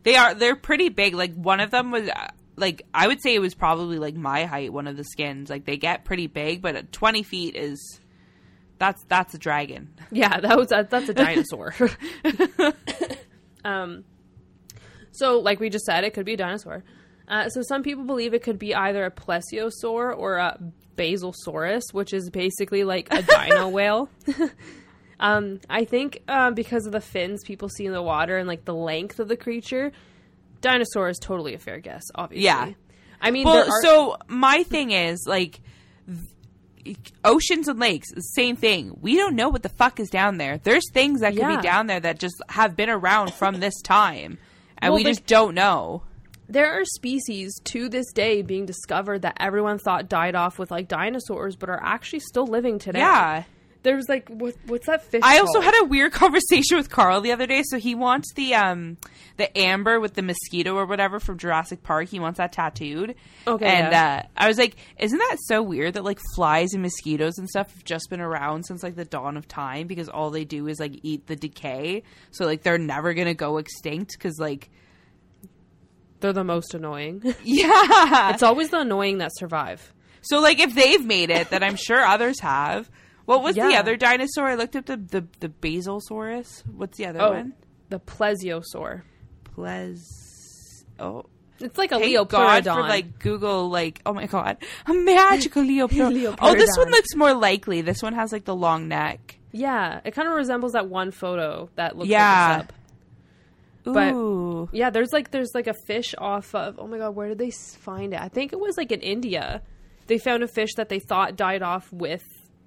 They 0.03 0.17
are. 0.17 0.35
They're 0.35 0.57
pretty 0.57 0.89
big. 0.89 1.15
Like 1.15 1.35
one 1.35 1.61
of 1.61 1.71
them 1.71 1.91
was. 1.91 2.09
uh, 2.09 2.29
Like 2.57 2.83
I 2.95 3.07
would 3.07 3.21
say 3.21 3.35
it 3.35 3.41
was 3.41 3.55
probably 3.55 3.99
like 3.99 4.15
my 4.15 4.45
height. 4.45 4.73
One 4.73 4.87
of 4.87 4.97
the 4.97 5.05
skins. 5.05 5.51
Like 5.51 5.65
they 5.65 5.77
get 5.77 6.05
pretty 6.05 6.27
big, 6.27 6.63
but 6.63 6.93
twenty 6.93 7.23
feet 7.23 7.57
is. 7.57 8.01
That's 8.79 9.03
that's 9.09 9.33
a 9.35 9.39
dragon. 9.39 9.89
Yeah, 10.11 10.41
that 10.41 10.57
was 10.59 10.69
that, 10.69 10.91
that's 10.91 11.09
a 11.09 11.15
dinosaur. 11.25 11.75
um, 13.65 14.05
so 15.13 15.39
like 15.41 15.61
we 15.61 15.71
just 15.71 15.85
said, 15.85 16.05
it 16.05 16.15
could 16.15 16.27
be 16.27 16.35
a 16.35 16.37
dinosaur. 16.37 16.85
Uh, 17.29 17.49
so 17.49 17.63
some 17.63 17.83
people 17.83 18.05
believe 18.05 18.35
it 18.35 18.43
could 18.43 18.59
be 18.59 18.75
either 18.75 19.05
a 19.05 19.11
plesiosaur 19.11 20.17
or 20.17 20.37
a 20.37 20.59
basilosaurus, 20.97 21.83
which 21.93 22.13
is 22.13 22.31
basically 22.31 22.85
like 22.85 23.09
a 23.13 23.23
dino 23.23 23.69
whale. 23.77 24.09
um, 25.19 25.61
I 25.69 25.85
think 25.85 26.23
um, 26.29 26.55
because 26.55 26.87
of 26.87 26.93
the 26.93 27.01
fins 27.01 27.43
people 27.45 27.69
see 27.69 27.87
in 27.87 27.93
the 27.93 28.03
water 28.03 28.37
and 28.37 28.47
like 28.47 28.65
the 28.65 28.75
length 28.75 29.19
of 29.19 29.29
the 29.29 29.37
creature, 29.37 29.91
dinosaur 30.61 31.09
is 31.09 31.19
totally 31.19 31.55
a 31.55 31.59
fair 31.59 31.81
guess. 31.81 32.03
Obviously, 32.15 32.45
Yeah. 32.45 32.73
I 33.21 33.31
mean, 33.31 33.45
Well, 33.45 33.67
are- 33.69 33.83
so 33.83 34.17
my 34.29 34.63
thing 34.63 34.91
is 34.93 35.25
like 35.27 35.61
oceans 37.25 37.69
and 37.69 37.79
lakes, 37.81 38.09
same 38.35 38.57
thing. 38.57 38.97
We 39.01 39.17
don't 39.17 39.35
know 39.35 39.49
what 39.49 39.63
the 39.63 39.69
fuck 39.69 39.99
is 39.99 40.09
down 40.11 40.37
there. 40.39 40.59
There's 40.59 40.89
things 40.93 41.21
that 41.21 41.31
could 41.31 41.41
Yeah. 41.41 41.57
be 41.57 41.63
down 41.63 41.87
there 41.87 42.01
that 42.01 42.19
just 42.19 42.37
have 42.51 42.77
been 42.77 42.91
around 42.91 43.33
from 43.35 43.61
this 43.61 43.81
time, 43.83 44.39
and 44.79 44.93
Well, 44.93 45.03
we 45.03 45.05
just 45.05 45.27
don't 45.27 45.55
know. 45.55 46.03
There 46.49 46.73
are 46.81 46.85
species 46.85 47.59
to 47.65 47.89
this 47.89 48.07
day 48.13 48.41
being 48.43 48.67
discovered 48.67 49.23
that 49.23 49.37
everyone 49.41 49.79
thought 49.79 50.09
died 50.09 50.37
off 50.37 50.59
with 50.61 50.71
like 50.71 50.87
dinosaurs, 50.87 51.57
but 51.57 51.69
are 51.69 51.83
actually 51.83 52.21
still 52.21 52.47
living 52.47 52.79
today. 52.79 53.01
Yeah. 53.01 53.43
There's 53.87 54.09
like 54.09 54.29
what, 54.29 54.57
what's 54.67 54.87
that 54.89 55.05
fish? 55.05 55.21
I 55.25 55.39
also 55.39 55.61
had 55.61 55.73
a 55.81 55.85
weird 55.85 56.11
conversation 56.25 56.77
with 56.77 56.91
Carl 56.91 57.21
the 57.21 57.31
other 57.31 57.47
day. 57.47 57.63
So 57.65 57.79
he 57.79 57.95
wants 57.95 58.33
the 58.35 58.57
um 58.57 58.97
the 59.37 59.57
amber 59.57 60.01
with 60.01 60.15
the 60.15 60.23
mosquito 60.23 60.75
or 60.75 60.87
whatever 60.87 61.21
from 61.21 61.39
Jurassic 61.39 61.85
Park. 61.85 62.09
He 62.09 62.19
wants 62.19 62.39
that 62.39 62.51
tattooed. 62.51 63.15
Okay, 63.47 63.65
And 63.65 63.93
yeah. 63.93 64.23
uh, 64.25 64.29
I 64.37 64.49
was 64.49 64.59
like, 64.59 64.75
isn't 64.99 65.17
that 65.17 65.37
so 65.45 65.63
weird 65.63 65.95
that 65.95 66.03
like 66.03 66.19
flies 66.35 66.73
and 66.73 66.83
mosquitoes 66.83 67.39
and 67.39 67.49
stuff 67.49 67.73
have 67.75 67.85
just 67.85 68.11
been 68.11 68.21
around 68.21 68.65
since 68.65 68.83
like 68.83 68.97
the 68.97 69.05
dawn 69.05 69.37
of 69.37 69.47
time 69.47 69.87
because 69.87 70.09
all 70.09 70.31
they 70.31 70.45
do 70.45 70.67
is 70.67 70.81
like 70.81 70.99
eat 71.05 71.29
the 71.29 71.37
decay. 71.37 72.03
So 72.33 72.45
like 72.45 72.65
they're 72.65 72.79
never 72.79 73.15
gonna 73.15 73.35
go 73.35 73.59
extinct 73.59 74.15
because 74.19 74.41
like 74.41 74.69
they're 76.19 76.33
the 76.33 76.43
most 76.43 76.75
annoying. 76.75 77.23
yeah. 77.45 78.33
it's 78.33 78.43
always 78.43 78.71
the 78.71 78.81
annoying 78.81 79.19
that 79.19 79.31
survive. 79.37 79.93
so 80.23 80.41
like 80.41 80.59
if 80.59 80.75
they've 80.75 81.07
made 81.07 81.31
it, 81.31 81.51
then 81.51 81.63
I'm 81.63 81.77
sure 81.77 82.05
others 82.05 82.41
have. 82.41 82.91
What 83.27 83.43
was 83.43 83.55
the 83.57 83.77
other 83.77 83.97
dinosaur? 83.97 84.47
I 84.47 84.55
looked 84.55 84.75
up 84.77 84.87
the 84.87 84.97
the, 84.97 85.27
the 85.41 85.49
Basilosaurus. 85.49 86.63
What's 86.67 86.97
the 86.97 87.07
other 87.07 87.21
Oh, 87.23 87.31
one? 87.33 87.55
the 87.91 88.01
plesiosaur. 88.01 89.03
Ples. 89.45 90.85
Oh, 90.99 91.25
It's 91.61 91.77
like 91.79 91.93
a 91.93 91.99
thank 91.99 92.29
God 92.29 92.65
leopardon. 92.65 92.75
for 92.75 92.81
like 92.83 93.19
Google. 93.19 93.69
Like, 93.69 94.01
oh 94.07 94.13
my 94.13 94.27
God, 94.27 94.59
a 94.87 94.95
magical 94.95 95.63
leopard. 95.67 95.97
Leopardon. 96.15 96.37
Oh, 96.41 96.55
this 96.55 96.77
one 96.77 96.91
looks 96.91 97.15
more 97.15 97.35
likely. 97.35 97.81
This 97.83 98.03
one 98.03 98.15
has 98.15 98.33
like 98.33 98.45
the 98.45 98.55
long 98.57 98.89
neck. 98.89 99.39
yeah, 99.53 100.01
it 100.05 100.13
kind 100.13 100.29
of 100.29 100.35
resembles 100.35 100.73
that 100.73 100.89
one 100.89 101.11
photo 101.11 101.69
that 101.77 101.97
looks 101.97 102.09
Yeah. 102.11 102.59
like. 102.59 102.69
But- 103.85 104.13
Ooh, 104.15 104.69
Yeah, 104.73 104.91
there's 104.91 105.13
like 105.13 105.31
there's 105.31 105.53
like 105.55 105.67
a 105.69 105.75
fish 105.87 106.15
off 106.19 106.55
of. 106.55 106.79
Oh 106.79 106.87
my 106.87 106.99
god, 106.99 107.15
where 107.15 107.29
did 107.29 107.39
they 107.39 107.51
find 107.51 108.13
it? 108.15 108.21
I 108.21 108.29
think 108.29 108.53
it 108.53 108.61
was 108.61 108.77
like 108.77 108.91
in 108.93 109.01
India. 109.01 109.63
They 110.09 110.19
found 110.19 110.43
a 110.43 110.49
fish 110.49 110.75
that 110.77 110.89
they 110.89 110.99
thought 111.01 111.37
died 111.37 111.63
off 111.63 111.93
with 111.93 112.23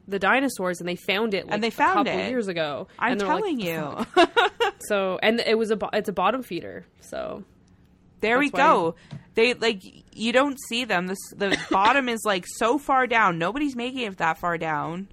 the 0.10 0.20
dinosaurs, 0.20 0.80
and 0.80 0.88
they 0.90 0.96
found 0.96 1.34
it 1.34 1.46
like 1.46 1.54
And 1.54 1.64
they 1.64 1.68
a 1.68 1.72
found 1.72 2.08
couple 2.08 2.20
it. 2.22 2.30
years 2.30 2.48
ago. 2.48 2.88
I'm 2.98 3.14
and 3.14 3.22
they're 3.22 3.28
like, 3.28 3.38
telling 3.38 3.60
you. 3.60 4.06
So, 4.82 5.20
and 5.22 5.42
it 5.42 5.58
was 5.58 5.72
a 5.72 5.76
bo- 5.76 5.90
it's 5.92 6.08
a 6.08 6.14
bottom 6.14 6.42
feeder. 6.42 6.86
So 7.02 7.44
there 8.22 8.40
we 8.40 8.50
That's 8.50 8.64
go. 8.64 8.96
They 9.36 9.54
like 9.54 9.84
you 10.14 10.32
don't 10.32 10.58
see 10.70 10.86
them. 10.86 11.08
This 11.08 11.18
the 11.36 11.58
bottom 11.70 12.08
is 12.08 12.22
like 12.26 12.46
so 12.48 12.78
far 12.78 13.06
down. 13.06 13.38
Nobody's 13.38 13.76
making 13.76 14.02
it 14.02 14.18
that 14.20 14.38
far 14.38 14.58
down. 14.58 15.10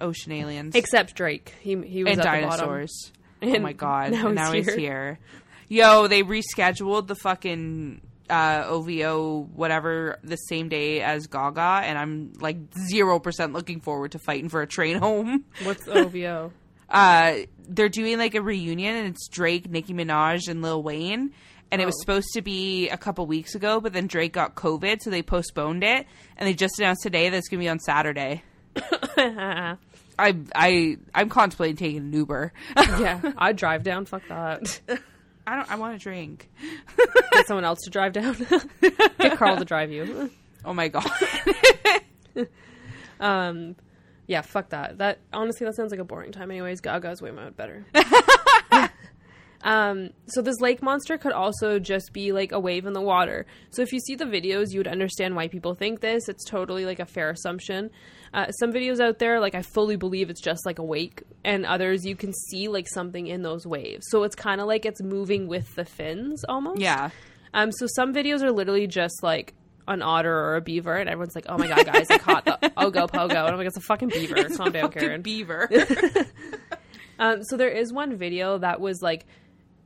Ocean 0.00 0.32
aliens 0.32 0.74
except 0.74 1.14
Drake, 1.14 1.54
he 1.60 1.76
he 1.82 2.02
was 2.04 2.12
and 2.12 2.20
at 2.20 2.40
the 2.40 2.46
bottom. 2.46 2.66
dinosaurs. 2.66 3.12
oh 3.42 3.58
my 3.58 3.72
God! 3.74 4.12
now 4.12 4.28
and 4.28 4.38
he's 4.38 4.46
now 4.46 4.52
he's 4.52 4.66
here. 4.66 4.78
here. 4.78 5.18
Yo, 5.68 6.06
they 6.06 6.22
rescheduled 6.22 7.06
the 7.08 7.14
fucking 7.16 8.00
uh, 8.30 8.64
OVO 8.66 9.48
whatever 9.54 10.18
the 10.24 10.36
same 10.36 10.68
day 10.68 11.00
as 11.00 11.26
Gaga, 11.26 11.82
and 11.84 11.98
I'm 11.98 12.32
like 12.40 12.56
zero 12.88 13.18
percent 13.18 13.52
looking 13.52 13.80
forward 13.80 14.12
to 14.12 14.18
fighting 14.18 14.48
for 14.48 14.62
a 14.62 14.66
train 14.66 14.96
home. 14.98 15.44
What's 15.64 15.86
OVO? 15.88 16.52
Uh, 16.88 17.34
they're 17.68 17.88
doing 17.88 18.18
like 18.18 18.34
a 18.34 18.42
reunion, 18.42 18.94
and 18.96 19.08
it's 19.08 19.28
Drake, 19.28 19.68
Nicki 19.70 19.92
Minaj, 19.94 20.48
and 20.48 20.62
Lil 20.62 20.82
Wayne, 20.82 21.32
and 21.70 21.82
it 21.82 21.84
was 21.86 21.96
Oh. 21.98 22.02
supposed 22.02 22.28
to 22.34 22.42
be 22.42 22.88
a 22.90 22.96
couple 22.96 23.26
weeks 23.26 23.54
ago, 23.56 23.80
but 23.80 23.92
then 23.92 24.06
Drake 24.06 24.32
got 24.32 24.54
COVID, 24.54 25.00
so 25.02 25.10
they 25.10 25.22
postponed 25.22 25.82
it, 25.82 26.06
and 26.36 26.46
they 26.48 26.54
just 26.54 26.78
announced 26.78 27.02
today 27.02 27.28
that 27.28 27.36
it's 27.36 27.48
going 27.48 27.58
to 27.60 27.64
be 27.64 27.68
on 27.68 27.80
Saturday. 27.80 28.42
I 29.18 29.76
I 30.54 30.96
I'm 31.14 31.28
contemplating 31.28 31.76
taking 31.76 31.98
an 31.98 32.12
Uber. 32.12 32.52
Yeah, 32.76 33.32
I'd 33.36 33.56
drive 33.56 33.82
down. 33.82 34.06
Fuck 34.06 34.22
that. 34.28 34.80
I 35.46 35.56
don't. 35.56 35.70
I 35.70 35.76
want 35.76 35.98
to 35.98 36.02
drink. 36.02 36.50
Get 37.32 37.46
someone 37.46 37.64
else 37.64 37.78
to 37.84 37.90
drive 37.90 38.12
down. 38.12 38.36
Get 39.18 39.36
Carl 39.38 39.56
to 39.56 39.64
drive 39.64 39.90
you. 39.92 40.30
Oh 40.64 40.74
my 40.74 40.88
god. 40.88 41.08
Um, 43.18 43.76
yeah, 44.26 44.42
fuck 44.42 44.70
that. 44.70 44.98
That 44.98 45.20
honestly, 45.32 45.64
that 45.64 45.74
sounds 45.74 45.90
like 45.90 46.00
a 46.00 46.04
boring 46.04 46.32
time. 46.32 46.50
Anyways, 46.50 46.82
Gaga's 46.82 47.22
way 47.22 47.30
more 47.30 47.50
better. 47.50 47.86
Um, 49.62 50.10
so 50.26 50.42
this 50.42 50.60
lake 50.60 50.82
monster 50.82 51.18
could 51.18 51.32
also 51.32 51.78
just 51.78 52.12
be 52.12 52.32
like 52.32 52.52
a 52.52 52.60
wave 52.60 52.86
in 52.86 52.92
the 52.92 53.00
water. 53.00 53.46
So 53.70 53.82
if 53.82 53.92
you 53.92 53.98
see 54.00 54.14
the 54.14 54.24
videos, 54.24 54.72
you 54.72 54.78
would 54.78 54.88
understand 54.88 55.34
why 55.34 55.48
people 55.48 55.74
think 55.74 56.00
this. 56.00 56.28
It's 56.28 56.44
totally 56.44 56.84
like 56.84 57.00
a 57.00 57.06
fair 57.06 57.30
assumption. 57.30 57.90
Uh, 58.34 58.50
some 58.52 58.72
videos 58.72 59.00
out 59.00 59.18
there, 59.18 59.40
like 59.40 59.54
I 59.54 59.62
fully 59.62 59.96
believe 59.96 60.30
it's 60.30 60.42
just 60.42 60.66
like 60.66 60.78
a 60.78 60.84
wake, 60.84 61.22
and 61.44 61.64
others 61.64 62.04
you 62.04 62.16
can 62.16 62.32
see 62.50 62.68
like 62.68 62.86
something 62.88 63.26
in 63.26 63.42
those 63.42 63.66
waves. 63.66 64.06
So 64.10 64.24
it's 64.24 64.34
kind 64.36 64.60
of 64.60 64.66
like 64.66 64.84
it's 64.84 65.02
moving 65.02 65.48
with 65.48 65.74
the 65.74 65.84
fins 65.84 66.44
almost. 66.48 66.80
yeah. 66.80 67.10
Um, 67.54 67.72
so 67.72 67.86
some 67.86 68.12
videos 68.12 68.42
are 68.42 68.52
literally 68.52 68.86
just 68.86 69.22
like 69.22 69.54
an 69.88 70.02
otter 70.02 70.34
or 70.36 70.56
a 70.56 70.60
beaver, 70.60 70.94
and 70.96 71.08
everyone's 71.08 71.34
like, 71.34 71.46
"Oh 71.48 71.56
my 71.56 71.68
god, 71.68 71.86
guys, 71.86 72.06
I 72.10 72.18
caught 72.18 72.44
the 72.44 72.58
Ogopogo," 72.76 73.30
and 73.30 73.38
I'm 73.38 73.56
like, 73.56 73.68
"It's 73.68 73.76
a 73.78 73.80
fucking 73.80 74.08
beaver." 74.08 74.44
Calm 74.50 74.72
down, 74.72 74.90
Karen. 74.90 75.22
beaver. 75.22 75.68
Um, 77.18 77.42
so 77.44 77.56
there 77.56 77.70
is 77.70 77.92
one 77.94 78.16
video 78.16 78.58
that 78.58 78.78
was 78.78 79.00
like 79.00 79.24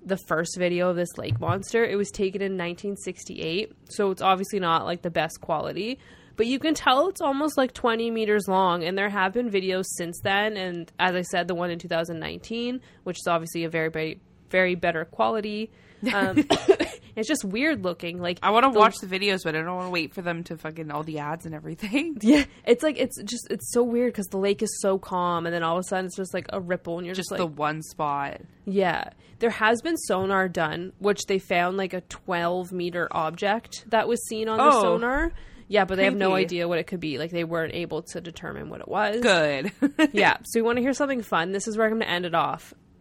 the 0.05 0.17
first 0.17 0.57
video 0.59 0.89
of 0.89 0.97
this 0.97 1.19
lake 1.19 1.41
monster. 1.41 1.85
It 1.85 1.97
was 1.97 2.11
taken 2.11 2.41
in 2.41 2.53
1968, 2.53 3.73
so 3.91 4.11
it's 4.11 4.23
obviously 4.23 4.61
not 4.61 4.85
like 4.85 5.03
the 5.03 5.11
best 5.11 5.41
quality, 5.41 5.99
but 6.37 6.47
you 6.47 6.59
can 6.59 6.75
tell 6.75 7.09
it's 7.09 7.21
almost 7.21 7.57
like 7.59 7.75
20 7.75 8.11
meters 8.11 8.49
long. 8.49 8.83
And 8.85 8.97
there 8.97 9.11
have 9.11 9.33
been 9.33 9.51
videos 9.51 9.85
since 9.97 10.21
then, 10.23 10.57
and 10.57 10.91
as 10.99 11.15
I 11.15 11.23
said, 11.23 11.49
the 11.49 11.55
one 11.55 11.71
in 11.71 11.79
2019, 11.79 12.81
which 13.05 13.19
is 13.19 13.27
obviously 13.27 13.65
a 13.65 13.71
very, 13.71 13.91
very, 13.91 14.21
very 14.49 14.75
better 14.75 15.05
quality. 15.05 15.71
Um, 16.15 16.37
it's 17.21 17.29
just 17.29 17.45
weird 17.45 17.85
looking. 17.85 18.19
Like 18.21 18.39
I 18.43 18.51
want 18.51 18.65
to 18.73 18.77
watch 18.79 18.97
the 18.99 19.07
videos, 19.07 19.45
but 19.45 19.55
I 19.55 19.61
don't 19.63 19.75
want 19.77 19.87
to 19.87 19.91
wait 19.91 20.13
for 20.15 20.23
them 20.23 20.43
to 20.45 20.57
fucking 20.57 20.91
all 20.91 21.05
the 21.05 21.19
ads 21.21 21.47
and 21.47 21.55
everything. 21.55 22.17
Yeah, 22.23 22.45
it's 22.67 22.83
like 22.83 22.99
it's 22.99 23.23
just 23.23 23.47
it's 23.51 23.71
so 23.73 23.83
weird 23.85 24.13
because 24.13 24.27
the 24.27 24.39
lake 24.39 24.63
is 24.63 24.81
so 24.81 24.99
calm, 24.99 25.47
and 25.47 25.55
then 25.55 25.63
all 25.63 25.77
of 25.77 25.81
a 25.81 25.85
sudden 25.85 26.07
it's 26.07 26.17
just 26.17 26.35
like 26.35 26.47
a 26.53 26.61
ripple, 26.61 26.99
and 26.99 27.07
you're 27.07 27.15
just, 27.15 27.29
Just 27.31 27.39
like, 27.39 27.39
the 27.39 27.47
one 27.47 27.83
spot. 27.83 28.41
yeah. 28.65 29.11
There 29.39 29.51
has 29.51 29.81
been 29.81 29.97
sonar 29.97 30.49
done, 30.49 30.93
which 30.99 31.25
they 31.27 31.39
found 31.39 31.77
like 31.79 31.95
a 31.95 32.03
12 32.03 32.73
meter 32.73 33.09
object 33.11 33.85
that 33.89 34.07
was 34.07 34.23
seen 34.29 34.49
on 34.51 34.59
the 34.59 34.65
Oh. 34.77 34.83
sonar. 34.83 35.33
Yeah, 35.67 35.85
but 35.87 35.95
they 35.97 36.05
have 36.05 36.17
no 36.17 36.35
idea 36.35 36.67
what 36.69 36.79
it 36.79 36.87
could 36.89 36.99
be. 37.01 37.17
Like 37.17 37.31
they 37.31 37.45
weren't 37.45 37.73
able 37.75 38.03
to 38.03 38.21
determine 38.21 38.69
what 38.69 38.81
it 38.81 38.89
was. 38.89 39.21
Good. 39.21 39.71
yeah. 40.13 40.37
So 40.45 40.59
we 40.59 40.63
want 40.63 40.77
to 40.77 40.83
hear 40.83 40.93
something 40.93 41.23
fun? 41.23 41.53
This 41.53 41.69
is 41.69 41.77
where 41.79 41.87
I'm 41.87 41.93
going 41.93 42.03
to 42.03 42.11
end 42.11 42.27
it 42.27 42.35
off. 42.35 42.75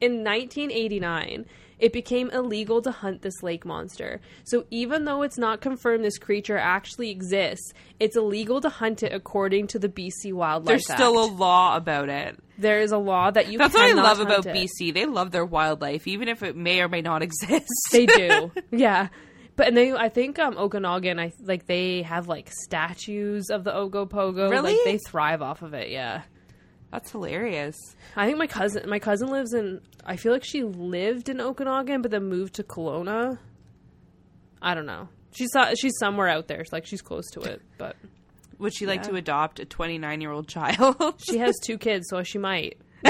In 0.00 0.22
1989, 0.24 1.46
it 1.80 1.92
became 1.92 2.30
illegal 2.30 2.82
to 2.82 2.90
hunt 2.90 3.22
this 3.22 3.42
lake 3.42 3.64
monster. 3.64 4.20
So 4.44 4.64
even 4.70 5.04
though 5.04 5.22
it's 5.22 5.38
not 5.38 5.60
confirmed 5.60 6.04
this 6.04 6.18
creature 6.18 6.58
actually 6.58 7.10
exists, 7.10 7.72
it's 7.98 8.16
illegal 8.16 8.60
to 8.60 8.68
hunt 8.68 9.02
it 9.02 9.12
according 9.12 9.68
to 9.68 9.78
the 9.78 9.88
BC 9.88 10.32
Wildlife 10.32 10.66
There's 10.66 10.84
still 10.84 11.22
a 11.24 11.26
law 11.26 11.76
about 11.76 12.08
it. 12.08 12.38
there 12.58 12.80
is 12.80 12.92
a 12.92 12.98
law 12.98 13.30
that 13.30 13.50
you. 13.50 13.58
That's 13.58 13.74
what 13.74 13.90
I 13.90 13.92
love 13.92 14.20
about 14.20 14.46
it. 14.46 14.54
BC. 14.54 14.92
They 14.92 15.06
love 15.06 15.30
their 15.30 15.46
wildlife, 15.46 16.06
even 16.06 16.28
if 16.28 16.42
it 16.42 16.56
may 16.56 16.80
or 16.80 16.88
may 16.88 17.00
not 17.00 17.22
exist. 17.22 17.68
They 17.92 18.06
do. 18.06 18.52
yeah. 18.70 19.08
But 19.56 19.68
and 19.68 19.76
they, 19.76 19.92
I 19.92 20.08
think 20.08 20.38
um, 20.38 20.56
Okanagan, 20.56 21.18
I 21.18 21.32
like 21.42 21.66
they 21.66 22.02
have 22.02 22.28
like 22.28 22.50
statues 22.50 23.50
of 23.50 23.64
the 23.64 23.72
Ogopogo. 23.72 24.50
Really? 24.50 24.72
Like 24.74 24.84
they 24.84 24.98
thrive 25.06 25.42
off 25.42 25.62
of 25.62 25.74
it. 25.74 25.90
Yeah. 25.90 26.22
That's 26.90 27.10
hilarious. 27.12 27.76
I 28.16 28.26
think 28.26 28.38
my 28.38 28.46
cousin, 28.48 28.88
my 28.88 28.98
cousin 28.98 29.28
lives 29.28 29.52
in. 29.54 29.80
I 30.04 30.16
feel 30.16 30.32
like 30.32 30.44
she 30.44 30.64
lived 30.64 31.28
in 31.28 31.40
Okanagan, 31.40 32.02
but 32.02 32.10
then 32.10 32.24
moved 32.24 32.54
to 32.54 32.64
Kelowna. 32.64 33.38
I 34.60 34.74
don't 34.74 34.86
know. 34.86 35.08
She's 35.32 35.54
uh, 35.56 35.74
she's 35.76 35.92
somewhere 35.98 36.28
out 36.28 36.48
there. 36.48 36.64
Like 36.72 36.86
she's 36.86 37.02
close 37.02 37.30
to 37.32 37.40
it, 37.42 37.62
but 37.78 37.96
Would 38.58 38.74
she 38.74 38.86
like 38.86 39.04
to 39.04 39.14
adopt 39.14 39.60
a 39.60 39.64
29 39.64 40.20
year 40.20 40.32
old 40.32 40.48
child? 40.48 41.14
she 41.28 41.38
has 41.38 41.54
two 41.64 41.78
kids, 41.78 42.08
so 42.10 42.22
she 42.24 42.38
might. 42.38 42.76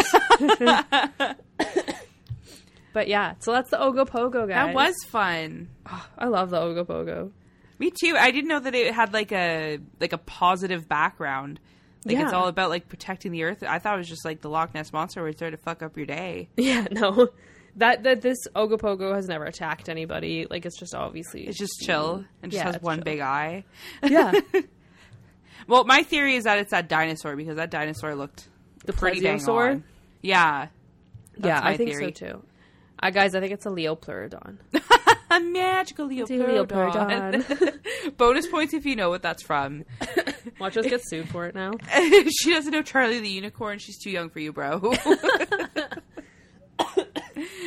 but 2.93 3.09
yeah, 3.09 3.35
so 3.39 3.53
that's 3.53 3.71
the 3.71 3.79
Ogopogo 3.79 4.47
guys. 4.49 4.67
that 4.67 4.75
was 4.75 4.95
fun. 5.09 5.69
Ah, 5.87 6.09
I 6.19 6.27
love 6.27 6.51
the 6.51 6.59
Ogopogo. 6.59 7.33
Me 7.79 7.91
too. 7.91 8.15
I 8.19 8.31
didn't 8.31 8.49
know 8.49 8.61
that 8.61 8.75
it 8.75 8.93
had 8.95 9.13
like 9.15 9.33
a 9.33 9.79
like 10.01 10.13
a 10.13 10.19
positive 10.19 10.87
background. 10.89 11.61
Like 12.05 12.17
it's 12.17 12.33
all 12.33 12.49
about 12.49 12.71
like 12.71 12.89
protecting 12.89 13.31
the 13.33 13.43
earth. 13.45 13.63
I 13.63 13.79
thought 13.79 13.95
it 13.95 13.99
was 13.99 14.09
just 14.09 14.25
like 14.25 14.41
the 14.41 14.49
Loch 14.49 14.73
Ness 14.75 14.93
monster 14.93 15.23
was 15.23 15.37
there 15.37 15.51
to 15.51 15.57
fuck 15.59 15.83
up 15.83 15.97
your 15.97 16.07
day. 16.07 16.49
Yeah, 16.57 16.87
no. 16.91 17.29
That 17.77 18.03
that 18.05 18.23
this 18.23 18.39
Ogopogo 18.57 19.15
has 19.15 19.29
never 19.29 19.45
attacked 19.45 19.89
anybody. 19.89 20.47
Like 20.49 20.65
it's 20.67 20.79
just 20.79 20.95
obviously 20.95 21.47
It's 21.47 21.59
just 21.59 21.75
chill 21.85 22.25
and 22.43 22.51
just 22.51 22.65
Yeah, 22.65 22.73
has 22.73 22.83
one 22.83 22.99
chill. 22.99 23.05
big 23.05 23.21
eye. 23.21 23.65
Yeah. 24.03 24.33
Well, 25.67 25.85
my 25.85 26.03
theory 26.03 26.35
is 26.35 26.45
that 26.45 26.59
it's 26.59 26.73
that 26.73 26.89
dinosaur 26.89 27.37
because 27.37 27.55
that 27.57 27.71
dinosaur 27.71 28.17
looked 28.17 28.49
The 28.87 28.93
pretty 28.93 29.21
plesiosaur? 29.21 29.71
on. 29.73 29.85
Yeah. 30.21 30.67
yeah, 31.37 31.61
my 31.61 31.71
I 31.71 31.77
think 31.77 31.91
theory. 31.91 32.13
so 32.17 32.27
too. 32.27 32.43
Uh, 33.01 33.11
guys, 33.11 33.37
I 33.37 33.41
think 33.41 33.53
it's 33.53 33.67
a 33.67 33.69
Leopleurodon. 33.69 34.57
A 35.33 35.39
magical 35.39 36.09
leopardon. 36.09 38.17
Bonus 38.17 38.49
points 38.49 38.75
if 38.75 38.85
you 38.85 38.97
know 38.97 39.11
what 39.11 39.23
that's 39.23 39.45
from. 39.45 39.85
Watch 40.59 40.77
us 40.77 40.87
get 40.87 41.01
sued 41.05 41.29
for 41.29 41.47
it 41.47 41.55
now. 41.55 41.73
she 42.41 42.53
doesn't 42.53 42.73
know 42.73 42.83
Charlie 42.83 43.21
the 43.21 43.29
Unicorn. 43.29 43.79
She's 43.79 43.99
too 43.99 44.11
young 44.11 44.31
for 44.31 44.39
you, 44.41 44.53
bro. 44.53 44.93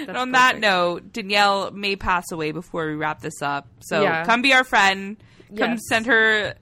and 0.08 0.18
on 0.18 0.32
that 0.32 0.60
note, 0.60 1.12
Danyelle 1.14 1.74
may 1.74 1.96
pass 1.96 2.32
away 2.32 2.52
before 2.52 2.88
we 2.88 2.96
wrap 2.96 3.22
this 3.22 3.42
up. 3.42 3.68
So 3.82 4.02
Yeah. 4.02 4.26
come 4.26 4.42
be 4.42 4.54
our 4.54 4.64
friend. 4.64 5.18
Come 5.58 5.72
Yes. 5.72 5.80
send 5.88 6.06
her 6.08 6.56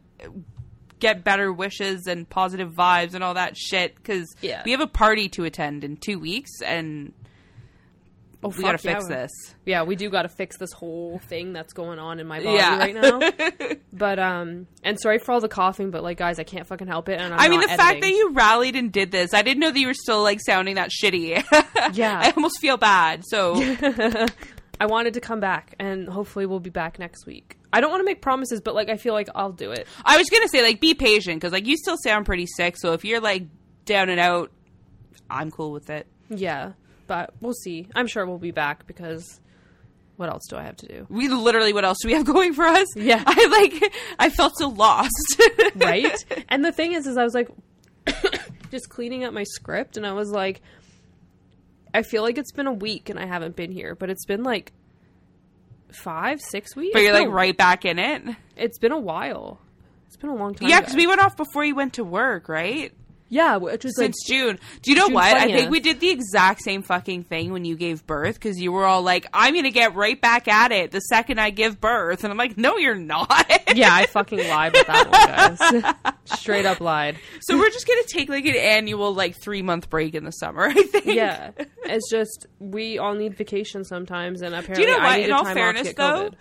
get 0.99 1.24
better 1.24 1.51
wishes 1.51 2.05
and 2.05 2.30
positive 2.30 2.72
vibes 2.74 3.16
and 3.16 3.24
all 3.24 3.34
that 3.34 3.57
shit 3.57 3.95
because 3.95 4.36
Yeah. 4.41 4.62
we 4.64 4.72
have 4.72 4.82
a 4.82 4.88
party 4.88 5.30
to 5.30 5.45
attend 5.45 5.84
in 5.84 5.97
two 5.97 6.20
weeks 6.20 6.51
and 6.64 7.14
Oh, 8.44 8.50
we 8.50 8.64
gotta 8.64 8.80
yeah. 8.84 8.96
fix 8.96 9.08
this. 9.08 9.32
Yeah, 9.66 9.84
we 9.84 9.96
do 9.96 10.10
got 10.10 10.24
to 10.24 10.30
fix 10.30 10.58
this 10.58 10.72
whole 10.72 11.20
thing 11.20 11.54
that's 11.54 11.74
going 11.74 12.00
on 12.00 12.20
in 12.20 12.26
my 12.26 12.39
body 12.44 12.56
Yeah. 12.58 12.78
right 12.80 12.96
now. 12.96 13.20
but 13.94 14.18
um, 14.18 14.66
and 14.84 15.00
sorry 15.00 15.20
for 15.20 15.32
all 15.34 15.39
the 15.42 15.48
coughing, 15.48 15.92
but 15.92 16.02
like, 16.02 16.18
guys, 16.18 16.39
I 16.39 16.44
can't 16.44 16.66
fucking 16.66 16.88
help 16.88 17.08
it. 17.10 17.20
And 17.22 17.34
I'm 17.34 17.39
I 17.39 17.50
mean, 17.50 17.60
the 17.60 17.68
not 17.68 17.78
fact 17.78 18.02
that 18.02 18.10
you 18.10 18.32
rallied 18.32 18.76
and 18.76 18.92
did 18.92 19.12
this, 19.12 19.34
I 19.36 19.44
didn't 19.44 19.60
know 19.60 19.70
that 19.70 19.80
you 19.80 19.86
were 19.88 19.94
still 19.94 20.24
like 20.24 20.39
sounding 20.44 20.76
that 20.76 20.89
shitty. 20.89 21.44
Yeah. 21.94 22.20
I 22.24 22.32
almost 22.32 22.60
feel 22.60 22.78
bad. 22.78 23.24
So 23.26 23.56
I 24.80 24.86
wanted 24.86 25.14
to 25.16 25.20
come 25.22 25.39
back, 25.39 25.76
and 25.80 26.08
hopefully 26.08 26.46
we'll 26.46 26.60
be 26.60 26.70
back 26.70 26.98
next 27.00 27.26
week. 27.26 27.58
I 27.74 27.82
don't 27.82 27.89
want 27.92 28.02
to 28.02 28.06
make 28.06 28.22
promises, 28.22 28.62
but 28.62 28.76
like, 28.76 28.89
I 28.89 28.98
feel 28.98 29.14
like 29.14 29.30
I'll 29.36 29.52
do 29.52 29.72
it. 29.72 29.88
I 30.06 30.18
was 30.18 30.30
gonna 30.30 30.48
say, 30.48 30.62
like, 30.64 30.80
be 30.80 30.94
patient 30.94 31.38
because 31.38 31.52
like 31.54 31.66
you 31.68 31.78
still 31.78 31.98
sound 32.04 32.26
pretty 32.26 32.46
sick. 32.48 32.76
So 32.78 32.94
if 32.94 33.04
you're 33.06 33.20
like 33.20 33.44
down 33.86 34.10
and 34.10 34.20
out, 34.20 34.52
I'm 35.30 35.52
cool 35.52 35.72
with 35.72 35.89
it. 35.89 36.08
Yeah, 36.30 36.74
but 37.12 37.34
we'll 37.41 37.51
see. 37.51 37.89
I'm 37.93 38.07
sure 38.07 38.26
we'll 38.26 38.38
be 38.38 38.51
back 38.51 38.88
because 38.88 39.41
what 40.16 40.30
else 40.30 40.43
do 40.49 40.55
I 40.55 40.64
have 40.64 40.78
to 40.78 40.88
do? 40.88 41.07
We 41.09 41.28
literally, 41.28 41.74
what 41.74 41.84
else 41.84 41.97
do 42.01 42.07
we 42.07 42.14
have 42.14 42.24
going 42.36 42.53
for 42.53 42.64
us? 42.64 42.88
Yeah. 42.95 43.22
I 43.28 43.47
like, 43.47 43.93
I 44.18 44.30
felt 44.30 44.53
so 44.57 44.70
lost. 44.70 45.12
right? 45.76 46.16
and 46.47 46.64
the 46.64 46.72
thing 46.72 46.93
is, 46.93 47.07
is 47.07 47.18
I 47.18 47.26
was 47.26 47.34
like, 47.34 47.49
just 48.72 48.88
cleaning 48.88 49.26
up 49.26 49.34
my 49.34 49.43
script, 49.43 49.97
and 49.97 50.07
I 50.07 50.14
was 50.14 50.32
like, 50.32 50.62
I 51.93 52.01
feel 52.01 52.24
like 52.24 52.38
it's 52.38 52.53
been 52.53 52.68
a 52.68 52.72
week 52.72 53.09
and 53.09 53.20
I 53.20 53.26
haven't 53.26 53.57
been 53.57 53.74
here, 53.74 53.93
but 53.93 54.09
it's 54.09 54.24
been 54.24 54.43
like 54.43 54.72
five, 55.91 56.39
six 56.39 56.78
weeks. 56.78 56.93
But 56.93 57.01
you're 57.01 57.12
like 57.12 57.28
right 57.28 57.57
back 57.57 57.84
in 57.84 57.99
it. 57.99 58.24
It's 58.55 58.80
been 58.80 58.93
a 58.93 58.99
while. 58.99 59.59
It's 60.07 60.16
been 60.16 60.30
a 60.30 60.36
long 60.36 60.55
time. 60.55 60.70
Yeah, 60.70 60.80
because 60.80 60.95
we 60.95 61.07
went 61.07 61.20
off 61.20 61.36
before 61.36 61.66
you 61.66 61.76
went 61.76 61.95
to 61.95 62.05
work, 62.05 62.47
right? 62.47 62.93
Yeah, 63.32 63.55
which 63.55 63.86
was 63.86 63.97
like 63.97 64.07
Since 64.07 64.25
June. 64.27 64.59
Do 64.82 64.91
you 64.91 64.97
know 64.97 65.07
June 65.07 65.13
what? 65.13 65.34
I 65.38 65.45
think 65.45 65.71
we 65.71 65.79
did 65.79 66.01
the 66.01 66.09
exact 66.09 66.61
same 66.61 66.84
fucking 66.84 67.23
thing 67.23 67.53
when 67.53 67.63
you 67.63 67.77
gave 67.77 68.05
birth 68.05 68.36
because 68.36 68.59
you 68.59 68.73
were 68.73 68.86
all 68.86 69.01
like, 69.01 69.25
I'm 69.34 69.53
going 69.53 69.63
to 69.63 69.71
get 69.71 69.95
right 69.95 70.19
back 70.19 70.49
at 70.49 70.73
it 70.73 70.91
the 70.91 70.99
second 70.99 71.39
I 71.39 71.49
give 71.49 71.79
birth. 71.79 72.25
And 72.25 72.32
I'm 72.32 72.38
like, 72.38 72.57
no, 72.57 72.75
you're 72.77 72.93
not. 72.93 73.49
yeah, 73.73 73.95
I 73.95 74.05
fucking 74.07 74.38
lied 74.38 74.73
with 74.73 74.86
that 74.86 75.57
one, 75.63 75.84
guys. 75.86 76.13
Straight 76.39 76.65
up 76.65 76.82
lied. 76.82 77.17
so 77.39 77.57
we're 77.57 77.69
just 77.69 77.88
going 77.88 78.03
to 78.05 78.13
take 78.13 78.27
like 78.27 78.45
an 78.45 78.55
annual, 78.55 79.13
like 79.13 79.41
three 79.41 79.61
month 79.61 79.89
break 79.89 80.13
in 80.13 80.25
the 80.25 80.32
summer, 80.32 80.65
I 80.65 80.84
think. 80.84 81.05
Yeah, 81.05 81.51
it's 81.86 82.09
just 82.11 82.47
we 82.59 82.97
all 82.97 83.13
need 83.13 83.36
vacation 83.36 83.86
sometimes, 83.86 84.41
and 84.41 84.51
Do 84.51 84.59
apparently 84.59 84.86
you 84.86 84.91
know 84.91 84.99
I 84.99 85.19
what? 85.19 85.19
In 85.21 85.32
all 85.32 85.45
fairness, 85.45 85.93
though, 85.93 86.32
COVID. 86.32 86.34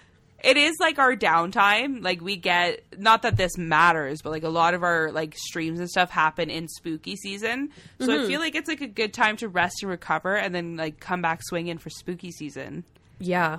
It 0.45 0.57
is 0.57 0.77
like 0.81 0.99
our 0.99 1.15
downtime. 1.17 2.03
Like 2.03 2.21
we 2.21 2.37
get 2.37 2.83
not 2.99 3.23
that 3.23 3.37
this 3.37 3.57
matters, 3.59 4.21
but 4.23 4.31
like 4.31 4.43
a 4.45 4.49
lot 4.49 4.75
of 4.75 4.83
our 4.83 5.11
like 5.13 5.35
streams 5.37 5.79
and 5.81 5.89
stuff 5.89 6.11
happen 6.11 6.51
in 6.51 6.69
spooky 6.69 7.17
season. 7.17 7.71
So 8.01 8.09
Mm-hmm. 8.09 8.25
I 8.25 8.27
feel 8.27 8.41
like 8.41 8.55
it's 8.55 8.69
like 8.69 8.81
a 8.81 8.87
good 8.87 9.13
time 9.13 9.37
to 9.39 9.49
rest 9.49 9.83
and 9.83 9.91
recover, 9.91 10.37
and 10.37 10.55
then 10.55 10.77
like 10.77 11.01
come 11.01 11.23
back 11.23 11.41
swinging 11.43 11.79
for 11.79 11.91
spooky 11.91 12.31
season. 12.31 12.85
Yeah, 13.19 13.59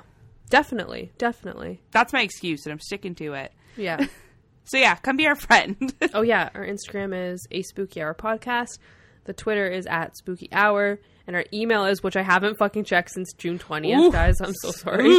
Definitely, 0.50 1.12
definitely. 1.18 1.80
That's 1.92 2.12
my 2.12 2.22
excuse, 2.22 2.66
and 2.66 2.74
I'm 2.74 2.80
sticking 2.82 3.16
to 3.16 3.34
it. 3.34 3.52
Yeah. 3.78 4.06
So 4.64 4.78
yeah, 4.78 4.96
come 4.96 5.18
be 5.18 5.26
our 5.26 5.36
friend. 5.36 5.94
oh 6.14 6.22
yeah, 6.22 6.50
our 6.54 6.66
Instagram 6.66 7.32
is 7.34 7.46
a 7.52 7.62
spooky 7.64 8.02
hour 8.02 8.14
podcast. 8.14 8.78
The 9.26 9.34
Twitter 9.34 9.68
is 9.68 9.86
at 9.88 10.16
spooky 10.16 10.50
hour, 10.52 11.00
and 11.26 11.36
our 11.36 11.44
email 11.52 11.86
is, 11.86 12.04
which 12.04 12.16
I 12.16 12.22
haven't 12.22 12.58
fucking 12.58 12.84
checked 12.86 13.10
since 13.12 13.34
June 13.34 13.58
twentieth, 13.58 14.14
guys. 14.14 14.40
I'm 14.40 14.54
so 14.62 14.72
sorry. 14.72 15.10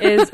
is 0.00 0.30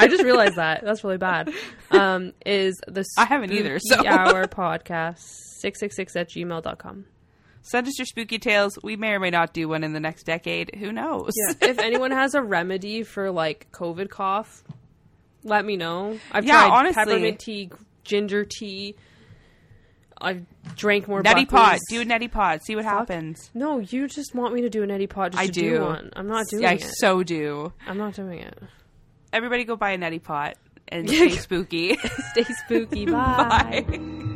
I 0.00 0.08
just 0.08 0.22
realized 0.24 0.56
that 0.56 0.82
that's 0.84 1.02
really 1.04 1.18
bad. 1.18 1.52
Um, 1.90 2.32
is 2.46 2.80
the 2.86 3.04
I 3.18 3.24
haven't 3.24 3.52
either, 3.52 3.78
so. 3.80 4.06
hour 4.06 4.46
podcast 4.46 5.18
six 5.60 5.78
six 5.80 5.96
six 5.96 6.16
at 6.16 6.30
gmail.com. 6.30 7.04
Send 7.62 7.86
us 7.86 7.98
your 7.98 8.06
spooky 8.06 8.38
tales. 8.38 8.78
We 8.82 8.96
may 8.96 9.10
or 9.12 9.20
may 9.20 9.30
not 9.30 9.52
do 9.52 9.68
one 9.68 9.84
in 9.84 9.92
the 9.92 10.00
next 10.00 10.24
decade. 10.24 10.74
Who 10.76 10.92
knows? 10.92 11.32
Yeah. 11.36 11.68
if 11.70 11.78
anyone 11.78 12.10
has 12.10 12.34
a 12.34 12.42
remedy 12.42 13.02
for 13.02 13.30
like 13.30 13.70
COVID 13.72 14.08
cough, 14.08 14.64
let 15.44 15.64
me 15.64 15.76
know. 15.76 16.18
I've 16.32 16.44
Yeah, 16.44 16.66
tried 16.66 16.70
honestly. 16.78 17.04
peppermint 17.04 17.38
tea, 17.38 17.70
ginger 18.04 18.44
tea. 18.44 18.96
I've 20.22 20.44
drank 20.76 21.08
more 21.08 21.22
Neti 21.22 21.48
pot. 21.48 21.78
Do 21.88 22.02
a 22.02 22.04
neti 22.04 22.30
pot. 22.30 22.62
See 22.64 22.76
what 22.76 22.84
happens. 22.84 23.50
No, 23.54 23.78
you 23.78 24.06
just 24.06 24.34
want 24.34 24.52
me 24.54 24.60
to 24.62 24.68
do 24.70 24.82
an 24.82 24.90
neti 24.90 25.08
pot 25.08 25.32
just 25.32 25.42
I 25.42 25.46
to 25.46 25.52
do. 25.52 25.80
one. 25.82 26.10
I'm 26.14 26.28
not 26.28 26.46
doing 26.48 26.64
I 26.66 26.74
it. 26.74 26.82
so 26.98 27.22
do. 27.22 27.72
I'm 27.86 27.96
not 27.96 28.14
doing 28.14 28.38
it. 28.40 28.58
Everybody 29.32 29.64
go 29.64 29.76
buy 29.76 29.90
a 29.90 29.98
neti 29.98 30.22
pot 30.22 30.56
and 30.88 31.08
stay 31.10 31.30
spooky. 31.30 31.96
Stay 32.32 32.44
spooky. 32.44 33.06
Bye. 33.10 33.84
Bye. 33.88 34.26